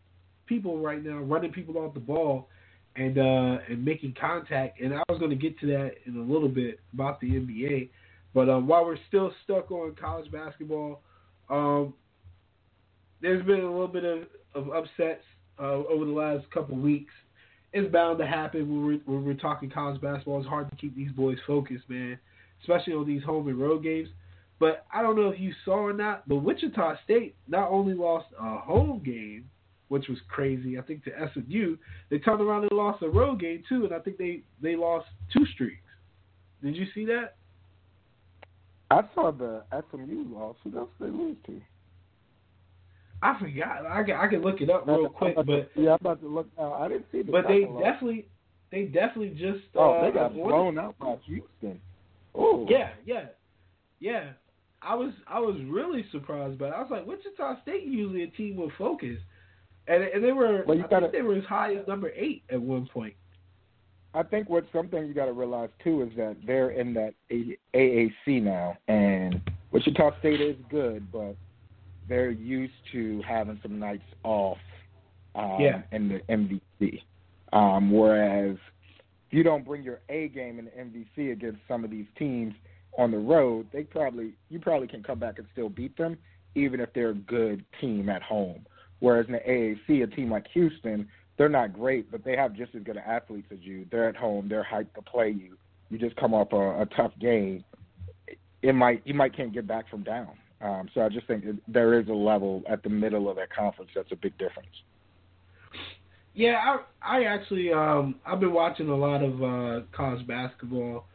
people 0.46 0.80
right 0.80 1.04
now 1.04 1.18
running 1.18 1.52
people 1.52 1.78
off 1.78 1.94
the 1.94 2.00
ball 2.00 2.50
and 2.96 3.18
uh 3.18 3.58
and 3.68 3.84
making 3.84 4.16
contact. 4.20 4.80
And 4.80 4.94
I 4.94 5.02
was 5.10 5.20
going 5.20 5.32
to 5.32 5.36
get 5.36 5.60
to 5.60 5.68
that 5.68 5.96
in 6.06 6.18
a 6.18 6.34
little 6.34 6.50
bit 6.50 6.80
about 6.94 7.20
the 7.20 7.28
NBA. 7.28 7.90
But 8.34 8.50
um, 8.50 8.68
while 8.68 8.86
we're 8.86 8.98
still 9.08 9.32
stuck 9.44 9.72
on 9.72 9.96
college 9.96 10.30
basketball, 10.32 11.02
um, 11.50 11.94
there's 13.22 13.46
been 13.46 13.62
a 13.62 13.72
little 13.72 13.88
bit 13.88 14.04
of, 14.04 14.24
of 14.54 14.70
upsets 14.72 15.24
uh, 15.58 15.84
over 15.90 16.06
the 16.06 16.12
last 16.12 16.50
couple 16.52 16.76
weeks. 16.76 17.14
It's 17.76 17.92
bound 17.92 18.20
to 18.20 18.26
happen 18.26 18.70
when 18.70 18.86
we're, 18.86 19.16
when 19.16 19.26
we're 19.26 19.34
talking 19.34 19.70
college 19.70 20.00
basketball. 20.00 20.40
It's 20.40 20.48
hard 20.48 20.70
to 20.70 20.78
keep 20.78 20.96
these 20.96 21.12
boys 21.12 21.38
focused, 21.46 21.84
man, 21.90 22.18
especially 22.62 22.94
on 22.94 23.06
these 23.06 23.22
home 23.22 23.50
and 23.50 23.60
road 23.60 23.84
games. 23.84 24.08
But 24.62 24.86
I 24.94 25.02
don't 25.02 25.18
know 25.18 25.28
if 25.28 25.38
you 25.42 25.52
saw 25.66 25.80
or 25.80 25.92
not, 25.92 26.26
but 26.26 26.38
Wichita 26.38 26.96
State 27.04 27.36
not 27.50 27.70
only 27.70 27.94
lost 27.94 28.28
a 28.40 28.58
home 28.60 29.02
game, 29.04 29.50
which 29.90 30.08
was 30.08 30.18
crazy, 30.30 30.80
I 30.80 30.84
think 30.84 31.04
to 31.04 31.12
SMU, 31.34 31.76
they 32.10 32.18
turned 32.18 32.40
around 32.40 32.62
and 32.62 32.72
lost 32.72 33.04
a 33.04 33.10
road 33.10 33.42
game 33.42 33.62
too, 33.68 33.84
and 33.84 33.94
I 33.94 34.00
think 34.00 34.18
they 34.18 34.44
they 34.62 34.78
lost 34.78 35.08
two 35.34 35.46
streaks. 35.54 35.84
Did 36.64 36.78
you 36.78 36.86
see 36.96 37.04
that? 37.08 37.36
I 38.90 39.02
saw 39.14 39.32
the 39.32 39.64
SMU 39.92 40.34
loss. 40.34 40.56
Who 40.64 40.80
else 40.80 40.90
did 40.98 41.10
they 41.10 41.18
lose 41.18 41.36
to? 41.48 41.62
I 43.22 43.40
forgot. 43.40 43.86
I 43.86 44.04
can, 44.04 44.16
I 44.16 44.28
can 44.28 44.42
look 44.42 44.62
it 44.62 44.70
up 44.70 44.86
real 44.88 45.10
quick, 45.10 45.36
but 45.36 45.72
yeah, 45.76 45.92
I'm 45.92 45.98
about 46.02 46.22
to 46.22 46.28
look 46.28 46.48
now. 46.58 46.74
I 46.74 46.88
didn't 46.88 47.06
see 47.12 47.22
the. 47.24 47.32
but 47.32 47.48
they 47.48 47.62
definitely 47.82 48.28
they 48.72 48.84
definitely 48.86 49.30
just 49.30 49.64
Oh, 49.76 49.94
uh, 49.94 50.06
they 50.06 50.12
got 50.12 50.34
blown 50.34 50.78
out 50.78 50.98
by 51.00 51.16
Houston. 51.26 51.80
Oh, 52.36 52.68
Yeah, 52.70 52.90
yeah, 53.06 53.28
yeah. 54.00 54.32
I 54.82 54.94
was 54.94 55.14
I 55.28 55.40
was 55.40 55.56
really 55.68 56.06
surprised, 56.12 56.60
but 56.60 56.74
I 56.74 56.82
was 56.82 56.90
like, 56.92 57.08
Wichita 57.08 57.62
State 57.64 57.84
usually 57.86 58.24
a 58.24 58.28
team 58.28 58.58
with 58.58 58.72
focus, 58.78 59.18
and 59.88 60.04
and 60.04 60.24
they 60.24 60.32
were 60.34 60.64
Well, 60.68 60.78
you 60.78 60.84
I 60.84 60.88
gotta- 60.88 61.06
think 61.08 61.14
they 61.14 61.22
were 61.22 61.36
as 61.36 61.46
high 61.46 61.74
as 61.76 61.88
number 61.88 62.12
eight 62.16 62.44
at 62.52 62.62
one 62.62 62.86
point. 62.88 63.16
I 64.14 64.24
think 64.24 64.50
what 64.50 64.66
something 64.72 65.06
you 65.08 65.14
got 65.14 65.26
to 65.26 65.34
realize 65.34 65.70
too 65.84 66.02
is 66.04 66.10
that 66.18 66.38
they're 66.46 66.70
in 66.72 66.94
that 66.94 67.14
AAC 67.32 68.42
now, 68.42 68.78
and 68.88 69.42
Wichita 69.72 70.18
State 70.20 70.40
is 70.42 70.56
good, 70.70 71.12
but 71.12 71.36
they're 72.08 72.32
used 72.32 72.74
to 72.92 73.22
having 73.28 73.60
some 73.62 73.80
nights 73.80 74.04
off 74.24 74.58
um, 75.36 75.58
Yeah. 75.60 75.82
in 75.92 76.10
the 76.10 76.20
MVC. 76.30 77.02
Um, 77.54 77.92
whereas 77.92 78.58
if 79.28 79.34
you 79.34 79.44
don't 79.44 79.66
bring 79.66 79.84
your 79.84 80.00
A 80.10 80.28
game 80.30 80.60
in 80.60 80.66
the 80.66 80.72
MVC 80.72 81.32
against 81.32 81.60
some 81.68 81.84
of 81.84 81.90
these 81.92 82.06
teams 82.18 82.54
on 82.98 83.12
the 83.12 83.18
road, 83.18 83.68
they 83.72 83.84
probably 83.84 84.34
you 84.50 84.60
probably 84.60 84.88
can 84.88 85.04
come 85.04 85.20
back 85.20 85.40
and 85.40 85.48
still 85.54 85.70
beat 85.70 85.96
them, 85.98 86.18
even 86.56 86.80
if 86.80 86.90
they're 86.94 87.10
a 87.10 87.14
good 87.14 87.64
team 87.82 88.10
at 88.10 88.22
home. 88.22 88.66
Whereas 89.00 89.26
in 89.28 89.34
the 89.34 89.40
AAC, 89.40 90.04
a 90.04 90.08
team 90.08 90.32
like 90.32 90.48
Houston, 90.54 91.08
they're 91.38 91.50
not 91.50 91.74
great, 91.74 92.10
but 92.12 92.24
they 92.24 92.36
have 92.36 92.54
just 92.54 92.74
as 92.76 92.84
good 92.84 92.98
athletes 92.98 93.48
as 93.52 93.60
you. 93.62 93.86
They're 93.92 94.08
at 94.08 94.16
home. 94.16 94.48
They're 94.48 94.64
hyped 94.70 94.94
to 94.96 95.02
play 95.02 95.30
you. 95.30 95.58
You 95.90 95.98
just 95.98 96.16
come 96.16 96.34
off 96.34 96.54
a, 96.54 96.82
a 96.82 96.86
tough 96.96 97.12
game. 97.20 97.64
It 98.62 98.74
might 98.74 99.02
you 99.06 99.14
might 99.14 99.36
can't 99.36 99.54
get 99.54 99.68
back 99.68 99.90
from 99.90 100.04
down. 100.04 100.30
Um, 100.62 100.90
so 100.94 101.02
I 101.02 101.10
just 101.10 101.28
think 101.28 101.44
there 101.68 102.00
is 102.00 102.08
a 102.08 102.14
level 102.14 102.64
at 102.70 102.82
the 102.84 102.90
middle 102.90 103.30
of 103.30 103.36
that 103.36 103.54
conference 103.54 103.92
that's 103.94 104.12
a 104.12 104.16
big 104.16 104.38
difference. 104.38 104.70
Yeah, 106.34 106.78
I 107.02 107.20
I 107.20 107.24
actually 107.26 107.72
um 107.72 108.16
I've 108.26 108.40
been 108.40 108.54
watching 108.54 108.90
a 108.90 108.96
lot 108.96 109.22
of 109.22 109.44
uh 109.44 109.86
college 109.96 110.26
basketball 110.28 111.06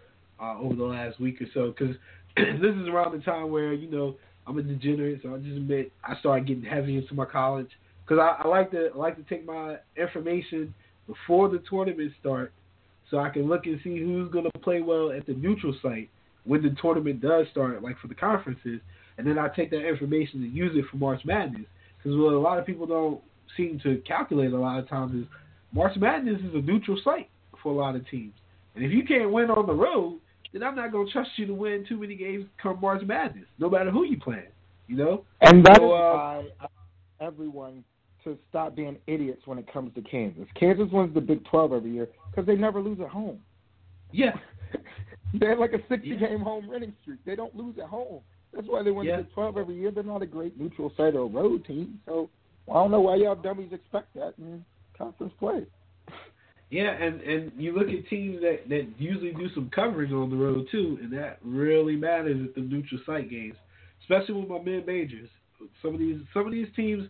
uh 0.41 0.59
over 0.59 0.75
the 0.75 0.85
last 0.85 1.21
week 1.21 1.41
or 1.43 1.47
so 1.53 1.75
because 1.77 1.97
this 2.37 2.75
is 2.75 2.89
around 2.89 3.13
the 3.13 3.23
time 3.25 3.51
where 3.51 3.73
you 3.73 3.91
know 3.91 4.17
I'm 4.47 4.59
a 4.59 4.63
degenerate, 4.63 5.21
so 5.23 5.35
I 5.35 5.39
just 5.39 5.57
admit 5.57 5.93
I 6.05 6.19
started 6.19 6.47
getting 6.47 6.65
heavy 6.65 6.97
into 6.97 7.15
my 7.15 7.27
college 7.27 7.69
because 8.05 8.19
I, 8.19 8.43
I 8.45 8.49
like 8.49 8.71
to 8.73 8.91
I 8.95 8.97
like 8.97 9.17
to 9.17 9.23
take 9.23 9.45
my 9.45 9.77
information 9.97 10.75
before 11.07 11.49
the 11.49 11.63
tournament 11.69 12.13
start 12.21 12.53
so 13.11 13.19
I 13.19 13.29
can 13.29 13.49
look 13.49 13.67
and 13.67 13.81
see 13.83 13.99
who's 13.99 14.31
going 14.31 14.45
to 14.51 14.59
play 14.61 14.81
well 14.81 15.11
at 15.11 15.27
the 15.27 15.35
neutral 15.35 15.75
site 15.83 16.09
when 16.45 16.63
the 16.63 16.75
tournament 16.81 17.21
does 17.21 17.47
start, 17.51 17.83
like 17.83 17.99
for 17.99 18.09
the 18.09 18.15
conferences, 18.15 18.81
and 19.21 19.29
then 19.29 19.39
I 19.39 19.49
take 19.49 19.71
that 19.71 19.87
information 19.87 20.43
and 20.43 20.53
use 20.53 20.73
it 20.75 20.85
for 20.91 20.97
March 20.97 21.21
Madness. 21.25 21.67
Because 21.99 22.19
what 22.19 22.33
a 22.33 22.39
lot 22.39 22.59
of 22.59 22.65
people 22.65 22.87
don't 22.87 23.21
seem 23.57 23.79
to 23.83 24.03
calculate 24.07 24.53
a 24.53 24.59
lot 24.59 24.79
of 24.79 24.89
times 24.89 25.15
is 25.15 25.27
March 25.73 25.97
Madness 25.97 26.41
is 26.41 26.55
a 26.55 26.61
neutral 26.61 26.99
site 27.05 27.29
for 27.63 27.73
a 27.73 27.77
lot 27.77 27.95
of 27.95 28.09
teams, 28.09 28.33
and 28.75 28.85
if 28.85 28.91
you 28.91 29.05
can't 29.05 29.31
win 29.31 29.51
on 29.51 29.67
the 29.67 29.75
road, 29.75 30.19
then 30.53 30.63
I'm 30.63 30.75
not 30.75 30.91
going 30.91 31.07
to 31.07 31.13
trust 31.13 31.31
you 31.37 31.47
to 31.47 31.55
win 31.55 31.85
too 31.87 31.99
many 31.99 32.17
games 32.17 32.47
come 32.61 32.81
March 32.81 33.03
Madness, 33.03 33.45
no 33.59 33.69
matter 33.69 33.91
who 33.91 34.05
you 34.05 34.19
play, 34.19 34.45
You 34.89 34.97
know? 34.97 35.25
And 35.43 35.65
that 35.67 35.73
is 35.73 35.79
So, 35.79 35.93
uh, 35.93 36.15
why 36.15 36.45
I 36.61 37.25
everyone 37.25 37.85
to 38.25 38.37
stop 38.49 38.75
being 38.75 38.97
idiots 39.07 39.43
when 39.47 39.59
it 39.59 39.71
comes 39.73 39.95
to 39.95 40.03
Kansas. 40.03 40.47
Kansas 40.59 40.89
wins 40.91 41.15
the 41.15 41.21
Big 41.21 41.45
12 41.45 41.73
every 41.73 41.91
year 41.93 42.09
because 42.31 42.47
they 42.47 42.57
never 42.57 42.81
lose 42.81 42.99
at 43.01 43.09
home. 43.09 43.41
Yeah. 44.13 44.33
they 45.35 45.47
have 45.47 45.59
like 45.59 45.73
a 45.73 45.81
60 45.89 46.09
Yeah. 46.09 46.17
game 46.17 46.41
home 46.41 46.67
winning 46.69 46.95
streak. 47.03 47.19
They 47.25 47.37
don't 47.37 47.55
lose 47.55 47.77
at 47.79 47.89
home. 47.89 48.21
That's 48.53 48.67
why 48.67 48.83
they 48.83 48.91
win 48.91 49.07
Yeah. 49.07 49.19
the 49.19 49.25
12 49.25 49.57
every 49.57 49.77
year. 49.77 49.91
They're 49.91 50.03
not 50.03 50.23
a 50.23 50.27
great 50.27 50.59
neutral 50.59 50.91
site 50.97 51.15
or 51.15 51.29
road 51.29 51.65
team. 51.65 52.01
So 52.07 52.29
I 52.69 52.75
don't 52.75 52.91
know 52.91 53.01
why 53.01 53.17
y'all 53.17 53.37
dummies 53.37 53.73
expect 53.73 54.15
that 54.15 54.35
in 54.39 54.65
conference 54.97 55.33
play. 55.39 55.67
Yeah, 56.71 56.91
and 56.93 57.21
and 57.23 57.53
you 57.57 57.73
look 57.73 57.89
at 57.89 58.09
teams 58.09 58.41
that 58.43 58.69
that 58.69 58.87
usually 58.97 59.33
do 59.33 59.49
some 59.55 59.71
coverage 59.75 60.13
on 60.13 60.31
the 60.31 60.37
road 60.37 60.69
too, 60.71 60.99
and 61.03 61.13
that 61.13 61.39
really 61.43 61.97
matters 61.97 62.41
at 62.49 62.55
the 62.55 62.61
neutral 62.61 63.01
site 63.05 63.29
games, 63.29 63.57
especially 64.03 64.35
with 64.41 64.49
my 64.49 64.61
mid 64.61 64.87
majors. 64.87 65.29
Some 65.83 65.95
of 65.95 65.99
these 65.99 66.21
some 66.33 66.47
of 66.47 66.53
these 66.53 66.69
teams 66.77 67.09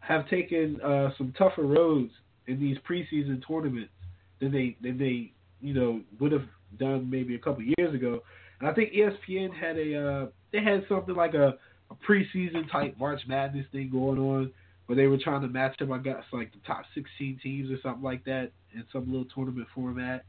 have 0.00 0.28
taken 0.28 0.78
uh, 0.82 1.10
some 1.16 1.32
tougher 1.38 1.62
roads 1.62 2.12
in 2.46 2.60
these 2.60 2.76
preseason 2.88 3.42
tournaments 3.46 3.92
than 4.40 4.52
they 4.52 4.76
than 4.82 4.98
they 4.98 5.32
you 5.62 5.72
know 5.72 6.02
would 6.20 6.32
have 6.32 6.44
done 6.78 7.08
maybe 7.08 7.34
a 7.34 7.38
couple 7.38 7.62
years 7.78 7.94
ago. 7.94 8.20
I 8.66 8.72
think 8.72 8.92
ESPN 8.92 9.54
had 9.54 9.76
a 9.76 9.96
uh, 9.96 10.26
they 10.52 10.62
had 10.62 10.84
something 10.88 11.14
like 11.14 11.34
a, 11.34 11.54
a 11.90 11.94
preseason 12.08 12.70
type 12.70 12.96
March 12.98 13.20
Madness 13.26 13.66
thing 13.72 13.90
going 13.90 14.18
on 14.18 14.52
where 14.86 14.96
they 14.96 15.06
were 15.06 15.18
trying 15.18 15.40
to 15.42 15.48
match 15.48 15.80
up, 15.80 16.04
guess, 16.04 16.22
like 16.32 16.52
the 16.52 16.58
top 16.66 16.84
16 16.94 17.40
teams 17.42 17.70
or 17.70 17.76
something 17.82 18.02
like 18.02 18.24
that 18.24 18.50
in 18.74 18.84
some 18.92 19.06
little 19.06 19.26
tournament 19.34 19.66
format. 19.74 20.24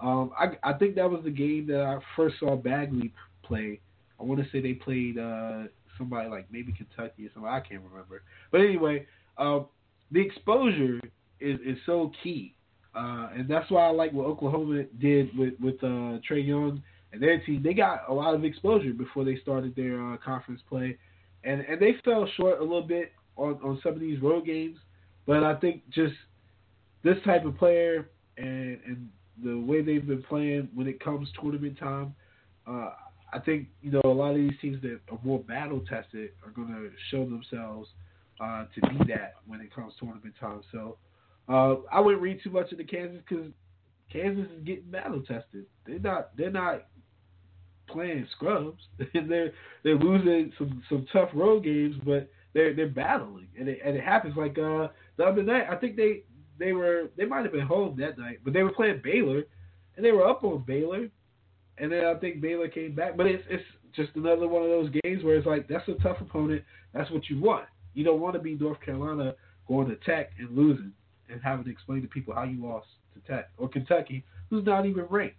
Um, 0.00 0.30
I, 0.38 0.56
I 0.62 0.72
think 0.72 0.94
that 0.96 1.10
was 1.10 1.22
the 1.24 1.30
game 1.30 1.66
that 1.68 1.80
I 1.82 1.98
first 2.16 2.36
saw 2.40 2.56
Bagley 2.56 3.12
play. 3.42 3.80
I 4.20 4.22
want 4.24 4.40
to 4.40 4.50
say 4.50 4.60
they 4.60 4.74
played 4.74 5.18
uh, 5.18 5.64
somebody 5.96 6.28
like 6.28 6.46
maybe 6.50 6.72
Kentucky 6.72 7.26
or 7.26 7.30
something. 7.34 7.50
I 7.50 7.60
can't 7.60 7.82
remember. 7.82 8.22
But 8.50 8.60
anyway, 8.60 9.06
um, 9.36 9.66
the 10.10 10.20
exposure 10.20 11.00
is 11.40 11.58
is 11.64 11.78
so 11.86 12.12
key, 12.22 12.54
uh, 12.94 13.28
and 13.36 13.48
that's 13.48 13.70
why 13.70 13.86
I 13.86 13.90
like 13.90 14.12
what 14.12 14.26
Oklahoma 14.26 14.84
did 15.00 15.36
with 15.36 15.54
with 15.60 15.76
uh, 15.82 16.18
Trae 16.28 16.46
Young 16.46 16.82
and 17.12 17.22
their 17.22 17.38
team. 17.40 17.62
They 17.62 17.74
got 17.74 18.08
a 18.08 18.12
lot 18.12 18.34
of 18.34 18.44
exposure 18.44 18.92
before 18.92 19.24
they 19.24 19.36
started 19.38 19.74
their 19.74 20.12
uh, 20.12 20.16
conference 20.18 20.60
play, 20.68 20.96
and 21.44 21.60
and 21.62 21.80
they 21.80 21.94
fell 22.04 22.28
short 22.36 22.60
a 22.60 22.62
little 22.62 22.82
bit 22.82 23.12
on 23.36 23.54
on 23.64 23.80
some 23.82 23.94
of 23.94 24.00
these 24.00 24.20
road 24.20 24.46
games. 24.46 24.78
But 25.26 25.42
I 25.42 25.54
think 25.56 25.82
just 25.90 26.14
this 27.02 27.16
type 27.24 27.44
of 27.44 27.56
player 27.56 28.08
and 28.36 28.78
and 28.86 29.08
the 29.42 29.58
way 29.58 29.82
they've 29.82 30.06
been 30.06 30.22
playing 30.22 30.68
when 30.74 30.88
it 30.88 31.02
comes 31.02 31.28
tournament 31.40 31.78
time, 31.78 32.14
uh, 32.66 32.90
I 33.32 33.38
think 33.38 33.68
you 33.82 33.90
know 33.90 34.00
a 34.04 34.08
lot 34.08 34.30
of 34.30 34.36
these 34.36 34.58
teams 34.60 34.82
that 34.82 35.00
are 35.10 35.18
more 35.22 35.38
battle 35.40 35.82
tested 35.88 36.30
are 36.44 36.50
going 36.50 36.68
to 36.68 36.90
show 37.10 37.24
themselves 37.24 37.88
uh, 38.40 38.64
to 38.74 38.80
be 38.80 39.12
that 39.12 39.34
when 39.46 39.60
it 39.60 39.74
comes 39.74 39.94
tournament 39.98 40.34
time. 40.40 40.62
So 40.72 40.96
uh, 41.48 41.76
I 41.92 42.00
wouldn't 42.00 42.22
read 42.22 42.40
too 42.42 42.50
much 42.50 42.70
into 42.72 42.84
Kansas 42.84 43.20
because 43.28 43.46
Kansas 44.12 44.46
is 44.56 44.64
getting 44.64 44.90
battle 44.90 45.22
tested. 45.22 45.66
They're 45.86 45.98
not. 45.98 46.36
They're 46.36 46.50
not 46.50 46.86
playing 47.88 48.26
scrubs. 48.36 48.82
they're 49.14 49.52
they're 49.82 49.96
losing 49.96 50.52
some 50.58 50.82
some 50.88 51.06
tough 51.12 51.30
road 51.34 51.64
games, 51.64 51.96
but 52.04 52.30
they're 52.54 52.74
they're 52.74 52.88
battling, 52.88 53.48
and 53.58 53.68
it 53.68 53.80
and 53.84 53.96
it 53.96 54.04
happens 54.04 54.36
like 54.36 54.58
uh 54.58 54.88
the 55.16 55.24
other 55.24 55.42
night. 55.42 55.66
I 55.70 55.76
think 55.76 55.96
they 55.96 56.22
they 56.58 56.72
were 56.72 57.10
they 57.16 57.24
might 57.24 57.44
have 57.44 57.52
been 57.52 57.66
home 57.66 57.96
that 57.98 58.18
night, 58.18 58.38
but 58.44 58.52
they 58.52 58.62
were 58.62 58.72
playing 58.72 59.00
Baylor, 59.02 59.44
and 59.96 60.04
they 60.04 60.12
were 60.12 60.26
up 60.26 60.44
on 60.44 60.64
Baylor, 60.66 61.08
and 61.78 61.92
then 61.92 62.04
I 62.04 62.14
think 62.14 62.40
Baylor 62.40 62.68
came 62.68 62.94
back. 62.94 63.16
But 63.16 63.26
it's 63.26 63.44
it's 63.48 63.64
just 63.94 64.10
another 64.16 64.48
one 64.48 64.62
of 64.62 64.68
those 64.68 64.90
games 65.02 65.24
where 65.24 65.36
it's 65.36 65.46
like 65.46 65.68
that's 65.68 65.88
a 65.88 65.94
tough 66.02 66.20
opponent. 66.20 66.62
That's 66.94 67.10
what 67.10 67.28
you 67.28 67.40
want. 67.40 67.66
You 67.94 68.04
don't 68.04 68.20
want 68.20 68.34
to 68.34 68.40
be 68.40 68.54
North 68.54 68.80
Carolina 68.80 69.34
going 69.66 69.88
to 69.88 69.96
Tech 69.96 70.30
and 70.38 70.56
losing 70.56 70.92
and 71.30 71.40
having 71.42 71.64
to 71.64 71.70
explain 71.70 72.02
to 72.02 72.08
people 72.08 72.34
how 72.34 72.44
you 72.44 72.64
lost 72.64 72.86
to 73.14 73.20
Tech 73.30 73.50
or 73.58 73.68
Kentucky, 73.68 74.24
who's 74.50 74.64
not 74.64 74.86
even 74.86 75.04
ranked. 75.10 75.36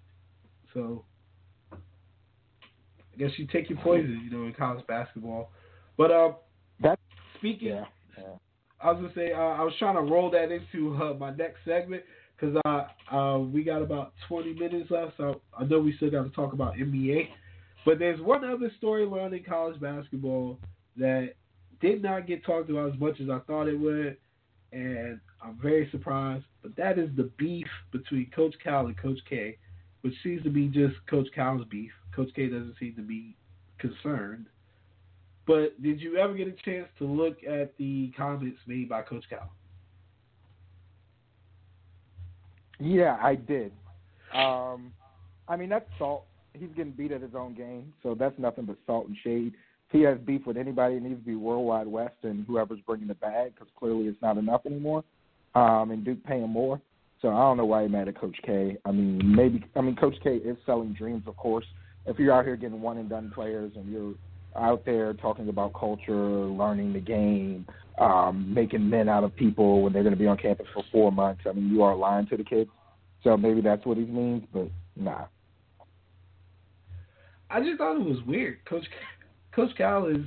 So 0.73 1.03
guess 3.19 3.31
you 3.37 3.45
take 3.47 3.69
your 3.69 3.79
poison, 3.79 4.21
you 4.23 4.35
know, 4.35 4.45
in 4.45 4.53
college 4.53 4.85
basketball. 4.87 5.51
But 5.97 6.11
uh, 6.11 6.31
That's 6.81 7.01
speaking, 7.37 7.67
yeah. 7.67 7.85
yeah. 8.17 8.23
I 8.81 8.91
was 8.91 9.01
gonna 9.01 9.13
say 9.13 9.33
uh, 9.33 9.37
I 9.37 9.61
was 9.63 9.73
trying 9.77 9.95
to 9.95 10.01
roll 10.01 10.31
that 10.31 10.51
into 10.51 10.95
uh, 10.95 11.13
my 11.15 11.31
next 11.31 11.57
segment 11.65 12.03
because 12.39 12.55
uh, 12.65 13.15
uh, 13.15 13.39
we 13.39 13.63
got 13.63 13.81
about 13.81 14.13
20 14.27 14.53
minutes 14.53 14.89
left, 14.89 15.13
so 15.17 15.41
I 15.57 15.65
know 15.65 15.79
we 15.79 15.95
still 15.97 16.09
got 16.09 16.23
to 16.23 16.29
talk 16.29 16.53
about 16.53 16.75
NBA. 16.75 17.27
But 17.85 17.99
there's 17.99 18.21
one 18.21 18.43
other 18.43 18.71
story 18.77 19.05
storyline 19.05 19.37
in 19.37 19.43
college 19.43 19.79
basketball 19.81 20.59
that 20.97 21.33
did 21.81 22.01
not 22.01 22.27
get 22.27 22.45
talked 22.45 22.69
about 22.69 22.93
as 22.93 22.99
much 22.99 23.19
as 23.21 23.29
I 23.29 23.39
thought 23.39 23.67
it 23.67 23.77
would, 23.79 24.17
and 24.71 25.19
I'm 25.41 25.57
very 25.61 25.89
surprised. 25.91 26.45
But 26.61 26.75
that 26.77 26.97
is 26.97 27.09
the 27.15 27.29
beef 27.37 27.67
between 27.91 28.29
Coach 28.35 28.55
Cal 28.63 28.87
and 28.87 28.97
Coach 28.97 29.19
K, 29.29 29.57
which 30.01 30.13
seems 30.23 30.43
to 30.43 30.49
be 30.49 30.67
just 30.67 30.95
Coach 31.09 31.27
Cal's 31.33 31.65
beef. 31.69 31.91
Coach 32.19 32.31
K 32.35 32.47
doesn't 32.47 32.75
seem 32.77 32.95
to 32.95 33.01
be 33.01 33.33
concerned. 33.77 34.47
But 35.47 35.81
did 35.81 36.01
you 36.01 36.17
ever 36.17 36.33
get 36.33 36.49
a 36.49 36.55
chance 36.65 36.89
to 36.97 37.05
look 37.05 37.37
at 37.49 37.77
the 37.77 38.11
comments 38.17 38.59
made 38.67 38.89
by 38.89 39.03
Coach 39.03 39.23
Cal? 39.29 39.49
Yeah, 42.77 43.17
I 43.21 43.35
did. 43.35 43.71
Um, 44.35 44.91
I 45.47 45.55
mean, 45.55 45.69
that's 45.69 45.85
salt. 45.97 46.25
He's 46.51 46.67
getting 46.75 46.91
beat 46.91 47.13
at 47.13 47.21
his 47.21 47.35
own 47.35 47.53
game, 47.53 47.93
so 48.03 48.15
that's 48.15 48.37
nothing 48.37 48.65
but 48.65 48.75
salt 48.85 49.07
and 49.07 49.15
shade. 49.23 49.53
If 49.87 49.93
he 49.93 50.01
has 50.01 50.17
beef 50.19 50.45
with 50.45 50.57
anybody, 50.57 50.95
it 50.95 51.03
needs 51.03 51.21
to 51.21 51.25
be 51.25 51.35
Worldwide 51.35 51.87
Wes 51.87 52.11
and 52.23 52.45
whoever's 52.47 52.81
bringing 52.85 53.07
the 53.07 53.15
bag, 53.15 53.53
because 53.55 53.69
clearly 53.77 54.07
it's 54.07 54.21
not 54.21 54.37
enough 54.37 54.65
anymore. 54.65 55.05
Um, 55.55 55.91
and 55.91 56.03
Duke 56.03 56.21
paying 56.25 56.49
more. 56.49 56.81
So 57.21 57.29
I 57.29 57.39
don't 57.39 57.55
know 57.55 57.65
why 57.65 57.83
he 57.83 57.87
mad 57.87 58.09
at 58.09 58.19
Coach 58.19 58.37
K. 58.45 58.77
I 58.83 58.91
mean, 58.91 59.21
maybe 59.23 59.63
I 59.77 59.79
mean 59.79 59.95
Coach 59.95 60.15
K 60.21 60.35
is 60.35 60.57
selling 60.65 60.93
dreams, 60.93 61.23
of 61.25 61.37
course. 61.37 61.65
If 62.09 62.17
you're 62.17 62.33
out 62.33 62.43
here 62.43 62.55
getting 62.55 62.81
one 62.81 62.97
and 62.97 63.07
done 63.07 63.31
players 63.33 63.71
and 63.75 63.89
you're 63.89 64.15
out 64.55 64.83
there 64.83 65.13
talking 65.13 65.47
about 65.47 65.73
culture, 65.73 66.13
learning 66.13 66.91
the 66.91 66.99
game, 66.99 67.67
um, 67.99 68.51
making 68.51 68.89
men 68.89 69.07
out 69.07 69.23
of 69.23 69.35
people 69.35 69.83
when 69.83 69.93
they're 69.93 70.01
going 70.01 70.15
to 70.15 70.19
be 70.19 70.25
on 70.25 70.37
campus 70.37 70.65
for 70.73 70.83
four 70.91 71.11
months. 71.11 71.41
I 71.47 71.53
mean, 71.53 71.69
you 71.69 71.83
are 71.83 71.95
lying 71.95 72.25
to 72.27 72.37
the 72.37 72.43
kids. 72.43 72.69
So 73.23 73.37
maybe 73.37 73.61
that's 73.61 73.85
what 73.85 73.97
he 73.97 74.05
means, 74.05 74.43
but 74.51 74.69
nah. 74.95 75.25
I 77.49 77.59
just 77.61 77.77
thought 77.77 77.95
it 77.95 78.03
was 78.05 78.19
weird. 78.25 78.65
Coach 78.65 78.85
Coach 79.53 79.75
Cal 79.77 80.07
is. 80.07 80.25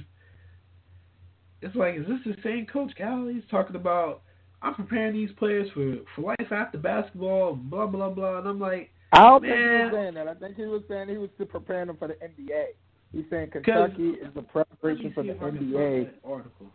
It's 1.62 1.74
like, 1.76 1.94
is 1.94 2.06
this 2.06 2.18
the 2.24 2.36
same 2.42 2.66
Coach 2.66 2.92
Cal? 2.96 3.28
He's 3.28 3.44
talking 3.50 3.76
about 3.76 4.22
I'm 4.60 4.74
preparing 4.74 5.14
these 5.14 5.30
players 5.38 5.68
for 5.74 5.96
for 6.14 6.22
life 6.22 6.52
after 6.52 6.78
basketball, 6.78 7.54
blah 7.54 7.86
blah 7.86 8.10
blah, 8.10 8.38
and 8.38 8.48
I'm 8.48 8.60
like, 8.60 8.90
I 9.12 9.22
don't 9.24 9.42
Man. 9.42 9.50
think 9.50 9.60
he 9.60 9.84
was 9.84 9.92
saying 9.92 10.14
that. 10.14 10.28
I 10.28 10.34
think 10.34 10.56
he 10.56 10.64
was 10.64 10.82
saying 10.88 11.08
he 11.08 11.18
was 11.18 11.30
still 11.34 11.46
preparing 11.46 11.88
them 11.88 11.96
for 11.98 12.08
the 12.08 12.14
NBA. 12.14 12.64
He's 13.12 13.24
saying 13.28 13.50
Kentucky 13.50 14.10
is 14.10 14.32
the 14.34 14.42
preparation 14.42 15.12
for 15.12 15.22
the 15.22 15.32
if 15.32 15.42
I 15.42 15.50
can 15.50 15.58
NBA, 15.70 16.10
article. 16.24 16.66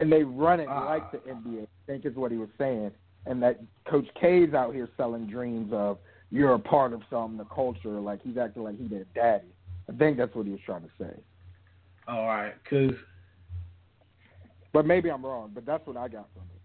and 0.00 0.10
they 0.10 0.22
run 0.22 0.58
it 0.60 0.68
Ah. 0.70 0.86
like 0.86 1.12
the 1.12 1.18
NBA. 1.18 1.64
I 1.64 1.66
think 1.86 2.06
is 2.06 2.16
what 2.16 2.32
he 2.32 2.38
was 2.38 2.48
saying, 2.56 2.92
and 3.26 3.42
that 3.42 3.60
Coach 3.86 4.06
K's 4.18 4.54
out 4.54 4.74
here 4.74 4.88
selling 4.96 5.26
dreams 5.26 5.70
of 5.72 5.98
you're 6.30 6.54
a 6.54 6.58
part 6.58 6.94
of 6.94 7.02
some 7.10 7.36
the 7.36 7.44
culture. 7.44 8.00
Like 8.00 8.22
he's 8.22 8.38
acting 8.38 8.62
like 8.62 8.78
he 8.78 8.88
their 8.88 9.04
daddy. 9.14 9.52
I 9.88 9.92
think 9.92 10.16
that's 10.16 10.34
what 10.34 10.46
he 10.46 10.52
was 10.52 10.60
trying 10.64 10.82
to 10.82 10.90
say. 10.98 11.14
All 12.08 12.24
right, 12.26 12.54
because 12.64 12.96
But 14.72 14.86
maybe 14.86 15.10
I'm 15.10 15.24
wrong. 15.26 15.50
But 15.54 15.66
that's 15.66 15.86
what 15.86 15.98
I 15.98 16.08
got 16.08 16.28
from 16.32 16.44
it. 16.54 16.60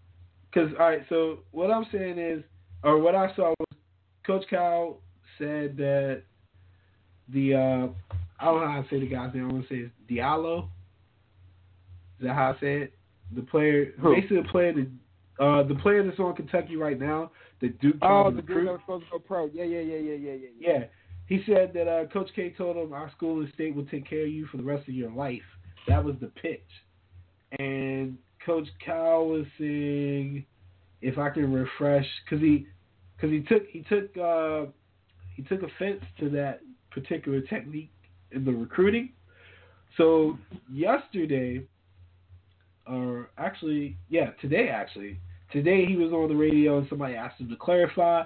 Because 0.50 0.72
all 0.80 0.88
right, 0.88 1.02
so 1.10 1.40
what 1.50 1.70
I'm 1.70 1.84
saying 1.92 2.18
is, 2.18 2.42
or 2.82 2.98
what 2.98 3.14
I 3.14 3.34
saw 3.36 3.50
was, 3.58 3.78
Coach 4.26 4.44
Cal 4.48 5.00
said 5.38 5.76
that 5.76 6.22
the 7.32 7.54
uh, 7.54 7.88
I 8.40 8.44
don't 8.46 8.60
know 8.60 8.70
how 8.70 8.82
to 8.82 8.88
say 8.90 9.00
the 9.00 9.06
guy's 9.06 9.34
name. 9.34 9.44
I'm 9.44 9.50
gonna 9.50 9.62
say 9.68 9.76
it's 9.76 9.92
Diallo. 10.10 10.64
Is 12.20 12.26
that 12.26 12.34
how 12.34 12.54
I 12.56 12.60
say 12.60 12.76
it? 12.82 12.92
The 13.34 13.42
player, 13.42 13.92
Who? 14.00 14.14
basically 14.14 14.42
the 14.42 14.48
player 14.48 14.72
that 14.72 15.44
uh, 15.44 15.62
the 15.62 15.74
player 15.76 16.02
that's 16.04 16.18
on 16.18 16.34
Kentucky 16.34 16.76
right 16.76 16.98
now, 16.98 17.30
that 17.60 17.78
Duke 17.80 17.96
Oh, 18.02 18.30
the 18.30 18.40
dude 18.40 18.48
recruit. 18.48 18.64
that 18.64 18.72
was 18.72 18.80
supposed 18.80 19.04
to 19.04 19.10
go 19.12 19.18
pro. 19.18 19.46
Yeah, 19.52 19.64
yeah, 19.64 19.80
yeah, 19.80 19.96
yeah, 19.98 20.14
yeah, 20.14 20.32
yeah. 20.32 20.48
Yeah. 20.72 20.84
He 21.26 21.42
said 21.46 21.72
that 21.74 21.86
uh, 21.86 22.06
Coach 22.06 22.30
K 22.34 22.50
told 22.56 22.76
him 22.76 22.92
our 22.92 23.10
school 23.14 23.40
and 23.40 23.52
state 23.52 23.74
will 23.74 23.84
take 23.86 24.08
care 24.08 24.22
of 24.22 24.28
you 24.30 24.46
for 24.46 24.56
the 24.56 24.62
rest 24.62 24.88
of 24.88 24.94
your 24.94 25.10
life. 25.10 25.42
That 25.86 26.02
was 26.02 26.16
the 26.20 26.28
pitch. 26.28 26.66
And 27.58 28.16
Coach 28.44 28.66
Cal 28.84 29.26
was 29.26 29.44
saying, 29.58 30.44
if 31.02 31.18
I 31.18 31.28
can 31.30 31.52
refresh, 31.52 32.06
because 32.24 32.42
he, 32.42 32.66
cause 33.20 33.30
he 33.30 33.40
took 33.40 33.64
he 33.68 33.82
took 33.82 34.16
uh, 34.16 34.70
he 35.38 35.44
took 35.44 35.62
offense 35.62 36.02
to 36.18 36.28
that 36.30 36.62
particular 36.90 37.40
technique 37.40 37.92
in 38.32 38.44
the 38.44 38.50
recruiting. 38.50 39.10
So 39.96 40.36
yesterday, 40.68 41.62
or 42.88 43.30
actually, 43.38 43.96
yeah, 44.08 44.30
today 44.40 44.68
actually, 44.68 45.20
today 45.52 45.86
he 45.86 45.94
was 45.94 46.12
on 46.12 46.28
the 46.28 46.34
radio 46.34 46.78
and 46.78 46.88
somebody 46.88 47.14
asked 47.14 47.40
him 47.40 47.48
to 47.50 47.56
clarify. 47.56 48.24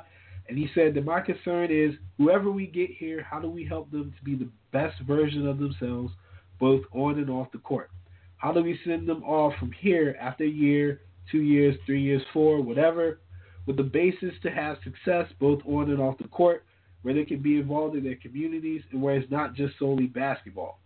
And 0.48 0.56
he 0.56 0.70
said 0.74 0.94
that 0.94 1.04
my 1.04 1.20
concern 1.20 1.70
is 1.70 1.94
whoever 2.16 2.50
we 2.50 2.66
get 2.66 2.88
here, 2.90 3.22
how 3.30 3.38
do 3.38 3.50
we 3.50 3.66
help 3.66 3.90
them 3.90 4.14
to 4.18 4.24
be 4.24 4.34
the 4.34 4.48
best 4.72 4.98
version 5.02 5.46
of 5.46 5.58
themselves, 5.58 6.14
both 6.58 6.80
on 6.92 7.18
and 7.18 7.28
off 7.28 7.52
the 7.52 7.58
court? 7.58 7.90
How 8.38 8.52
do 8.52 8.62
we 8.62 8.80
send 8.86 9.06
them 9.06 9.22
off 9.22 9.52
from 9.58 9.70
here 9.78 10.16
after 10.18 10.44
a 10.44 10.48
year, 10.48 11.02
two 11.30 11.42
years, 11.42 11.76
three 11.84 12.00
years, 12.00 12.22
four, 12.32 12.62
whatever, 12.62 13.20
with 13.66 13.76
the 13.76 13.82
basis 13.82 14.32
to 14.42 14.50
have 14.50 14.78
success 14.82 15.30
both 15.38 15.60
on 15.66 15.90
and 15.90 16.00
off 16.00 16.16
the 16.16 16.28
court, 16.28 16.64
where 17.02 17.14
they 17.14 17.24
can 17.24 17.40
be 17.40 17.58
involved 17.58 17.96
in 17.96 18.04
their 18.04 18.16
communities 18.16 18.82
and 18.92 19.02
where 19.02 19.16
it's 19.16 19.30
not 19.30 19.54
just 19.54 19.78
solely 19.78 20.06
basketball? 20.06 20.78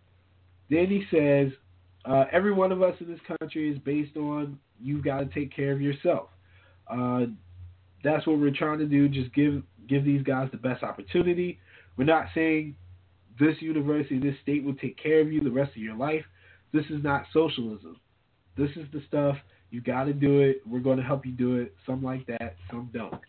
Then 0.70 0.86
he 0.86 1.04
says, 1.10 1.52
uh, 2.04 2.24
every 2.32 2.52
one 2.52 2.72
of 2.72 2.82
us 2.82 2.94
in 3.00 3.08
this 3.08 3.20
country 3.38 3.70
is 3.70 3.78
based 3.78 4.16
on 4.16 4.58
you've 4.80 5.04
got 5.04 5.18
to 5.18 5.26
take 5.26 5.54
care 5.54 5.72
of 5.72 5.80
yourself. 5.80 6.28
Uh, 6.88 7.26
that's 8.04 8.26
what 8.26 8.38
we're 8.38 8.50
trying 8.50 8.78
to 8.78 8.86
do. 8.86 9.08
Just 9.08 9.34
give 9.34 9.62
give 9.88 10.04
these 10.04 10.22
guys 10.22 10.48
the 10.50 10.58
best 10.58 10.82
opportunity. 10.82 11.58
We're 11.96 12.04
not 12.04 12.26
saying 12.34 12.74
this 13.38 13.56
university, 13.60 14.18
this 14.18 14.34
state 14.42 14.64
will 14.64 14.74
take 14.74 15.00
care 15.00 15.20
of 15.20 15.32
you 15.32 15.40
the 15.40 15.50
rest 15.50 15.70
of 15.70 15.82
your 15.82 15.96
life. 15.96 16.24
This 16.72 16.84
is 16.86 17.02
not 17.02 17.24
socialism. 17.32 17.98
This 18.56 18.70
is 18.70 18.86
the 18.92 19.02
stuff 19.08 19.36
you 19.70 19.80
got 19.80 20.04
to 20.04 20.12
do 20.12 20.40
it. 20.40 20.62
We're 20.66 20.80
going 20.80 20.98
to 20.98 21.04
help 21.04 21.26
you 21.26 21.32
do 21.32 21.56
it. 21.56 21.74
Some 21.86 22.02
like 22.02 22.26
that, 22.26 22.56
some 22.70 22.90
don't. 22.92 23.20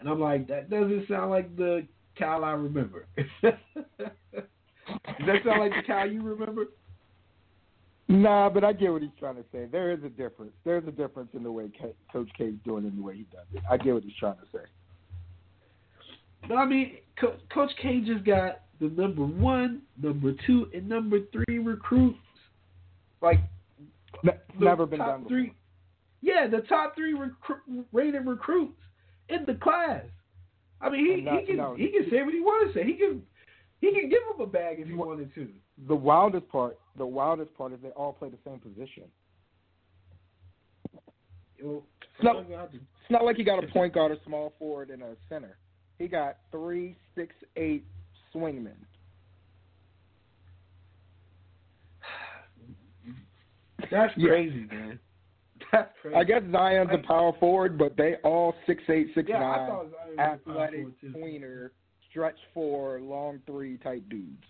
And 0.00 0.08
I'm 0.08 0.20
like, 0.20 0.48
that 0.48 0.70
doesn't 0.70 1.08
sound 1.08 1.30
like 1.30 1.56
the 1.56 1.86
Cal 2.16 2.44
I 2.44 2.52
remember. 2.52 3.06
Does 3.42 3.54
that 5.26 5.44
sound 5.44 5.60
like 5.60 5.72
the 5.72 5.82
Cal 5.86 6.10
you 6.10 6.22
remember? 6.22 6.66
Nah, 8.08 8.50
but 8.50 8.64
I 8.64 8.72
get 8.72 8.92
what 8.92 9.02
he's 9.02 9.10
trying 9.18 9.36
to 9.36 9.44
say. 9.52 9.66
There 9.70 9.90
is 9.92 10.02
a 10.04 10.08
difference. 10.08 10.52
There's 10.64 10.86
a 10.86 10.90
difference 10.90 11.30
in 11.34 11.42
the 11.42 11.52
way 11.52 11.70
K- 11.78 11.94
Coach 12.12 12.28
K's 12.36 12.54
doing 12.64 12.84
it 12.84 12.88
and 12.88 12.98
the 12.98 13.02
way 13.02 13.16
he 13.16 13.26
does 13.32 13.46
it. 13.54 13.62
I 13.70 13.76
get 13.76 13.94
what 13.94 14.02
he's 14.02 14.16
trying 14.18 14.36
to 14.36 14.46
say. 14.52 14.64
But 16.48 16.56
I 16.56 16.66
mean, 16.66 16.96
Co- 17.18 17.36
Coach 17.54 17.70
K 17.80 18.00
just 18.00 18.24
got 18.24 18.62
the 18.80 18.88
number 18.88 19.24
one, 19.24 19.82
number 20.02 20.32
two, 20.46 20.68
and 20.74 20.88
number 20.88 21.20
three 21.32 21.58
recruits 21.58 22.18
like 23.22 23.38
Ne- 24.24 24.32
never 24.58 24.84
been 24.84 24.98
done. 24.98 25.24
three. 25.26 25.44
Before. 25.44 25.56
Yeah, 26.20 26.46
the 26.48 26.62
top 26.66 26.94
three 26.94 27.14
recru- 27.14 27.84
rated 27.92 28.26
recruits 28.26 28.78
in 29.28 29.44
the 29.46 29.54
class. 29.54 30.04
I 30.82 30.90
mean, 30.90 31.06
he, 31.16 31.20
not- 31.22 31.40
he 31.40 31.46
can 31.46 31.56
no. 31.56 31.74
he 31.74 31.88
can 31.90 32.10
say 32.10 32.22
what 32.22 32.34
he 32.34 32.40
wants 32.40 32.74
to 32.74 32.80
say. 32.80 32.84
He 32.86 32.94
can 32.94 33.22
he 33.80 33.92
can 33.92 34.08
give 34.10 34.20
him 34.34 34.40
a 34.40 34.46
bag 34.46 34.78
if 34.80 34.86
he 34.88 34.94
wanted 34.94 35.34
to. 35.34 35.48
The 35.88 35.94
wildest 35.94 36.48
part, 36.48 36.78
the 36.98 37.06
wildest 37.06 37.54
part 37.54 37.72
is 37.72 37.78
they 37.82 37.88
all 37.90 38.12
play 38.12 38.28
the 38.28 38.38
same 38.44 38.58
position. 38.58 39.04
You 41.56 41.64
know, 41.64 41.84
No. 42.22 42.32
sometimes 42.34 42.52
I 42.56 42.60
have 42.60 42.70
to- 42.72 42.76
It's 42.76 43.10
not 43.10 43.24
like 43.24 43.36
he 43.36 43.44
got 43.44 43.62
a 43.62 43.66
point 43.68 43.92
guard, 43.94 44.12
a 44.12 44.22
small 44.24 44.52
forward, 44.58 44.90
and 44.90 45.02
a 45.02 45.16
center. 45.28 45.56
He 45.98 46.08
got 46.08 46.38
three, 46.50 46.96
six, 47.14 47.34
eight 47.56 47.84
swingmen. 48.34 48.74
That's 53.90 54.16
Yeah. 54.16 54.28
crazy, 54.28 54.64
man. 54.70 54.98
I 55.72 56.24
guess 56.24 56.42
Zion's 56.50 56.90
a 56.92 57.06
power 57.06 57.32
forward, 57.40 57.78
but 57.78 57.96
they 57.96 58.16
all 58.24 58.54
six 58.66 58.82
eight, 58.88 59.08
six 59.14 59.28
yeah, 59.28 59.36
I 59.38 59.40
nine, 59.56 59.68
thought 59.68 59.86
Zion 59.90 60.16
was 60.16 60.18
athletic, 60.18 60.86
tweener, 61.14 61.70
stretch 62.10 62.36
four, 62.52 63.00
long 63.00 63.40
three 63.46 63.78
type 63.78 64.02
dudes. 64.10 64.44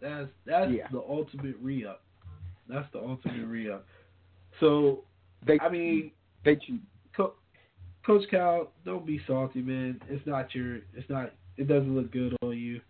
That's 0.00 0.28
that's 0.44 0.70
Yeah. 0.72 0.88
the 0.92 0.98
ultimate 0.98 1.56
re 1.60 1.86
up. 1.86 2.02
That's 2.68 2.90
the 2.92 2.98
ultimate 2.98 3.46
re 3.46 3.70
up. 3.70 3.86
So 4.60 5.04
They, 5.46 5.58
I 5.60 5.68
mean, 5.68 6.10
they 6.44 6.56
cheat. 6.56 6.80
Co- 7.16 7.34
Coach 8.04 8.28
Cal, 8.30 8.72
don't 8.84 9.06
be 9.06 9.20
salty, 9.26 9.62
man. 9.62 10.00
It's 10.08 10.26
not 10.26 10.54
your. 10.54 10.76
It's 10.94 11.08
not. 11.08 11.32
It 11.56 11.68
doesn't 11.68 11.94
look 11.94 12.10
good 12.10 12.34
on 12.42 12.56
you. 12.58 12.80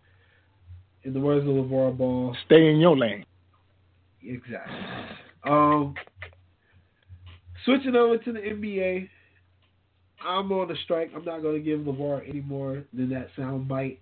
In 1.05 1.12
the 1.12 1.20
words 1.20 1.47
of 1.47 1.55
LaVar 1.55 1.97
Ball, 1.97 2.35
Stay 2.47 2.68
in 2.70 2.79
your 2.81 2.97
lane. 2.97 3.24
exactly. 4.22 4.74
Um, 5.47 5.94
switching 7.64 7.94
over 7.97 8.18
to 8.18 8.32
the 8.32 8.38
NBA, 8.40 9.09
I'm 10.26 10.51
on 10.53 10.68
the 10.68 10.76
strike. 10.84 11.11
I'm 11.14 11.24
not 11.24 11.42
going 11.42 11.55
to 11.57 11.61
give 11.61 11.80
LaVar 11.80 12.28
any 12.28 12.40
more 12.40 12.82
than 12.92 13.11
that 13.11 13.28
sound 13.36 13.68
bite. 13.68 14.01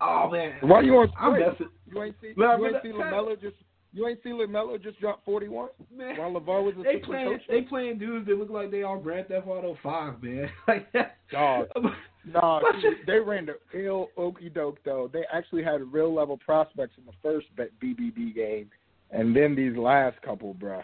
Oh 0.00 0.30
man, 0.30 0.54
Why 0.62 0.80
you 0.80 0.96
on 0.96 1.10
I'm 1.18 1.34
strike? 1.34 1.52
messing, 1.52 1.68
You 1.92 2.02
ain't 2.02 2.16
see, 2.22 2.32
Well, 2.36 2.58
you 2.58 2.64
ain't 2.66 2.74
but 2.74 2.82
see 2.82 2.88
that- 2.92 2.96
LaMelo 2.98 3.40
just. 3.40 3.56
You 3.92 4.06
ain't 4.06 4.22
see 4.22 4.28
LaMelo 4.30 4.80
just 4.80 5.00
drop 5.00 5.24
forty 5.24 5.48
one 5.48 5.68
man. 5.92 6.16
while 6.16 6.30
LaVar 6.30 6.62
was 6.64 6.74
They 6.76 6.90
assistant 6.90 7.04
playing. 7.04 7.28
coach. 7.32 7.40
They 7.48 7.60
playing 7.62 7.98
dudes 7.98 8.24
that 8.28 8.38
look 8.38 8.48
like 8.48 8.70
they 8.70 8.84
all 8.84 9.00
Grand 9.00 9.26
Theft 9.26 9.48
Auto 9.48 9.76
Five, 9.82 10.22
man. 10.22 10.48
like 10.68 10.90
that. 10.92 11.16
Dog. 11.32 11.66
Nah, 12.22 12.60
see, 12.82 12.90
they 13.06 13.18
ran 13.18 13.46
the 13.46 13.54
ill 13.82 14.10
okey 14.18 14.50
doke 14.50 14.78
though. 14.84 15.08
They 15.10 15.22
actually 15.32 15.62
had 15.64 15.80
real 15.90 16.12
level 16.14 16.36
prospects 16.36 16.92
in 16.98 17.06
the 17.06 17.12
first 17.22 17.46
B- 17.56 17.94
BBB 17.94 18.34
game, 18.34 18.70
and 19.10 19.34
then 19.34 19.54
these 19.54 19.76
last 19.76 20.20
couple, 20.22 20.54
bruh. 20.54 20.82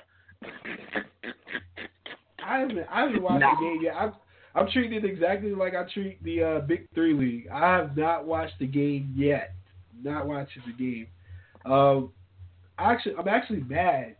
I 2.44 2.58
haven't 2.60 2.86
I 2.90 3.00
haven't 3.02 3.22
watched 3.22 3.40
Nah. 3.40 3.54
the 3.54 3.60
game 3.60 3.80
yet. 3.82 3.94
I'm 3.96 4.12
I'm 4.54 4.68
treating 4.70 4.94
it 4.94 5.04
exactly 5.04 5.50
like 5.54 5.74
I 5.74 5.84
treat 5.92 6.22
the 6.22 6.42
uh, 6.42 6.60
Big 6.60 6.86
Three 6.94 7.12
League. 7.12 7.48
I 7.52 7.76
have 7.76 7.96
not 7.96 8.24
watched 8.24 8.58
the 8.58 8.66
game 8.66 9.12
yet. 9.14 9.52
Not 10.02 10.26
watching 10.26 10.62
the 10.66 10.72
game. 10.72 11.08
Um, 11.70 12.12
actually, 12.78 13.16
I'm 13.16 13.28
actually 13.28 13.62
mad. 13.62 14.16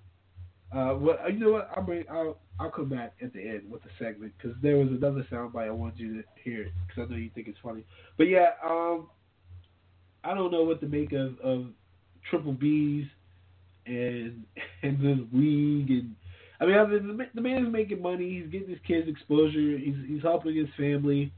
Uh, 0.72 0.94
what 0.94 1.20
you 1.32 1.38
know 1.38 1.52
what? 1.52 1.70
I'll 1.76 1.82
bring, 1.82 2.04
I'll 2.10 2.38
I'll 2.58 2.70
come 2.70 2.88
back 2.88 3.14
at 3.22 3.32
the 3.32 3.40
end 3.40 3.62
with 3.70 3.82
the 3.82 3.90
segment 3.98 4.32
because 4.36 4.56
there 4.62 4.76
was 4.76 4.88
another 4.88 5.26
soundbite 5.30 5.68
I 5.68 5.70
wanted 5.70 5.98
you 6.00 6.16
to 6.16 6.24
hear 6.42 6.70
because 6.86 7.06
I 7.08 7.10
know 7.10 7.16
you 7.18 7.30
think 7.34 7.48
it's 7.48 7.58
funny. 7.62 7.84
But 8.18 8.24
yeah, 8.24 8.50
um, 8.64 9.06
I 10.24 10.34
don't 10.34 10.50
know 10.50 10.64
what 10.64 10.80
to 10.80 10.86
make 10.86 11.12
of, 11.12 11.38
of 11.40 11.66
triple 12.28 12.52
B's 12.52 13.06
and 13.86 14.44
and 14.82 14.98
this 15.00 15.26
league 15.32 15.90
and 15.90 16.14
I 16.60 16.64
mean, 16.64 16.76
I 16.76 16.86
mean, 16.86 17.28
the, 17.34 17.40
man 17.40 17.66
is 17.66 17.72
making 17.72 18.00
money. 18.00 18.40
He's 18.40 18.50
getting 18.50 18.70
his 18.70 18.78
kids 18.86 19.08
exposure. 19.08 19.76
He's 19.76 19.94
he's 20.06 20.22
helping 20.22 20.56
his 20.56 20.68
family. 20.76 21.32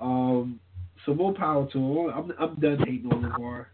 Um, 0.00 0.60
so 1.04 1.14
more 1.14 1.34
power 1.34 1.68
to 1.72 1.78
him. 1.78 2.10
I'm 2.14 2.32
I'm 2.38 2.54
done 2.56 2.78
hating 2.86 3.10
on 3.12 3.22
LaVar. 3.22 3.66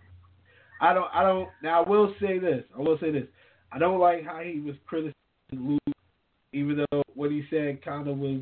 I 0.80 0.94
don't 0.94 1.08
I 1.12 1.22
don't. 1.22 1.48
Now 1.62 1.82
I 1.82 1.88
will 1.88 2.14
say 2.20 2.38
this. 2.38 2.64
I 2.76 2.80
will 2.80 2.98
say 3.00 3.10
this. 3.10 3.26
I 3.70 3.78
don't 3.78 4.00
like 4.00 4.24
how 4.24 4.40
he 4.40 4.60
was 4.60 4.76
criticizing 4.86 5.14
Luke, 5.52 5.96
even 6.52 6.84
though 6.90 7.02
what 7.14 7.30
he 7.30 7.44
said 7.50 7.84
kind 7.84 8.08
of 8.08 8.18
was 8.18 8.40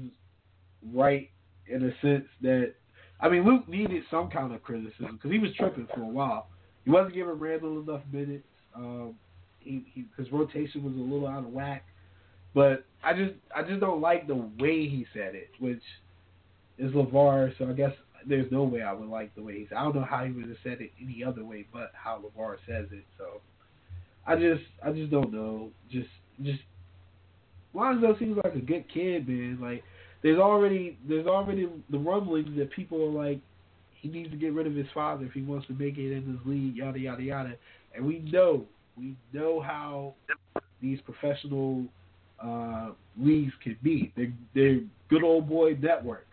right 0.92 1.30
in 1.66 1.84
a 1.84 1.90
sense 2.00 2.26
that. 2.42 2.74
I 3.22 3.28
mean, 3.28 3.44
Luke 3.44 3.68
needed 3.68 4.02
some 4.10 4.30
kind 4.30 4.54
of 4.54 4.62
criticism 4.62 5.16
because 5.16 5.30
he 5.30 5.38
was 5.38 5.50
tripping 5.58 5.86
for 5.94 6.00
a 6.00 6.08
while. 6.08 6.48
He 6.86 6.90
wasn't 6.90 7.14
giving 7.14 7.34
Randle 7.34 7.82
enough 7.82 8.00
minutes. 8.10 8.46
Um, 8.74 9.14
he, 9.60 9.84
he 9.92 10.04
his 10.16 10.30
rotation 10.32 10.82
was 10.84 10.94
a 10.94 10.98
little 10.98 11.26
out 11.26 11.44
of 11.44 11.52
whack. 11.52 11.84
But 12.54 12.84
I 13.04 13.12
just 13.12 13.34
I 13.54 13.62
just 13.62 13.80
don't 13.80 14.00
like 14.00 14.26
the 14.26 14.34
way 14.34 14.88
he 14.88 15.06
said 15.14 15.34
it, 15.34 15.50
which 15.58 15.82
is 16.78 16.92
LaVar. 16.92 17.56
So 17.58 17.68
I 17.68 17.72
guess 17.72 17.92
there's 18.26 18.50
no 18.50 18.64
way 18.64 18.82
I 18.82 18.92
would 18.92 19.08
like 19.08 19.34
the 19.34 19.42
way 19.42 19.58
he 19.58 19.66
said. 19.68 19.78
I 19.78 19.84
don't 19.84 19.94
know 19.94 20.06
how 20.08 20.24
he 20.24 20.32
would 20.32 20.48
have 20.48 20.56
said 20.62 20.80
it 20.80 20.90
any 21.00 21.22
other 21.24 21.44
way, 21.44 21.66
but 21.72 21.92
how 21.94 22.20
LaVar 22.20 22.56
says 22.66 22.86
it. 22.92 23.04
So 23.16 23.40
I 24.26 24.36
just 24.36 24.62
I 24.84 24.92
just 24.92 25.10
don't 25.10 25.32
know. 25.32 25.70
Just 25.90 26.08
just 26.42 26.60
Lonzo 27.72 28.16
seems 28.18 28.38
like 28.42 28.54
a 28.54 28.60
good 28.60 28.84
kid, 28.92 29.28
man. 29.28 29.58
Like 29.60 29.84
there's 30.22 30.40
already 30.40 30.98
there's 31.08 31.26
already 31.26 31.68
the 31.90 31.98
rumblings 31.98 32.56
that 32.58 32.70
people 32.72 33.02
are 33.02 33.26
like 33.26 33.40
he 33.94 34.08
needs 34.08 34.30
to 34.30 34.36
get 34.36 34.54
rid 34.54 34.66
of 34.66 34.74
his 34.74 34.86
father 34.94 35.26
if 35.26 35.32
he 35.32 35.42
wants 35.42 35.66
to 35.66 35.74
make 35.74 35.98
it 35.98 36.12
in 36.12 36.32
this 36.32 36.40
league, 36.46 36.76
yada 36.76 36.98
yada 36.98 37.22
yada. 37.22 37.54
And 37.94 38.06
we 38.06 38.20
know 38.20 38.64
we 39.00 39.16
know 39.32 39.60
how 39.60 40.14
these 40.80 41.00
professional 41.02 41.84
uh, 42.42 42.90
leagues 43.18 43.52
can 43.62 43.76
be. 43.82 44.12
They're, 44.16 44.32
they're 44.54 44.80
good 45.08 45.24
old 45.24 45.48
boy 45.48 45.76
networks. 45.80 46.26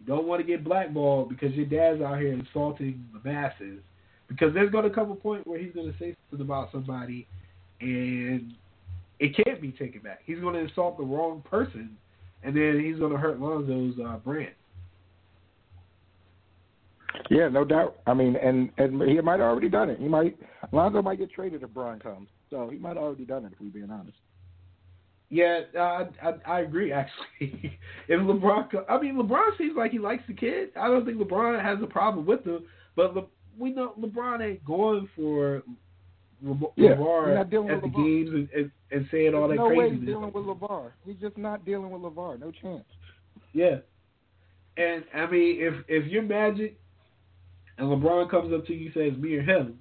You 0.00 0.06
don't 0.06 0.26
want 0.26 0.40
to 0.40 0.46
get 0.46 0.64
blackballed 0.64 1.30
because 1.30 1.52
your 1.54 1.66
dad's 1.66 2.02
out 2.02 2.18
here 2.18 2.32
insulting 2.32 3.04
the 3.12 3.28
masses. 3.28 3.80
Because 4.28 4.54
there's 4.54 4.70
going 4.70 4.84
to 4.84 4.94
come 4.94 5.10
a 5.10 5.14
point 5.14 5.46
where 5.46 5.58
he's 5.58 5.72
going 5.72 5.90
to 5.90 5.98
say 5.98 6.16
something 6.30 6.44
about 6.44 6.70
somebody 6.72 7.26
and 7.80 8.52
it 9.20 9.36
can't 9.44 9.60
be 9.60 9.72
taken 9.72 10.00
back. 10.00 10.20
He's 10.24 10.40
going 10.40 10.54
to 10.54 10.60
insult 10.60 10.96
the 10.96 11.04
wrong 11.04 11.42
person 11.48 11.96
and 12.42 12.56
then 12.56 12.82
he's 12.84 12.98
going 12.98 13.12
to 13.12 13.18
hurt 13.18 13.40
Lonzo's 13.40 13.98
uh, 14.04 14.16
brand. 14.18 14.52
Yeah, 17.30 17.48
no 17.48 17.64
doubt. 17.64 17.96
I 18.06 18.14
mean, 18.14 18.36
and 18.36 18.70
and 18.76 19.00
he 19.08 19.20
might 19.20 19.40
have 19.40 19.48
already 19.48 19.68
done 19.68 19.88
it. 19.88 19.98
He 19.98 20.08
might 20.08 20.36
Lonzo 20.74 21.02
might 21.02 21.18
get 21.18 21.30
traded 21.30 21.62
if 21.62 21.70
Brian 21.70 22.00
comes, 22.00 22.28
so 22.50 22.68
he 22.68 22.78
might 22.78 22.96
have 22.96 22.98
already 22.98 23.24
done 23.24 23.44
it. 23.44 23.52
If 23.52 23.60
we're 23.60 23.68
being 23.68 23.90
honest. 23.90 24.16
Yeah, 25.30 25.62
uh, 25.76 26.06
I 26.22 26.34
I 26.46 26.60
agree. 26.60 26.92
Actually, 26.92 27.78
if 28.08 28.20
LeBron, 28.20 28.84
I 28.88 29.00
mean 29.00 29.16
LeBron 29.16 29.56
seems 29.56 29.76
like 29.76 29.90
he 29.90 29.98
likes 29.98 30.22
the 30.28 30.34
kid. 30.34 30.70
I 30.76 30.88
don't 30.88 31.04
think 31.04 31.18
LeBron 31.18 31.62
has 31.62 31.78
a 31.82 31.86
problem 31.86 32.26
with 32.26 32.44
him, 32.44 32.64
but 32.94 33.14
Le, 33.14 33.24
we 33.58 33.72
know 33.72 33.94
LeBron 33.98 34.44
ain't 34.44 34.64
going 34.64 35.08
for 35.16 35.62
Le, 36.42 36.56
Yeah, 36.76 36.94
dealing 37.44 37.70
at 37.70 37.80
the 37.80 37.88
LeBron. 37.88 37.94
games 37.94 38.30
and, 38.30 38.48
and, 38.50 38.70
and 38.90 39.08
saying 39.10 39.34
all 39.34 39.48
There's 39.48 39.58
that 39.58 39.68
no 39.68 39.74
way 39.74 39.90
he's 39.90 40.06
dealing 40.06 40.32
with 40.32 40.44
LaVar. 40.44 40.92
He's 41.06 41.16
just 41.16 41.38
not 41.38 41.64
dealing 41.64 41.90
with 41.90 42.02
LaVar. 42.02 42.38
No 42.38 42.50
chance. 42.50 42.84
Yeah, 43.52 43.78
and 44.76 45.04
I 45.14 45.26
mean 45.30 45.56
if 45.60 45.74
if 45.88 46.06
you're 46.10 46.22
Magic 46.22 46.78
and 47.78 47.88
LeBron 47.88 48.30
comes 48.30 48.52
up 48.52 48.66
to 48.66 48.74
you 48.74 48.92
and 48.94 49.14
says 49.14 49.20
me 49.20 49.36
or 49.36 49.42
him, 49.42 49.78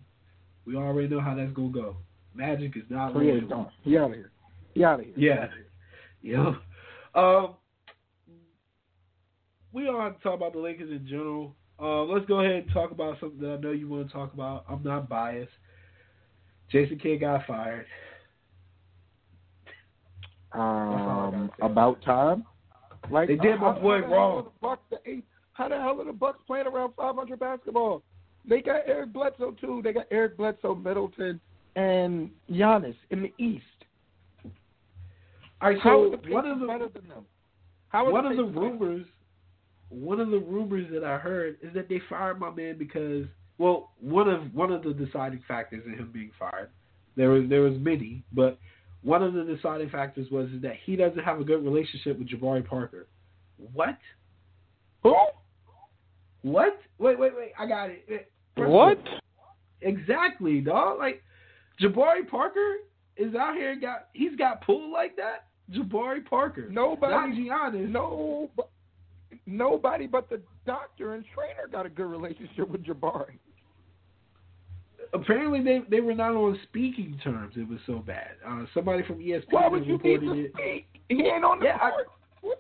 we 0.66 0.76
already 0.76 1.07
know 1.07 1.20
how 1.20 1.36
that's 1.36 1.51
gonna 1.53 1.70
go. 1.70 1.97
Magic 2.34 2.76
is 2.76 2.84
not 2.89 3.09
yeah, 3.09 3.34
loyal. 3.34 3.41
gone. 3.41 3.72
He 3.84 3.97
out 3.97 4.09
of 4.09 4.16
here. 4.16 4.32
He 4.74 4.84
out 4.84 4.99
of 4.99 5.05
here. 5.05 5.14
Yeah. 5.18 5.47
Yeah. 6.22 6.53
Um, 7.16 7.55
we 9.72 9.84
don't 9.84 10.01
have 10.01 10.18
to 10.18 10.24
talk 10.24 10.36
about 10.36 10.53
the 10.53 10.59
Lakers 10.59 10.89
in 10.89 11.05
general. 11.07 11.55
Um, 11.80 12.09
let's 12.09 12.26
go 12.26 12.39
ahead 12.39 12.64
and 12.64 12.72
talk 12.72 12.91
about 12.91 13.20
something 13.20 13.39
that 13.41 13.53
I 13.53 13.57
know 13.57 13.72
you 13.72 13.88
want 13.88 14.07
to 14.07 14.14
talk 14.14 14.34
about. 14.34 14.66
I'm 14.70 14.84
not 14.84 15.09
biased. 15.09 15.51
Jason 16.72 16.97
Kidd 16.97 17.20
got 17.20 17.45
fired. 17.45 17.86
Um, 20.53 21.51
about 21.61 22.01
time. 22.03 22.45
Like 23.11 23.28
They 23.28 23.36
did 23.36 23.59
my 23.59 23.78
boy 23.78 23.99
wrong. 23.99 24.45
The 24.45 24.51
Bucks, 24.61 24.84
the 24.89 24.97
eight, 25.05 25.26
how 25.53 25.68
the 25.68 25.78
hell 25.78 25.99
are 25.99 26.05
the 26.05 26.14
Bucks 26.14 26.39
playing 26.47 26.68
around 26.68 26.93
500 26.95 27.39
basketball? 27.39 28.03
They 28.48 28.62
got 28.62 28.82
Eric 28.86 29.14
Bledsoe 29.14 29.56
too. 29.60 29.82
They 29.84 29.94
got 29.94 30.06
Eric 30.12 30.38
Bledsoe, 30.38 30.76
Middleton, 30.76 31.39
and 31.76 32.30
Giannis 32.52 32.96
in 33.10 33.22
the 33.24 33.34
East. 33.38 33.64
All 35.62 35.70
right, 35.70 35.78
are 35.78 35.82
so 35.84 36.10
the 36.12 36.34
one 36.34 36.44
Pacers 36.44 36.54
of 36.54 36.60
the 36.60 36.68
better 36.68 36.89
than 36.89 37.08
them? 37.08 37.26
How 37.88 38.06
are 38.06 38.12
one 38.12 38.26
of 38.26 38.36
the 38.36 38.44
Pacers 38.44 38.56
better? 38.56 38.68
rumors, 38.68 39.06
one 39.89 40.20
of 40.20 40.30
the 40.30 40.39
rumors 40.39 40.88
that 40.91 41.04
I 41.04 41.18
heard 41.18 41.58
is 41.62 41.74
that 41.74 41.88
they 41.88 42.02
fired 42.10 42.39
my 42.39 42.50
man 42.50 42.78
because, 42.78 43.26
well, 43.58 43.91
one 44.02 44.28
of 44.28 44.54
one 44.54 44.72
of 44.72 44.84
the 44.84 44.94
deciding 44.94 45.41
factors 45.48 45.84
in 45.86 45.94
him 45.94 46.12
being 46.12 46.32
fired, 46.38 46.70
there 47.16 47.30
was 47.30 47.44
there 47.50 47.62
was 47.62 47.78
many, 47.80 48.24
but 48.34 48.60
one 49.04 49.24
of 49.24 49.34
the 49.34 49.44
deciding 49.44 49.89
factors 49.89 50.30
was 50.32 50.50
is 50.50 50.62
that 50.62 50.76
he 50.86 50.96
doesn't 50.96 51.24
have 51.24 51.39
a 51.39 51.44
good 51.44 51.64
relationship 51.64 52.20
with 52.20 52.28
Jabari 52.28 52.66
Parker. 52.66 53.08
What? 53.74 53.98
Who? 55.04 55.16
What? 56.41 56.80
Wait, 56.98 57.18
wait, 57.18 57.34
wait! 57.36 57.52
I 57.58 57.66
got 57.68 57.89
it. 57.89 58.33
What? 58.56 58.99
Exactly, 59.82 60.62
dog. 60.62 60.99
Like 60.99 61.24
Jabari 61.82 62.28
Parker 62.30 62.76
is 63.18 63.36
out 63.36 63.56
here 63.56 63.76
got 63.80 64.08
he's 64.14 64.36
got 64.36 64.62
pulled 64.66 64.91
like 64.91 65.16
that. 65.18 65.47
Jabari 65.72 66.26
Parker. 66.26 66.68
Nobody, 66.70 67.47
Giannis. 67.49 67.89
no, 67.89 68.49
nobody 69.45 70.08
but 70.08 70.30
the 70.30 70.41
doctor 70.66 71.16
and 71.16 71.24
trainer 71.34 71.68
got 71.72 71.86
a 71.86 71.89
good 71.89 72.06
relationship 72.06 72.70
with 72.70 72.84
Jabari. 72.86 73.38
Apparently 75.14 75.62
they 75.64 75.82
they 75.89 75.99
were 76.01 76.14
not 76.16 76.32
on 76.36 76.60
speaking 76.64 77.20
terms. 77.24 77.54
It 77.56 77.68
was 77.68 77.80
so 77.86 77.99
bad. 77.99 78.32
Uh, 78.47 78.66
somebody 78.74 79.04
from 79.04 79.20
ESPN 79.20 79.43
Why 79.51 79.68
would 79.68 79.86
you 79.86 79.97
need 79.99 80.22
reported 80.22 80.36
to 80.36 80.45
it. 80.45 80.51
speak? 80.54 81.01
He 81.10 81.24
ain't 81.28 81.43
on 81.43 81.60
the 81.60 81.66
Yeah, 81.66 81.78
court. 81.78 81.93
What 82.08 82.08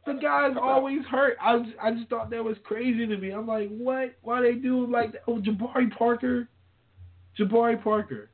The 0.05 0.13
guy's 0.13 0.55
always 0.61 1.03
hurt. 1.09 1.37
I 1.41 1.55
was, 1.55 1.67
I 1.81 1.91
just 1.91 2.09
thought 2.09 2.29
that 2.29 2.43
was 2.43 2.57
crazy 2.63 3.05
to 3.05 3.17
me. 3.17 3.31
I'm 3.31 3.47
like, 3.47 3.69
what? 3.69 4.15
Why 4.21 4.41
they 4.41 4.53
do 4.53 4.89
like 4.89 5.13
that? 5.13 5.21
Oh, 5.27 5.39
Jabari 5.39 5.95
Parker, 5.97 6.47
Jabari 7.37 7.81
Parker, 7.83 8.29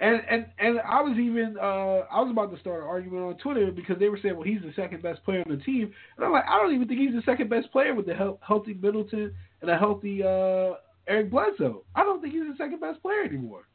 and 0.00 0.20
and 0.28 0.46
and 0.58 0.80
I 0.80 1.00
was 1.02 1.18
even 1.18 1.56
uh 1.60 2.06
I 2.10 2.20
was 2.20 2.30
about 2.30 2.52
to 2.52 2.60
start 2.60 2.82
an 2.82 2.88
argument 2.88 3.22
on 3.22 3.36
Twitter 3.38 3.70
because 3.70 3.98
they 3.98 4.08
were 4.08 4.18
saying, 4.22 4.34
well, 4.34 4.44
he's 4.44 4.62
the 4.62 4.72
second 4.74 5.02
best 5.02 5.24
player 5.24 5.42
on 5.46 5.56
the 5.56 5.62
team, 5.62 5.92
and 6.16 6.26
I'm 6.26 6.32
like, 6.32 6.44
I 6.48 6.58
don't 6.58 6.74
even 6.74 6.88
think 6.88 7.00
he's 7.00 7.14
the 7.14 7.22
second 7.24 7.48
best 7.48 7.70
player 7.72 7.94
with 7.94 8.06
the 8.06 8.14
health, 8.14 8.38
healthy 8.46 8.74
Middleton 8.74 9.34
and 9.60 9.70
a 9.70 9.78
healthy 9.78 10.22
uh 10.22 10.74
Eric 11.06 11.30
Bledsoe. 11.30 11.84
I 11.94 12.04
don't 12.04 12.20
think 12.20 12.34
he's 12.34 12.42
the 12.42 12.54
second 12.56 12.80
best 12.80 13.02
player 13.02 13.22
anymore. 13.22 13.68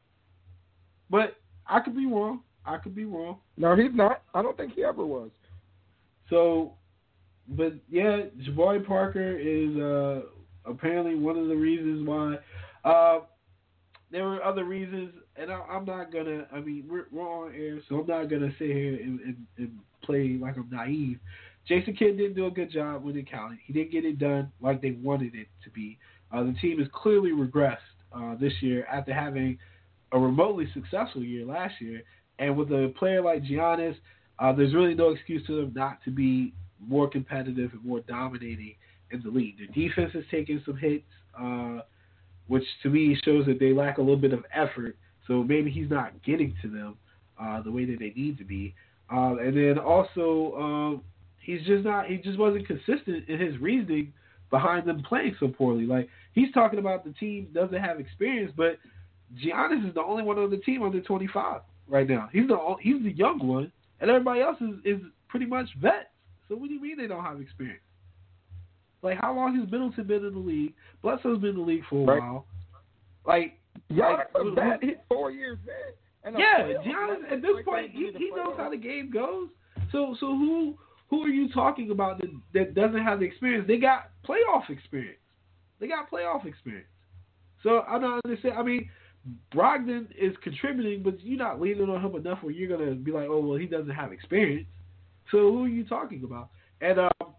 But 1.09 1.35
I 1.65 1.79
could 1.79 1.95
be 1.95 2.05
wrong. 2.05 2.41
I 2.65 2.77
could 2.77 2.95
be 2.95 3.05
wrong. 3.05 3.37
No, 3.57 3.75
he's 3.75 3.93
not. 3.93 4.23
I 4.33 4.41
don't 4.41 4.57
think 4.57 4.73
he 4.73 4.83
ever 4.83 5.05
was. 5.05 5.31
So, 6.29 6.73
but 7.47 7.73
yeah, 7.89 8.23
Jabari 8.47 8.85
Parker 8.85 9.37
is 9.37 9.75
uh, 9.77 10.21
apparently 10.69 11.15
one 11.15 11.37
of 11.37 11.47
the 11.47 11.55
reasons 11.55 12.07
why. 12.07 12.37
Uh, 12.83 13.19
there 14.11 14.23
were 14.23 14.43
other 14.43 14.63
reasons, 14.63 15.13
and 15.35 15.51
I, 15.51 15.59
I'm 15.69 15.85
not 15.85 16.11
gonna. 16.11 16.47
I 16.51 16.59
mean, 16.59 16.85
we're, 16.89 17.07
we're 17.11 17.21
on 17.21 17.53
air, 17.53 17.79
so 17.89 17.99
I'm 17.99 18.07
not 18.07 18.29
gonna 18.29 18.51
sit 18.57 18.67
here 18.67 18.95
and, 18.95 19.19
and, 19.19 19.37
and 19.57 19.79
play 20.03 20.37
like 20.39 20.57
I'm 20.57 20.69
naive. 20.71 21.19
Jason 21.67 21.95
Kidd 21.95 22.17
didn't 22.17 22.35
do 22.35 22.45
a 22.47 22.51
good 22.51 22.71
job 22.71 23.03
with 23.03 23.17
it 23.17 23.29
counting. 23.29 23.59
He 23.65 23.73
didn't 23.73 23.91
get 23.91 24.05
it 24.05 24.19
done 24.19 24.51
like 24.61 24.81
they 24.81 24.91
wanted 24.91 25.35
it 25.35 25.47
to 25.65 25.69
be. 25.71 25.97
Uh, 26.31 26.43
the 26.43 26.53
team 26.61 26.79
has 26.79 26.87
clearly 26.93 27.31
regressed 27.31 27.77
uh, 28.13 28.35
this 28.39 28.53
year 28.61 28.85
after 28.85 29.13
having 29.13 29.57
a 30.13 30.19
remotely 30.19 30.69
successful 30.73 31.23
year 31.23 31.45
last 31.45 31.73
year, 31.81 32.03
and 32.39 32.55
with 32.55 32.71
a 32.71 32.93
player 32.97 33.21
like 33.21 33.43
Giannis, 33.43 33.95
uh, 34.39 34.53
there's 34.53 34.73
really 34.73 34.93
no 34.93 35.09
excuse 35.09 35.45
to 35.47 35.55
them 35.57 35.73
not 35.75 35.97
to 36.05 36.11
be 36.11 36.53
more 36.85 37.09
competitive 37.09 37.71
and 37.73 37.83
more 37.83 38.01
dominating 38.01 38.75
in 39.11 39.21
the 39.23 39.29
league. 39.29 39.57
Their 39.57 39.67
defense 39.67 40.11
is 40.13 40.25
taking 40.29 40.61
some 40.65 40.77
hits, 40.77 41.05
uh, 41.39 41.79
which 42.47 42.63
to 42.83 42.89
me 42.89 43.17
shows 43.23 43.45
that 43.45 43.59
they 43.59 43.73
lack 43.73 43.97
a 43.97 44.01
little 44.01 44.17
bit 44.17 44.33
of 44.33 44.43
effort. 44.53 44.97
So 45.27 45.43
maybe 45.43 45.69
he's 45.71 45.89
not 45.89 46.23
getting 46.23 46.55
to 46.61 46.69
them 46.69 46.97
uh, 47.39 47.61
the 47.61 47.71
way 47.71 47.85
that 47.85 47.99
they 47.99 48.13
need 48.15 48.37
to 48.37 48.45
be. 48.45 48.73
Uh, 49.11 49.37
and 49.37 49.55
then 49.55 49.77
also, 49.77 50.53
um, 50.57 51.01
he's 51.41 51.61
just 51.65 51.85
not. 51.85 52.07
He 52.07 52.17
just 52.17 52.37
wasn't 52.37 52.67
consistent 52.67 53.27
in 53.27 53.39
his 53.39 53.57
reasoning 53.59 54.13
behind 54.49 54.87
them 54.87 55.03
playing 55.03 55.35
so 55.39 55.47
poorly. 55.47 55.85
Like 55.85 56.09
he's 56.33 56.51
talking 56.53 56.79
about 56.79 57.03
the 57.03 57.11
team 57.13 57.47
doesn't 57.53 57.79
have 57.81 57.99
experience, 57.99 58.51
but 58.55 58.77
Giannis 59.43 59.87
is 59.87 59.93
the 59.93 60.01
only 60.01 60.23
one 60.23 60.37
on 60.37 60.49
the 60.49 60.57
team 60.57 60.83
under 60.83 61.01
25 61.01 61.61
right 61.87 62.07
now. 62.07 62.29
He's 62.31 62.47
the 62.47 62.75
he's 62.81 63.01
the 63.03 63.11
young 63.11 63.45
one, 63.45 63.71
and 63.99 64.09
everybody 64.09 64.41
else 64.41 64.57
is, 64.61 64.75
is 64.83 65.01
pretty 65.27 65.45
much 65.45 65.67
vets. 65.81 66.07
So 66.49 66.55
what 66.55 66.67
do 66.69 66.73
you 66.73 66.81
mean 66.81 66.97
they 66.97 67.07
don't 67.07 67.23
have 67.23 67.39
experience? 67.41 67.81
Like 69.01 69.17
how 69.19 69.33
long 69.35 69.55
has 69.59 69.69
Middleton 69.71 70.05
been 70.07 70.25
in 70.25 70.33
the 70.33 70.39
league? 70.39 70.73
Bledsoe's 71.01 71.39
been 71.39 71.51
in 71.51 71.55
the 71.57 71.61
league 71.61 71.83
for 71.89 72.03
a 72.03 72.05
Right. 72.15 72.19
while. 72.21 72.45
Like 73.25 73.59
Yeah, 73.89 74.07
Like, 74.09 74.31
who- 74.35 74.55
vet. 74.55 75.05
Four 75.07 75.31
years 75.31 75.59
in. 75.67 75.93
And 76.23 76.37
yeah, 76.39 76.73
Giannis 76.83 77.31
at 77.31 77.41
this 77.41 77.55
like 77.55 77.65
point 77.65 77.91
he, 77.91 78.11
he 78.17 78.31
knows 78.31 78.55
how 78.57 78.69
the 78.69 78.77
game 78.77 79.09
goes. 79.11 79.49
So 79.91 80.15
so 80.19 80.35
who 80.37 80.77
who 81.09 81.23
are 81.23 81.29
you 81.29 81.47
talking 81.53 81.91
about 81.91 82.17
that, 82.19 82.29
that 82.53 82.73
doesn't 82.73 83.01
have 83.03 83.19
the 83.19 83.25
experience? 83.25 83.65
They 83.67 83.77
got 83.77 84.09
playoff 84.27 84.69
experience. 84.69 85.19
They 85.79 85.87
got 85.87 86.09
playoff 86.09 86.45
experience. 86.45 86.89
So 87.63 87.81
I'm 87.81 88.01
not 88.01 88.19
understand. 88.25 88.57
I 88.57 88.63
mean, 88.63 88.89
Brogdon 89.53 90.07
is 90.17 90.35
contributing, 90.43 91.03
but 91.03 91.21
you're 91.23 91.37
not 91.37 91.61
leaning 91.61 91.89
on 91.89 92.01
him 92.03 92.15
enough 92.15 92.41
where 92.41 92.51
you're 92.51 92.75
gonna 92.77 92.95
be 92.95 93.11
like, 93.11 93.27
oh 93.29 93.39
well, 93.39 93.57
he 93.57 93.67
doesn't 93.67 93.91
have 93.93 94.11
experience. 94.11 94.67
So 95.31 95.37
who 95.51 95.65
are 95.65 95.69
you 95.69 95.83
talking 95.85 96.23
about? 96.23 96.49
And 96.81 96.99
um, 96.99 97.33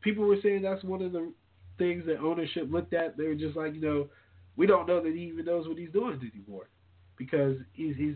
people 0.00 0.24
were 0.24 0.38
saying 0.42 0.62
that's 0.62 0.84
one 0.84 1.02
of 1.02 1.12
the 1.12 1.32
things 1.78 2.04
that 2.06 2.18
ownership 2.18 2.68
looked 2.70 2.94
at. 2.94 3.16
They 3.16 3.24
were 3.24 3.34
just 3.34 3.56
like, 3.56 3.74
you 3.74 3.80
know, 3.80 4.08
we 4.56 4.66
don't 4.66 4.86
know 4.86 5.02
that 5.02 5.12
he 5.12 5.22
even 5.24 5.44
knows 5.44 5.66
what 5.66 5.78
he's 5.78 5.90
doing 5.90 6.30
anymore 6.34 6.68
because 7.16 7.56
he's 7.72 7.96
he's 7.96 8.14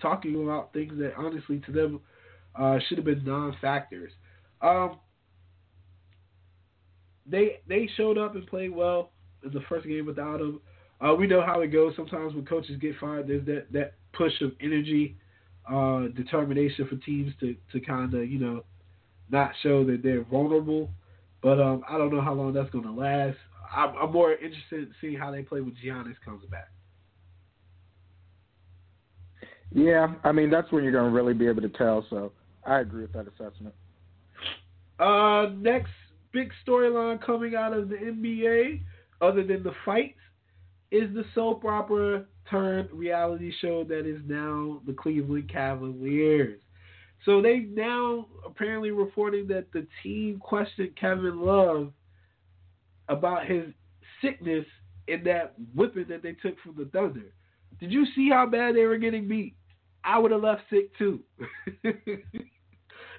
talking 0.00 0.42
about 0.42 0.72
things 0.72 0.92
that 0.98 1.14
honestly 1.16 1.60
to 1.66 1.72
them 1.72 2.00
uh, 2.54 2.78
should 2.86 2.98
have 2.98 3.04
been 3.04 3.24
non-factors. 3.24 4.12
Um, 4.60 4.98
they 7.26 7.60
they 7.68 7.88
showed 7.96 8.18
up 8.18 8.34
and 8.34 8.46
played 8.46 8.74
well 8.74 9.10
in 9.44 9.52
the 9.52 9.62
first 9.68 9.86
game 9.86 10.06
without 10.06 10.40
him. 10.40 10.60
Uh, 11.00 11.14
we 11.14 11.26
know 11.26 11.42
how 11.44 11.60
it 11.60 11.68
goes. 11.68 11.94
Sometimes 11.96 12.34
when 12.34 12.46
coaches 12.46 12.78
get 12.80 12.94
fired, 12.98 13.28
there's 13.28 13.44
that, 13.46 13.66
that 13.72 13.94
push 14.14 14.32
of 14.40 14.52
energy, 14.60 15.16
uh, 15.70 16.08
determination 16.14 16.86
for 16.88 16.96
teams 16.96 17.32
to, 17.40 17.56
to 17.72 17.80
kind 17.80 18.12
of 18.14 18.28
you 18.28 18.38
know 18.38 18.64
not 19.30 19.52
show 19.62 19.84
that 19.84 20.02
they're 20.02 20.24
vulnerable. 20.24 20.90
But 21.42 21.60
um, 21.60 21.84
I 21.88 21.98
don't 21.98 22.12
know 22.12 22.20
how 22.20 22.32
long 22.32 22.52
that's 22.52 22.70
going 22.70 22.84
to 22.84 22.92
last. 22.92 23.36
I'm, 23.74 23.94
I'm 23.96 24.12
more 24.12 24.32
interested 24.32 24.80
in 24.80 24.94
seeing 25.00 25.18
how 25.18 25.30
they 25.30 25.42
play 25.42 25.60
when 25.60 25.76
Giannis 25.84 26.14
comes 26.24 26.44
back. 26.50 26.70
Yeah, 29.72 30.14
I 30.24 30.32
mean 30.32 30.50
that's 30.50 30.70
when 30.72 30.84
you're 30.84 30.92
going 30.92 31.10
to 31.10 31.14
really 31.14 31.34
be 31.34 31.46
able 31.46 31.62
to 31.62 31.68
tell. 31.68 32.06
So 32.08 32.32
I 32.64 32.80
agree 32.80 33.02
with 33.02 33.12
that 33.12 33.26
assessment. 33.26 33.74
Uh, 34.98 35.50
next 35.58 35.90
big 36.32 36.50
storyline 36.66 37.20
coming 37.20 37.54
out 37.54 37.72
of 37.72 37.88
the 37.88 37.96
NBA, 37.96 38.80
other 39.20 39.44
than 39.44 39.62
the 39.62 39.72
fights, 39.84 40.18
is 40.90 41.12
the 41.14 41.24
soap 41.34 41.64
opera 41.64 42.24
turned 42.50 42.90
reality 42.92 43.52
show 43.60 43.84
that 43.84 44.06
is 44.06 44.20
now 44.26 44.80
the 44.86 44.92
Cleveland 44.92 45.50
Cavaliers. 45.50 46.60
So 47.24 47.42
they 47.42 47.66
now 47.70 48.26
apparently 48.44 48.90
reporting 48.90 49.48
that 49.48 49.72
the 49.72 49.86
team 50.02 50.38
questioned 50.38 50.96
Kevin 51.00 51.40
Love 51.40 51.92
about 53.08 53.46
his 53.46 53.64
sickness 54.22 54.64
in 55.08 55.24
that 55.24 55.54
whipping 55.74 56.06
that 56.08 56.22
they 56.22 56.32
took 56.32 56.58
from 56.60 56.74
the 56.76 56.86
Thunder. 56.86 57.32
Did 57.80 57.92
you 57.92 58.06
see 58.14 58.30
how 58.30 58.46
bad 58.46 58.74
they 58.74 58.84
were 58.84 58.98
getting 58.98 59.28
beat? 59.28 59.54
I 60.04 60.18
would 60.18 60.30
have 60.30 60.42
left 60.42 60.62
sick 60.70 60.96
too. 60.96 61.20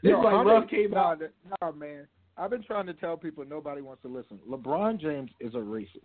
Yo, 0.02 0.22
like 0.22 0.46
Love 0.46 0.70
came 0.70 0.92
nah, 0.92 1.12
out. 1.12 1.22
Nah, 1.62 1.72
man. 1.72 2.08
I've 2.38 2.52
been 2.52 2.64
trying 2.64 2.86
to 2.86 2.94
tell 2.94 3.18
people 3.18 3.44
nobody 3.46 3.82
wants 3.82 4.04
to 4.04 4.08
listen. 4.08 4.40
LeBron 4.50 5.00
James 5.00 5.32
is 5.40 5.56
a 5.56 5.58
racist. 5.58 6.04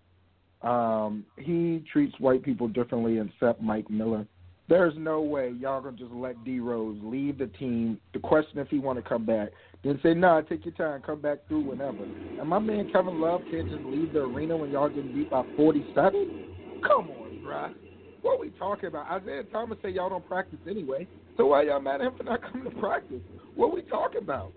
Um, 0.63 1.25
he 1.37 1.85
treats 1.93 2.15
white 2.21 2.43
people 2.43 2.69
differently 2.69 3.19
except 3.19 3.61
Mike 3.61 3.91
Miller. 3.91 4.27
There's 4.69 4.95
no 4.97 5.21
way 5.21 5.53
y'all 5.59 5.83
gonna 5.83 5.97
just 5.97 6.13
let 6.13 6.43
D 6.45 6.61
Rose 6.61 6.97
leave 7.03 7.39
the 7.39 7.49
team 7.49 8.01
to 8.13 8.21
question 8.21 8.59
if 8.59 8.69
he 8.69 8.79
want 8.79 9.03
to 9.03 9.07
come 9.07 9.27
back. 9.27 9.49
Then 9.83 9.99
say, 10.03 10.15
nah, 10.15 10.41
take 10.43 10.65
your 10.65 10.75
time, 10.75 11.03
come 11.03 11.21
back 11.21 11.39
through 11.49 11.63
whenever. 11.69 12.05
And 12.05 12.49
my 12.49 12.61
man 12.61 12.89
Kevin 12.93 13.21
Love 13.21 13.43
can't 13.51 13.69
just 13.69 13.85
leave 13.85 14.13
the 14.13 14.21
arena 14.21 14.57
when 14.57 14.71
y'all 14.71 14.89
getting 14.89 15.13
beat 15.13 15.31
by 15.31 15.45
47. 15.57 16.81
Come 16.87 17.11
on, 17.11 17.43
bruh. 17.45 17.75
What 18.23 18.41
we 18.41 18.51
talking 18.51 18.87
about? 18.87 19.11
Isaiah 19.11 19.43
Thomas 19.45 19.79
say 19.83 19.91
y'all 19.91 20.09
don't 20.09 20.27
practice 20.27 20.61
anyway. 20.69 21.09
So 21.37 21.47
why 21.47 21.63
y'all 21.63 21.81
mad 21.81 22.01
at 22.01 22.07
him 22.07 22.15
for 22.17 22.23
not 22.23 22.41
coming 22.41 22.73
to 22.73 22.81
practice? 22.81 23.21
What 23.57 23.75
we 23.75 23.83
talking 23.83 24.23
about? 24.23 24.53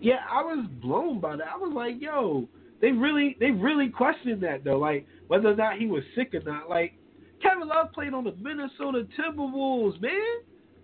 Yeah, 0.00 0.18
I 0.28 0.42
was 0.42 0.66
blown 0.82 1.20
by 1.20 1.36
that. 1.36 1.46
I 1.54 1.56
was 1.56 1.72
like, 1.74 2.02
yo, 2.02 2.48
they 2.82 2.90
really 2.90 3.36
they 3.40 3.52
really 3.52 3.88
questioned 3.88 4.42
that 4.42 4.64
though, 4.64 4.78
like 4.78 5.06
whether 5.28 5.48
or 5.48 5.56
not 5.56 5.78
he 5.78 5.86
was 5.86 6.02
sick 6.14 6.34
or 6.34 6.40
not. 6.40 6.68
Like 6.68 6.98
Kevin 7.40 7.68
Love 7.68 7.92
played 7.92 8.12
on 8.12 8.24
the 8.24 8.34
Minnesota 8.38 9.06
Timberwolves, 9.18 9.98
man, 10.02 10.40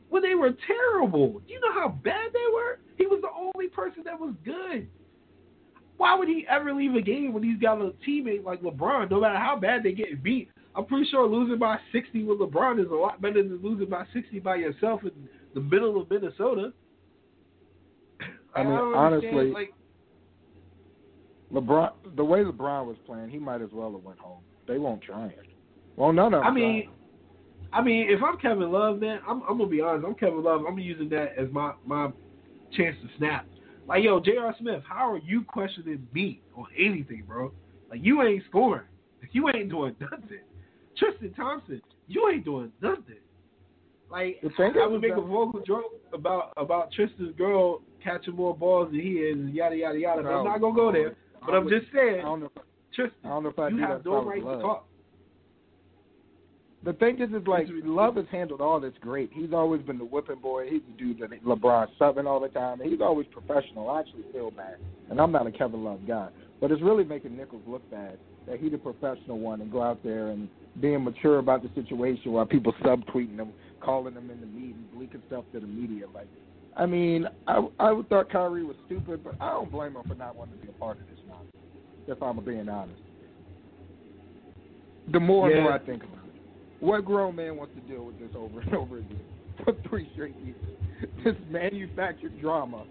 when 0.09 0.23
they 0.23 0.35
were 0.35 0.55
terrible. 0.67 1.43
You 1.47 1.61
know 1.61 1.73
how 1.75 1.89
bad 2.03 2.33
they 2.33 2.53
were? 2.55 2.79
He 2.97 3.07
was 3.07 3.21
the 3.21 3.29
only 3.37 3.69
person 3.69 4.03
that 4.05 4.19
was 4.19 4.35
good. 4.45 4.89
Why 5.99 6.15
would 6.15 6.29
he 6.29 6.47
ever 6.49 6.73
leave 6.73 6.95
a 6.95 7.03
game 7.03 7.33
when 7.33 7.43
he's 7.43 7.61
got 7.61 7.81
a 7.81 7.93
teammate 8.09 8.45
like 8.45 8.63
LeBron, 8.63 9.11
no 9.11 9.21
matter 9.21 9.39
how 9.39 9.59
bad 9.59 9.83
they 9.83 9.93
get 9.93 10.23
beat? 10.23 10.49
I'm 10.77 10.87
pretty 10.87 11.11
sure 11.11 11.27
losing 11.27 11.59
by 11.59 11.79
60 11.91 12.23
with 12.23 12.39
LeBron 12.39 12.81
is 12.81 12.91
a 12.93 12.95
lot 12.95 13.21
better 13.21 13.43
than 13.43 13.61
losing 13.61 13.89
by 13.89 14.05
60 14.13 14.39
by 14.39 14.57
yourself 14.57 15.03
in 15.03 15.11
the 15.55 15.61
middle 15.61 16.01
of 16.01 16.09
Minnesota. 16.09 16.73
I 18.55 18.63
mean, 18.63 18.73
don't 18.75 18.95
honestly, 18.95 19.51
like, 19.51 19.75
LeBron, 21.53 21.91
the 22.17 22.25
way 22.25 22.41
LeBron 22.41 22.87
was 22.87 22.97
playing, 23.07 23.31
he 23.31 23.39
might 23.39 23.63
as 23.63 23.71
well 23.73 23.93
have 23.93 24.03
went 24.03 24.19
home. 24.19 24.41
They 24.67 24.79
won't 24.79 25.03
try 25.03 25.27
it. 25.27 25.47
Well, 25.97 26.13
none 26.13 26.35
of 26.35 26.43
them. 26.43 26.47
I 26.47 26.51
mean, 26.51 26.91
I 27.73 27.83
mean, 27.83 28.07
if 28.09 28.21
I'm 28.23 28.39
Kevin 28.39 28.71
Love, 28.71 29.01
man, 29.01 29.21
I'm, 29.27 29.43
I'm 29.49 29.59
gonna 29.59 29.67
be 29.71 29.81
honest. 29.81 30.07
I'm 30.07 30.15
Kevin 30.15 30.43
Love. 30.43 30.63
I'm 30.67 30.77
be 30.77 30.83
using 30.83 31.09
that 31.11 31.33
as 31.39 31.49
my 31.51 31.73
my 31.87 32.09
chance 32.77 32.97
to 33.03 33.09
snap. 33.19 33.47
Like, 33.87 34.05
yo, 34.05 34.21
J.R. 34.21 34.55
Smith, 34.61 34.83
how 34.87 35.11
are 35.11 35.19
you 35.19 35.43
questioning 35.43 36.07
me 36.13 36.43
on 36.57 36.67
anything, 36.79 37.25
bro? 37.27 37.53
Like, 37.91 38.01
you 38.03 38.23
ain't 38.23 38.45
scoring. 38.49 38.85
You 39.33 39.49
ain't 39.55 39.69
doing 39.69 39.97
nothing. 40.01 40.41
Tristan 40.97 41.35
Thompson, 41.35 41.83
you 42.07 42.31
ain't 42.33 42.45
doing 42.45 42.73
nothing. 42.81 43.17
Like 44.11 44.39
I 44.43 44.47
is 44.47 44.53
would 44.91 45.01
make 45.03 45.15
that- 45.15 45.19
a 45.19 45.27
vocal 45.27 45.61
joke 45.67 45.93
about 46.13 46.53
about 46.57 46.93
Tristan's 46.93 47.37
girl 47.37 47.83
catching 48.03 48.35
more 48.35 48.57
balls 48.57 48.91
than 48.91 49.01
he 49.01 49.15
is, 49.19 49.37
and 49.37 49.53
yada 49.55 49.77
yada 49.77 49.99
yada. 49.99 50.23
But 50.23 50.29
I'm 50.31 50.45
not 50.45 50.61
gonna 50.61 50.75
go 50.75 50.91
there. 50.93 51.17
But 51.45 51.55
I'm 51.55 51.69
just 51.69 51.87
I 51.93 51.97
saying, 51.97 52.23
don't 52.23 52.41
know. 52.41 52.47
If, 52.47 52.63
I 52.63 52.95
Tristan, 52.95 53.31
don't 53.31 53.43
know 53.45 53.49
if 53.51 53.59
I 53.59 53.69
you 53.69 53.77
do 53.77 53.83
have 53.83 54.03
that. 54.05 54.11
no 54.11 54.17
I 54.17 54.25
right 54.25 54.41
to 54.43 54.63
talk. 54.63 54.85
The 56.85 56.93
thing 56.93 57.21
is, 57.21 57.31
is 57.31 57.47
like 57.47 57.67
Love 57.85 58.17
has 58.17 58.27
handled 58.31 58.61
all 58.61 58.79
this 58.81 58.93
great. 59.01 59.31
He's 59.33 59.53
always 59.53 59.83
been 59.83 59.99
the 59.99 60.05
whipping 60.05 60.39
boy. 60.39 60.69
He's 60.71 60.81
the 60.89 60.97
dude 60.97 61.19
that 61.19 61.45
LeBron 61.45 61.89
subbing 62.01 62.27
all 62.27 62.39
the 62.39 62.49
time. 62.49 62.79
He's 62.83 63.01
always 63.01 63.27
professional. 63.33 63.91
I 63.91 64.01
actually 64.01 64.25
feel 64.33 64.53
bad, 64.53 64.77
and 65.11 65.21
I'm 65.21 65.33
not 65.33 65.47
a 65.47 65.51
Kevin 65.51 65.83
Love 65.83 66.01
guy, 66.07 66.29
but 66.61 66.71
it's 66.71 66.81
really 66.81 67.05
making 67.05 67.37
Nichols 67.37 67.63
look 67.67 67.89
bad 67.91 68.17
that 68.49 68.61
he's 68.61 68.71
the 68.71 68.79
professional 68.79 69.39
one 69.39 69.61
and 69.61 69.71
go 69.71 69.83
out 69.83 70.03
there 70.03 70.29
and 70.29 70.49
being 70.81 71.05
mature 71.05 71.39
about 71.39 71.63
the 71.63 71.71
situation 71.75 72.33
while 72.33 72.47
people 72.47 72.73
subtweeting 72.83 73.37
him, 73.37 73.53
calling 73.81 74.15
him 74.15 74.31
in 74.31 74.41
the 74.41 74.47
meetings, 74.47 74.87
leaking 74.97 75.23
stuff 75.27 75.45
to 75.53 75.61
the 75.61 75.67
media. 75.67 76.07
Like, 76.15 76.29
I 76.77 76.87
mean, 76.87 77.27
I 77.47 77.67
I 77.79 78.01
thought 78.09 78.31
Kyrie 78.31 78.65
was 78.65 78.77
stupid, 78.87 79.25
but 79.25 79.35
I 79.41 79.51
don't 79.51 79.71
blame 79.71 79.97
him 79.97 80.03
for 80.07 80.15
not 80.15 80.37
wanting 80.37 80.59
to 80.59 80.63
be 80.67 80.69
a 80.69 80.73
part 80.79 80.99
of 81.01 81.07
this. 81.09 81.18
If 82.09 82.23
I'm 82.23 82.43
being 82.43 82.69
honest, 82.69 83.01
the 85.13 85.21
more 85.21 85.47
and 85.47 85.57
Yeah. 85.57 85.63
more 85.63 85.73
I 85.73 85.79
think 85.79 86.03
about 86.03 86.25
it. 86.27 86.35
What 86.81 87.05
grown 87.05 87.37
man 87.37 87.57
wants 87.57 87.75
to 87.75 87.81
deal 87.83 88.05
with 88.05 88.19
this 88.19 88.31
over 88.35 88.61
and 88.61 88.75
over 88.75 88.99
again 88.99 89.21
for 89.65 89.75
three 89.89 90.09
straight 90.15 90.37
years? 90.37 90.57
This 91.23 91.37
manufactured 91.49 92.41
drama 92.41 92.85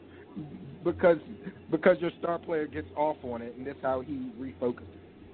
because 0.84 1.18
because 1.72 1.98
your 2.00 2.12
star 2.20 2.38
player 2.40 2.68
gets 2.68 2.88
off 2.96 3.18
on 3.24 3.42
it, 3.42 3.56
and 3.58 3.66
that's 3.66 3.82
how 3.82 4.02
he 4.02 4.32
refocuses 4.40 4.86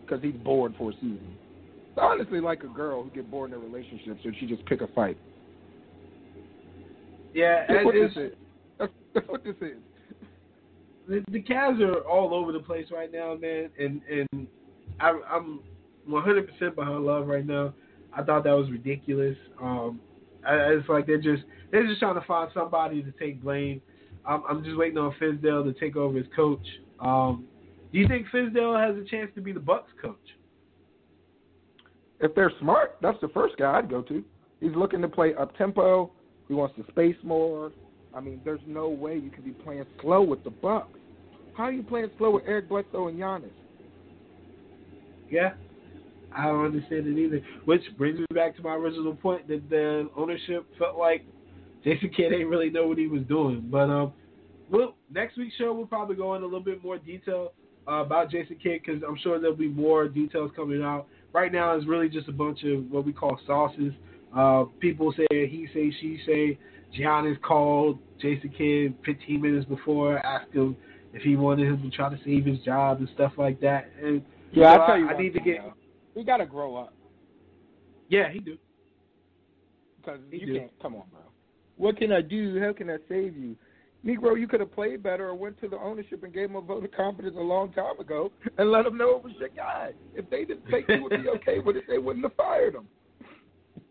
because 0.05 0.23
he's 0.23 0.35
bored 0.43 0.73
for 0.77 0.91
a 0.91 0.93
season. 0.93 1.37
It's 1.89 1.97
honestly 2.01 2.39
like 2.39 2.63
a 2.63 2.67
girl 2.67 3.03
who 3.03 3.09
get 3.11 3.29
bored 3.29 3.51
in 3.51 3.57
a 3.57 3.59
relationship, 3.59 4.17
so 4.23 4.31
she 4.39 4.47
just 4.47 4.65
pick 4.65 4.81
a 4.81 4.87
fight. 4.87 5.17
Yeah, 7.33 7.65
That's 7.67 7.77
and 7.77 7.85
what 7.85 7.95
this 7.95 8.11
is. 8.15 8.31
That's, 8.79 8.91
that's 9.13 9.27
what 9.27 9.43
this 9.43 9.55
is. 9.61 9.77
The, 11.07 11.23
the 11.29 11.41
Cavs 11.41 11.81
are 11.81 11.99
all 12.01 12.33
over 12.33 12.51
the 12.51 12.59
place 12.59 12.87
right 12.91 13.11
now, 13.11 13.35
man, 13.35 13.69
and 13.79 14.01
and 14.09 14.47
I, 14.99 15.19
I'm 15.29 15.59
100 16.05 16.49
percent 16.51 16.75
behind 16.75 17.05
Love 17.05 17.27
right 17.27 17.45
now. 17.45 17.73
I 18.15 18.23
thought 18.23 18.43
that 18.43 18.51
was 18.51 18.69
ridiculous. 18.69 19.37
Um, 19.61 19.99
I, 20.47 20.55
it's 20.55 20.87
like 20.89 21.07
they're 21.07 21.17
just 21.17 21.43
they're 21.71 21.87
just 21.87 21.99
trying 21.99 22.15
to 22.15 22.25
find 22.25 22.49
somebody 22.53 23.01
to 23.03 23.11
take 23.11 23.41
blame. 23.41 23.81
I'm, 24.25 24.43
I'm 24.49 24.63
just 24.63 24.77
waiting 24.77 24.97
on 24.97 25.13
Fizdale 25.21 25.63
to 25.63 25.77
take 25.79 25.95
over 25.95 26.17
as 26.17 26.25
coach. 26.35 26.65
Um, 26.99 27.45
do 27.91 27.99
you 27.99 28.07
think 28.07 28.27
Fizdale 28.33 28.79
has 28.79 28.95
a 29.01 29.07
chance 29.07 29.31
to 29.35 29.41
be 29.41 29.51
the 29.51 29.59
Bucks 29.59 29.91
coach? 30.01 30.17
If 32.19 32.33
they're 32.35 32.51
smart, 32.59 32.97
that's 33.01 33.19
the 33.21 33.27
first 33.29 33.57
guy 33.57 33.79
I'd 33.79 33.89
go 33.89 34.01
to. 34.03 34.23
He's 34.61 34.71
looking 34.75 35.01
to 35.01 35.09
play 35.09 35.35
up 35.35 35.55
tempo. 35.57 36.09
He 36.47 36.53
wants 36.53 36.75
to 36.77 36.85
space 36.89 37.17
more. 37.23 37.71
I 38.15 38.19
mean, 38.19 38.41
there's 38.45 38.61
no 38.67 38.89
way 38.89 39.15
you 39.17 39.29
can 39.29 39.43
be 39.43 39.51
playing 39.51 39.85
slow 40.01 40.21
with 40.21 40.43
the 40.43 40.51
Bucks. 40.51 40.99
How 41.55 41.63
are 41.63 41.71
you 41.71 41.83
playing 41.83 42.09
slow 42.17 42.31
with 42.31 42.43
Eric 42.47 42.69
Bledsoe 42.69 43.07
and 43.07 43.19
Giannis? 43.19 43.49
Yeah, 45.29 45.53
I 46.35 46.45
don't 46.45 46.65
understand 46.65 47.07
it 47.07 47.19
either. 47.19 47.41
Which 47.65 47.81
brings 47.97 48.19
me 48.19 48.25
back 48.33 48.55
to 48.57 48.63
my 48.63 48.75
original 48.75 49.15
point 49.15 49.47
that 49.47 49.69
the 49.69 50.09
ownership 50.15 50.65
felt 50.77 50.97
like 50.97 51.25
Jason 51.83 52.11
Kidd 52.15 52.33
ain't 52.33 52.49
really 52.49 52.69
know 52.69 52.87
what 52.87 52.97
he 52.97 53.07
was 53.07 53.23
doing. 53.23 53.67
But 53.69 53.89
um, 53.89 54.13
we'll 54.69 54.95
next 55.11 55.37
week's 55.37 55.55
show 55.55 55.73
we'll 55.73 55.87
probably 55.87 56.15
go 56.15 56.35
in 56.35 56.41
a 56.41 56.45
little 56.45 56.59
bit 56.59 56.83
more 56.83 56.97
detail 56.97 57.53
uh, 57.87 57.95
about 57.95 58.31
Jason 58.31 58.57
Kidd 58.61 58.81
because 58.85 59.01
I'm 59.07 59.17
sure 59.17 59.39
there'll 59.39 59.55
be 59.55 59.67
more 59.67 60.07
details 60.07 60.51
coming 60.55 60.83
out. 60.83 61.07
Right 61.33 61.51
now 61.51 61.75
it's 61.75 61.87
really 61.87 62.09
just 62.09 62.27
a 62.27 62.33
bunch 62.33 62.63
of 62.63 62.89
what 62.91 63.05
we 63.05 63.13
call 63.13 63.39
sauces. 63.45 63.93
Uh, 64.35 64.65
people 64.79 65.13
say 65.15 65.25
he 65.31 65.67
say 65.73 65.93
she 65.99 66.19
say. 66.25 66.59
Giannis 66.97 67.41
called 67.41 67.99
Jason 68.21 68.49
Kidd 68.57 68.95
15 69.05 69.41
minutes 69.41 69.65
before, 69.65 70.19
asked 70.25 70.51
him 70.53 70.75
if 71.13 71.21
he 71.21 71.35
wanted 71.35 71.67
him 71.67 71.81
to 71.81 71.95
try 71.95 72.09
to 72.09 72.19
save 72.23 72.45
his 72.45 72.59
job 72.59 72.99
and 72.99 73.09
stuff 73.13 73.33
like 73.37 73.59
that. 73.61 73.89
And 74.01 74.23
Yeah, 74.51 74.75
so 74.75 74.81
I 74.83 74.87
tell 74.87 74.97
you, 74.97 75.09
I, 75.09 75.13
one 75.13 75.23
need 75.23 75.33
to 75.33 75.39
get. 75.39 75.57
though. 75.59 75.73
We 76.15 76.23
got 76.23 76.37
to 76.37 76.45
grow 76.45 76.75
up 76.75 76.93
Yeah, 78.09 78.31
he 78.31 78.39
do. 78.39 78.57
because 79.99 80.19
He 80.31 80.39
you 80.39 80.45
do. 80.45 80.59
can't. 80.59 80.71
Come 80.81 80.95
on, 80.95 81.03
bro. 81.11 81.21
What 81.77 81.97
can 81.97 82.11
I 82.11 82.21
do? 82.21 82.59
How 82.59 82.73
can 82.73 82.89
I 82.89 82.97
save 83.09 83.35
you? 83.35 83.55
Negro, 84.05 84.37
you 84.37 84.47
could 84.49 84.59
have 84.59 84.71
played 84.73 85.01
better 85.01 85.29
or 85.29 85.33
went 85.35 85.59
to 85.61 85.69
the 85.69 85.77
ownership 85.77 86.23
and 86.23 86.33
gave 86.33 86.49
him 86.49 86.57
a 86.57 86.61
vote 86.61 86.83
of 86.83 86.91
confidence 86.91 87.35
a 87.37 87.41
long 87.41 87.71
time 87.71 87.97
ago 87.99 88.31
and 88.57 88.69
let 88.69 88.83
them 88.83 88.97
know 88.97 89.15
it 89.15 89.23
was 89.23 89.31
your 89.39 89.47
guy. 89.49 89.91
If 90.13 90.29
they 90.29 90.43
didn't 90.43 90.69
think 90.69 90.87
you 90.89 91.03
would 91.03 91.23
be 91.23 91.29
okay 91.35 91.59
with 91.59 91.77
it, 91.77 91.85
they 91.87 91.99
wouldn't 91.99 92.25
have 92.25 92.35
fired 92.35 92.75
him. 92.75 92.85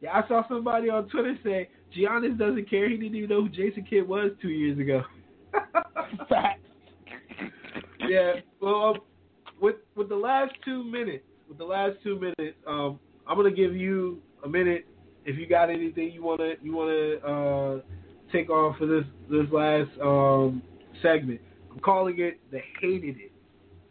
Yeah, 0.02 0.20
I 0.22 0.28
saw 0.28 0.46
somebody 0.48 0.90
on 0.90 1.08
Twitter 1.08 1.36
say 1.42 1.70
Giannis 1.96 2.38
doesn't 2.38 2.68
care. 2.68 2.88
He 2.88 2.96
didn't 2.96 3.16
even 3.16 3.30
know 3.30 3.42
who 3.42 3.48
Jason 3.48 3.86
Kidd 3.88 4.06
was 4.06 4.30
two 4.40 4.48
years 4.48 4.78
ago. 4.78 5.02
Facts. 6.28 6.60
yeah. 8.08 8.34
Well, 8.60 8.84
um, 8.84 8.96
with 9.60 9.76
with 9.94 10.08
the 10.08 10.16
last 10.16 10.52
two 10.64 10.84
minutes, 10.84 11.24
with 11.48 11.58
the 11.58 11.64
last 11.64 11.96
two 12.02 12.18
minutes, 12.18 12.56
um, 12.66 12.98
I'm 13.26 13.36
gonna 13.36 13.50
give 13.50 13.76
you 13.76 14.20
a 14.44 14.48
minute. 14.48 14.86
If 15.24 15.38
you 15.38 15.46
got 15.46 15.70
anything 15.70 16.10
you 16.12 16.22
wanna 16.22 16.54
you 16.62 16.74
wanna 16.74 17.14
uh, 17.16 17.80
take 18.32 18.50
on 18.50 18.76
for 18.78 18.86
this 18.86 19.04
this 19.30 19.46
last 19.52 19.90
um, 20.02 20.62
segment, 21.00 21.40
I'm 21.70 21.80
calling 21.80 22.18
it 22.18 22.40
the 22.50 22.60
hated 22.80 23.16
it 23.18 23.32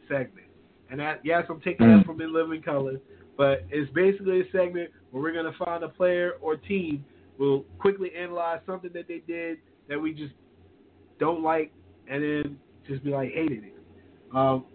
segment. 0.07 0.47
And 0.89 0.99
that 0.99 1.21
yes, 1.23 1.45
I'm 1.49 1.61
taking 1.61 1.87
that 1.87 2.05
from 2.05 2.21
In 2.21 2.33
Living 2.33 2.61
Color, 2.61 2.97
but 3.37 3.65
it's 3.69 3.91
basically 3.93 4.41
a 4.41 4.51
segment 4.51 4.91
where 5.11 5.23
we're 5.23 5.33
gonna 5.33 5.55
find 5.63 5.83
a 5.83 5.89
player 5.89 6.33
or 6.41 6.57
team. 6.57 7.05
We'll 7.37 7.61
quickly 7.79 8.11
analyze 8.17 8.59
something 8.65 8.91
that 8.93 9.07
they 9.07 9.21
did 9.27 9.59
that 9.89 9.99
we 9.99 10.13
just 10.13 10.33
don't 11.19 11.43
like, 11.43 11.71
and 12.07 12.23
then 12.23 12.57
just 12.87 13.03
be 13.03 13.11
like 13.11 13.31
hated 13.31 13.63
it. 13.63 13.73
Um, 14.33 14.65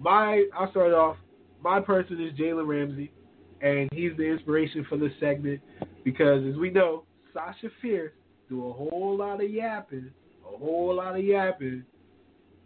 my 0.00 0.44
I'll 0.56 0.70
start 0.70 0.92
off. 0.92 1.16
My 1.62 1.80
person 1.80 2.20
is 2.20 2.38
Jalen 2.38 2.66
Ramsey, 2.66 3.12
and 3.60 3.88
he's 3.92 4.16
the 4.16 4.24
inspiration 4.24 4.86
for 4.88 4.96
this 4.98 5.12
segment 5.20 5.60
because, 6.04 6.44
as 6.48 6.56
we 6.56 6.70
know, 6.70 7.04
Sasha 7.32 7.68
Fierce 7.80 8.12
do 8.48 8.68
a 8.68 8.72
whole 8.72 9.16
lot 9.18 9.42
of 9.42 9.50
yapping, 9.50 10.10
a 10.44 10.58
whole 10.58 10.94
lot 10.94 11.16
of 11.16 11.24
yapping, 11.24 11.84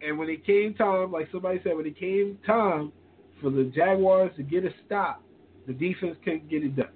and 0.01 0.17
when 0.17 0.29
it 0.29 0.45
came 0.45 0.73
time, 0.73 1.11
like 1.11 1.29
somebody 1.31 1.59
said, 1.63 1.75
when 1.75 1.85
it 1.85 1.97
came 1.99 2.37
time 2.45 2.91
for 3.41 3.49
the 3.49 3.71
Jaguars 3.75 4.31
to 4.37 4.43
get 4.43 4.65
a 4.65 4.69
stop, 4.85 5.23
the 5.67 5.73
defense 5.73 6.17
couldn't 6.23 6.49
get 6.49 6.63
it 6.63 6.75
done. 6.75 6.87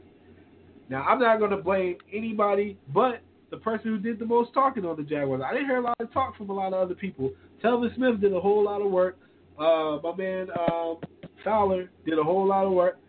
Now 0.90 1.04
I'm 1.04 1.20
not 1.20 1.40
going 1.40 1.52
to 1.52 1.58
blame 1.58 1.98
anybody 2.14 2.78
but 2.94 3.22
the 3.52 3.58
person 3.58 3.88
who 3.88 3.98
did 3.98 4.20
the 4.20 4.26
most 4.26 4.54
talking 4.54 4.86
on 4.86 4.98
the 4.98 5.04
Jaguars. 5.04 5.42
I 5.46 5.54
didn't 5.54 5.68
hear 5.68 5.78
a 5.78 5.82
lot 5.82 5.96
of 6.00 6.12
talk 6.12 6.36
from 6.38 6.50
a 6.50 6.54
lot 6.54 6.74
of 6.74 6.82
other 6.82 6.96
people. 6.96 7.32
Telvin 7.64 7.96
Smith 7.96 8.20
did 8.20 8.34
a 8.34 8.40
whole 8.40 8.64
lot 8.64 8.82
of 8.82 8.92
work. 8.92 9.18
Uh, 9.58 9.98
my 10.04 10.16
man 10.18 10.48
um, 10.70 10.98
Fowler 11.44 11.90
did 12.06 12.20
a 12.20 12.24
whole 12.24 12.48
lot 12.48 12.66
of 12.66 12.74
work. 12.74 13.00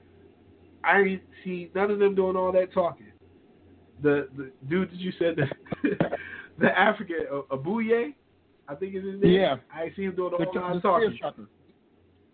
I 0.85 1.03
didn't 1.03 1.23
see 1.45 1.71
none 1.75 1.91
of 1.91 1.99
them 1.99 2.15
doing 2.15 2.37
all 2.37 2.53
that 2.53 2.73
talking. 2.73 3.07
The 4.03 4.29
the 4.37 4.53
dude 4.69 4.91
that 4.91 4.97
you 4.97 5.13
said 5.19 5.37
the 5.37 5.91
the 6.59 6.79
African 6.79 7.27
uh, 7.33 7.57
Abuye, 7.57 8.15
I 8.69 8.75
think 8.75 8.95
is 8.95 9.05
his 9.05 9.21
name. 9.21 9.33
Yeah. 9.33 9.57
I 9.73 9.93
see 9.97 10.03
him 10.03 10.15
doing 10.15 10.35
a 10.35 10.39
The, 10.39 10.59
lot 10.59 10.73
the 10.73 10.77
of 10.77 10.83
talking. 10.83 11.47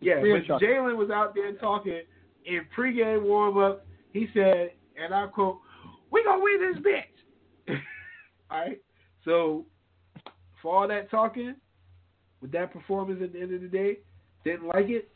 Yeah, 0.00 0.16
but. 0.16 0.60
Jalen 0.60 0.96
was 0.96 1.10
out 1.10 1.34
there 1.34 1.52
talking 1.54 2.00
in 2.44 2.62
pregame 2.76 3.22
warm 3.22 3.56
up. 3.56 3.86
He 4.12 4.26
said, 4.34 4.72
and 5.02 5.14
I 5.14 5.26
quote, 5.26 5.58
"We 6.10 6.22
gonna 6.24 6.42
win 6.42 6.72
this 6.72 6.82
bitch." 6.82 7.76
all 8.50 8.58
right. 8.60 8.80
So 9.24 9.64
for 10.60 10.74
all 10.82 10.88
that 10.88 11.10
talking, 11.10 11.54
with 12.40 12.52
that 12.52 12.72
performance 12.72 13.20
at 13.22 13.32
the 13.32 13.40
end 13.40 13.54
of 13.54 13.60
the 13.60 13.68
day, 13.68 13.98
didn't 14.44 14.66
like 14.66 14.88
it, 14.88 15.08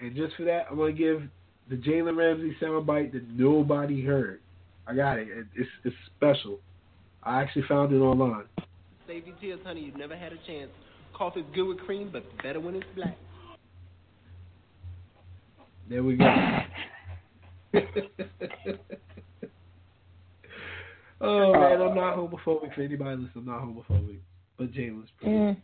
and 0.00 0.14
just 0.14 0.36
for 0.36 0.44
that, 0.44 0.66
I'm 0.70 0.76
gonna 0.76 0.92
give 0.92 1.22
the 1.68 1.76
Jalen 1.76 2.16
Ramsey 2.16 2.56
soundbite 2.62 3.12
that 3.12 3.28
nobody 3.30 4.04
heard. 4.04 4.40
I 4.86 4.94
got 4.94 5.18
it. 5.18 5.28
It- 5.28 5.46
It's 5.54 5.70
it's 5.84 5.96
special. 6.16 6.60
I 7.22 7.42
actually 7.42 7.62
found 7.66 7.92
it 7.92 7.98
online. 7.98 8.44
Save 9.06 9.26
your 9.26 9.36
tears, 9.36 9.60
honey. 9.64 9.80
You've 9.80 9.96
never 9.96 10.16
had 10.16 10.32
a 10.32 10.36
chance. 10.46 10.70
Coffee's 11.12 11.44
good 11.54 11.66
with 11.66 11.78
cream, 11.80 12.10
but 12.12 12.22
better 12.42 12.60
when 12.60 12.76
it's 12.76 12.86
black. 12.94 13.16
There 15.88 16.02
we 16.02 16.16
go. 16.16 16.24
oh 21.20 21.52
man, 21.52 21.82
I'm 21.82 21.94
not 21.94 22.16
homophobic 22.16 22.74
for 22.74 22.82
anybody 22.82 23.22
listening. 23.22 23.30
I'm 23.36 23.44
not 23.46 23.62
homophobic, 23.62 24.18
but 24.58 24.72
Jalen's 24.72 25.10
pretty 25.20 25.36
Mm. 25.36 25.56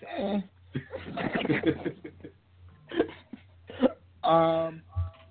sad. 0.00 0.44
Um, 4.24 4.82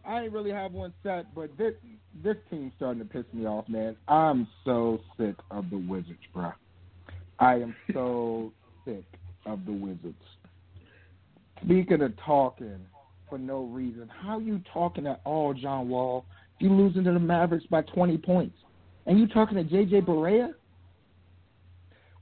I 0.05 0.23
ain't 0.23 0.33
really 0.33 0.51
have 0.51 0.73
one 0.73 0.93
set, 1.01 1.33
but 1.33 1.57
this 1.57 1.73
this 2.23 2.35
team's 2.49 2.73
starting 2.75 2.99
to 2.99 3.05
piss 3.05 3.23
me 3.31 3.45
off, 3.45 3.69
man. 3.69 3.95
I'm 4.09 4.47
so 4.65 4.99
sick 5.17 5.35
of 5.49 5.69
the 5.69 5.77
Wizards, 5.77 6.19
bro. 6.33 6.51
I 7.39 7.53
am 7.55 7.73
so 7.93 8.51
sick 8.85 9.05
of 9.45 9.65
the 9.65 9.71
Wizards. 9.71 10.21
Speaking 11.63 12.01
of 12.01 12.11
talking 12.25 12.81
for 13.31 13.39
no 13.39 13.63
reason, 13.63 14.11
how 14.21 14.37
are 14.37 14.41
you 14.41 14.61
talking 14.73 15.07
at 15.07 15.21
all, 15.23 15.53
John 15.53 15.89
Wall? 15.89 16.25
You 16.59 16.69
losing 16.69 17.05
to 17.05 17.13
the 17.13 17.19
Mavericks 17.19 17.65
by 17.65 17.81
20 17.81 18.17
points. 18.17 18.57
And 19.07 19.17
you 19.17 19.27
talking 19.27 19.57
to 19.57 19.63
JJ 19.63 20.05
Barea? 20.05 20.53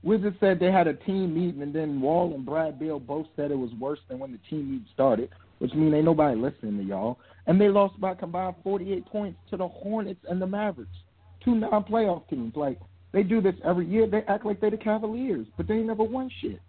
Wizards 0.02 0.36
said 0.40 0.58
they 0.58 0.70
had 0.70 0.86
a 0.86 0.94
team 0.94 1.34
meeting, 1.34 1.60
and 1.60 1.74
then 1.74 2.00
Wall 2.00 2.32
and 2.32 2.46
Brad 2.46 2.78
Beal 2.78 2.98
both 2.98 3.26
said 3.36 3.50
it 3.50 3.58
was 3.58 3.72
worse 3.78 3.98
than 4.08 4.18
when 4.18 4.32
the 4.32 4.38
team 4.48 4.70
meeting 4.70 4.86
started, 4.94 5.28
which 5.58 5.74
means 5.74 5.92
ain't 5.92 6.06
nobody 6.06 6.40
listening 6.40 6.78
to 6.78 6.84
y'all. 6.84 7.18
And 7.46 7.60
they 7.60 7.68
lost 7.68 8.00
by 8.00 8.14
combined 8.14 8.54
48 8.62 9.04
points 9.06 9.38
to 9.50 9.56
the 9.58 9.68
Hornets 9.68 10.24
and 10.30 10.40
the 10.40 10.46
Mavericks, 10.46 10.96
two 11.44 11.56
non-playoff 11.56 12.28
teams. 12.30 12.54
Like 12.54 12.78
they 13.12 13.24
do 13.24 13.42
this 13.42 13.56
every 13.64 13.86
year. 13.86 14.06
They 14.06 14.22
act 14.28 14.46
like 14.46 14.60
they're 14.60 14.70
the 14.70 14.78
Cavaliers, 14.78 15.48
but 15.56 15.66
they 15.66 15.78
never 15.78 16.04
won 16.04 16.30
shit. 16.40 16.60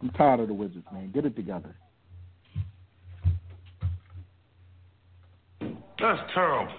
I'm 0.00 0.10
tired 0.10 0.40
of 0.40 0.48
the 0.48 0.54
Wizards, 0.54 0.86
man. 0.92 1.12
Get 1.12 1.26
it 1.26 1.36
together. 1.36 1.76
That's 6.00 6.20
terrible. 6.34 6.72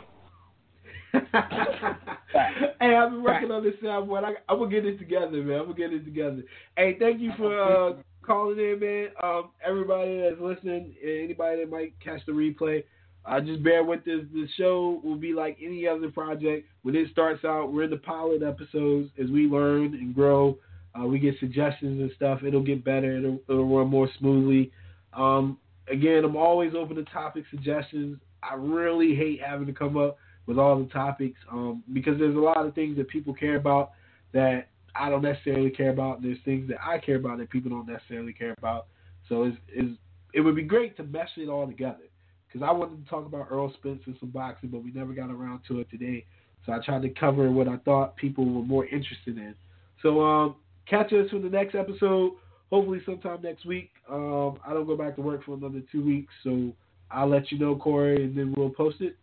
hey, 1.13 2.95
I've 2.95 3.11
been 3.11 3.24
working 3.24 3.51
on 3.51 3.63
this 3.63 3.76
soundboard. 3.84 4.24
I, 4.24 4.34
I'm 4.47 4.59
gonna 4.59 4.72
get 4.72 4.86
it 4.86 4.97
together, 4.97 5.43
man. 5.43 5.59
I'm 5.59 5.65
gonna 5.65 5.78
get 5.78 5.93
it 5.93 6.05
together. 6.05 6.43
Hey, 6.78 6.95
thank 6.97 7.19
you 7.19 7.32
for 7.38 7.59
uh, 7.59 7.93
calling 8.26 8.57
in, 8.57 8.80
man. 8.80 9.07
Um, 9.22 9.51
everybody 9.65 10.22
that's 10.22 10.39
listening, 10.39 10.95
anybody 11.03 11.61
that 11.61 11.69
might 11.69 11.93
catch 12.03 12.26
the 12.26 12.32
replay, 12.32 12.84
uh, 13.26 13.41
just 13.41 13.63
bear 13.63 13.84
with 13.84 14.05
this. 14.05 14.22
The 14.34 14.47
show 14.57 15.01
will 15.03 15.17
be 15.17 15.34
like 15.34 15.57
any 15.63 15.86
other 15.88 16.09
project. 16.09 16.67
When 16.84 16.95
it 16.95 17.09
starts 17.11 17.43
out, 17.43 17.72
we're 17.72 17.84
in 17.84 17.91
the 17.91 17.97
pilot 17.97 18.41
episodes. 18.41 19.09
As 19.22 19.30
we 19.30 19.47
learn 19.47 19.93
and 19.93 20.15
grow, 20.15 20.57
uh, 20.99 21.05
we 21.05 21.19
get 21.19 21.36
suggestions 21.39 22.01
and 22.01 22.11
stuff. 22.15 22.39
It'll 22.43 22.63
get 22.63 22.84
better. 22.84 23.17
It'll, 23.17 23.39
it'll 23.47 23.78
run 23.78 23.88
more 23.88 24.09
smoothly. 24.17 24.72
Um, 25.13 25.57
again, 25.89 26.24
I'm 26.24 26.36
always 26.38 26.74
open 26.76 26.95
to 26.95 27.03
topic 27.03 27.43
suggestions. 27.51 28.17
I 28.44 28.56
really 28.56 29.16
hate 29.16 29.42
having 29.42 29.68
to 29.68 29.74
come 29.74 29.98
up 29.98 30.18
with 30.48 30.58
all 30.58 30.80
the 30.80 30.89
topics 30.89 31.39
um, 31.52 31.84
because 31.94 32.18
there's 32.20 32.36
a 32.36 32.39
lot 32.39 32.66
of 32.66 32.74
things 32.74 32.98
that 32.98 33.08
people 33.08 33.34
care 33.34 33.56
about 33.56 33.92
that 34.34 34.68
I 34.96 35.10
don't 35.10 35.22
necessarily 35.22 35.70
care 35.70 35.92
about. 35.92 36.22
There's 36.22 36.38
things 36.44 36.68
that 36.70 36.78
I 36.86 36.98
care 36.98 37.16
about 37.16 37.38
that 37.38 37.50
people 37.50 37.70
don't 37.70 37.88
necessarily 37.88 38.34
care 38.34 38.56
about. 38.58 38.88
So 39.30 39.44
it's, 39.44 39.58
it's 39.70 39.98
it 40.34 40.42
would 40.42 40.56
be 40.56 40.64
great 40.64 40.96
to 40.98 41.04
mesh 41.04 41.30
it 41.38 41.50
all 41.50 41.68
together 41.68 42.10
because 42.48 42.66
I 42.68 42.72
wanted 42.72 43.04
to 43.04 43.10
talk 43.10 43.26
about 43.26 43.48
Errol 43.52 43.74
Spence 43.78 44.02
and 44.06 44.16
some 44.20 44.30
boxing, 44.30 44.70
but 44.70 44.84
we 44.84 44.92
never 44.92 45.14
got 45.14 45.30
around 45.30 45.62
to 45.68 45.80
it 45.80 45.89
today. 45.89 46.26
So 46.66 46.74
I 46.74 46.80
tried 46.84 47.02
to 47.04 47.10
cover 47.10 47.52
what 47.52 47.68
I 47.68 47.78
thought 47.78 48.16
people 48.16 48.46
were 48.46 48.64
more 48.64 48.86
interested 48.86 49.38
in. 49.38 49.56
So 50.02 50.22
um, 50.24 50.56
catch 50.89 51.14
us 51.14 51.30
for 51.30 51.39
the 51.39 51.50
next 51.50 51.76
episode. 51.76 52.34
Hopefully 52.70 53.02
sometime 53.06 53.42
next 53.42 53.66
week. 53.66 53.92
Um, 54.10 54.60
I 54.66 54.74
don't 54.74 54.86
go 54.86 54.96
back 54.96 55.16
to 55.16 55.22
work 55.22 55.44
for 55.44 55.56
another 55.56 55.82
two 55.92 56.04
weeks, 56.04 56.34
so 56.44 56.72
I'll 57.14 57.28
let 57.28 57.51
you 57.51 57.59
know, 57.59 57.76
Corey, 57.76 58.24
and 58.24 58.38
then 58.38 58.53
we'll 58.55 58.70
post 58.70 59.01
it. 59.01 59.18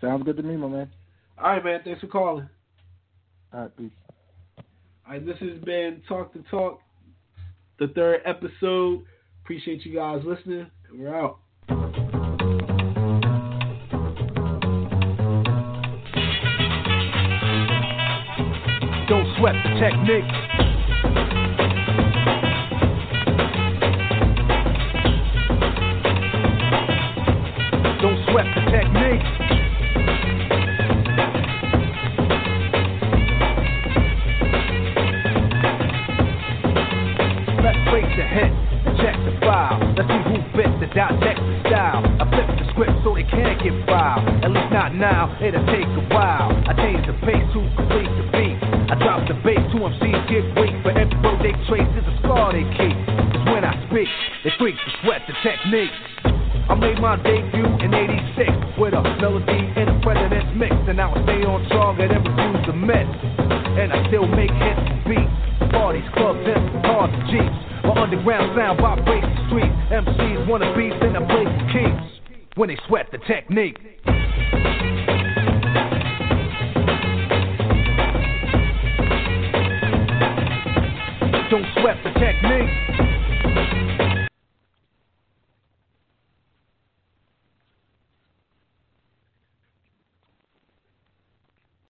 Sounds 0.00 0.22
good 0.24 0.36
to 0.36 0.42
me, 0.42 0.56
my 0.56 0.68
man. 0.68 0.90
All 1.36 1.50
right, 1.50 1.64
man. 1.64 1.80
Thanks 1.84 2.00
for 2.00 2.06
calling. 2.06 2.48
All 3.52 3.62
right, 3.62 3.76
peace. 3.76 3.90
All 5.06 5.12
right, 5.12 5.24
this 5.24 5.36
has 5.40 5.58
been 5.64 6.02
Talk 6.08 6.32
to 6.32 6.42
Talk, 6.50 6.80
the 7.78 7.88
third 7.88 8.20
episode. 8.24 9.04
Appreciate 9.42 9.84
you 9.84 9.94
guys 9.94 10.22
listening. 10.24 10.66
We're 10.92 11.14
out. 11.14 11.38
Don't 19.08 19.36
sweat 19.38 19.54
the 19.64 19.80
technique. 19.80 20.77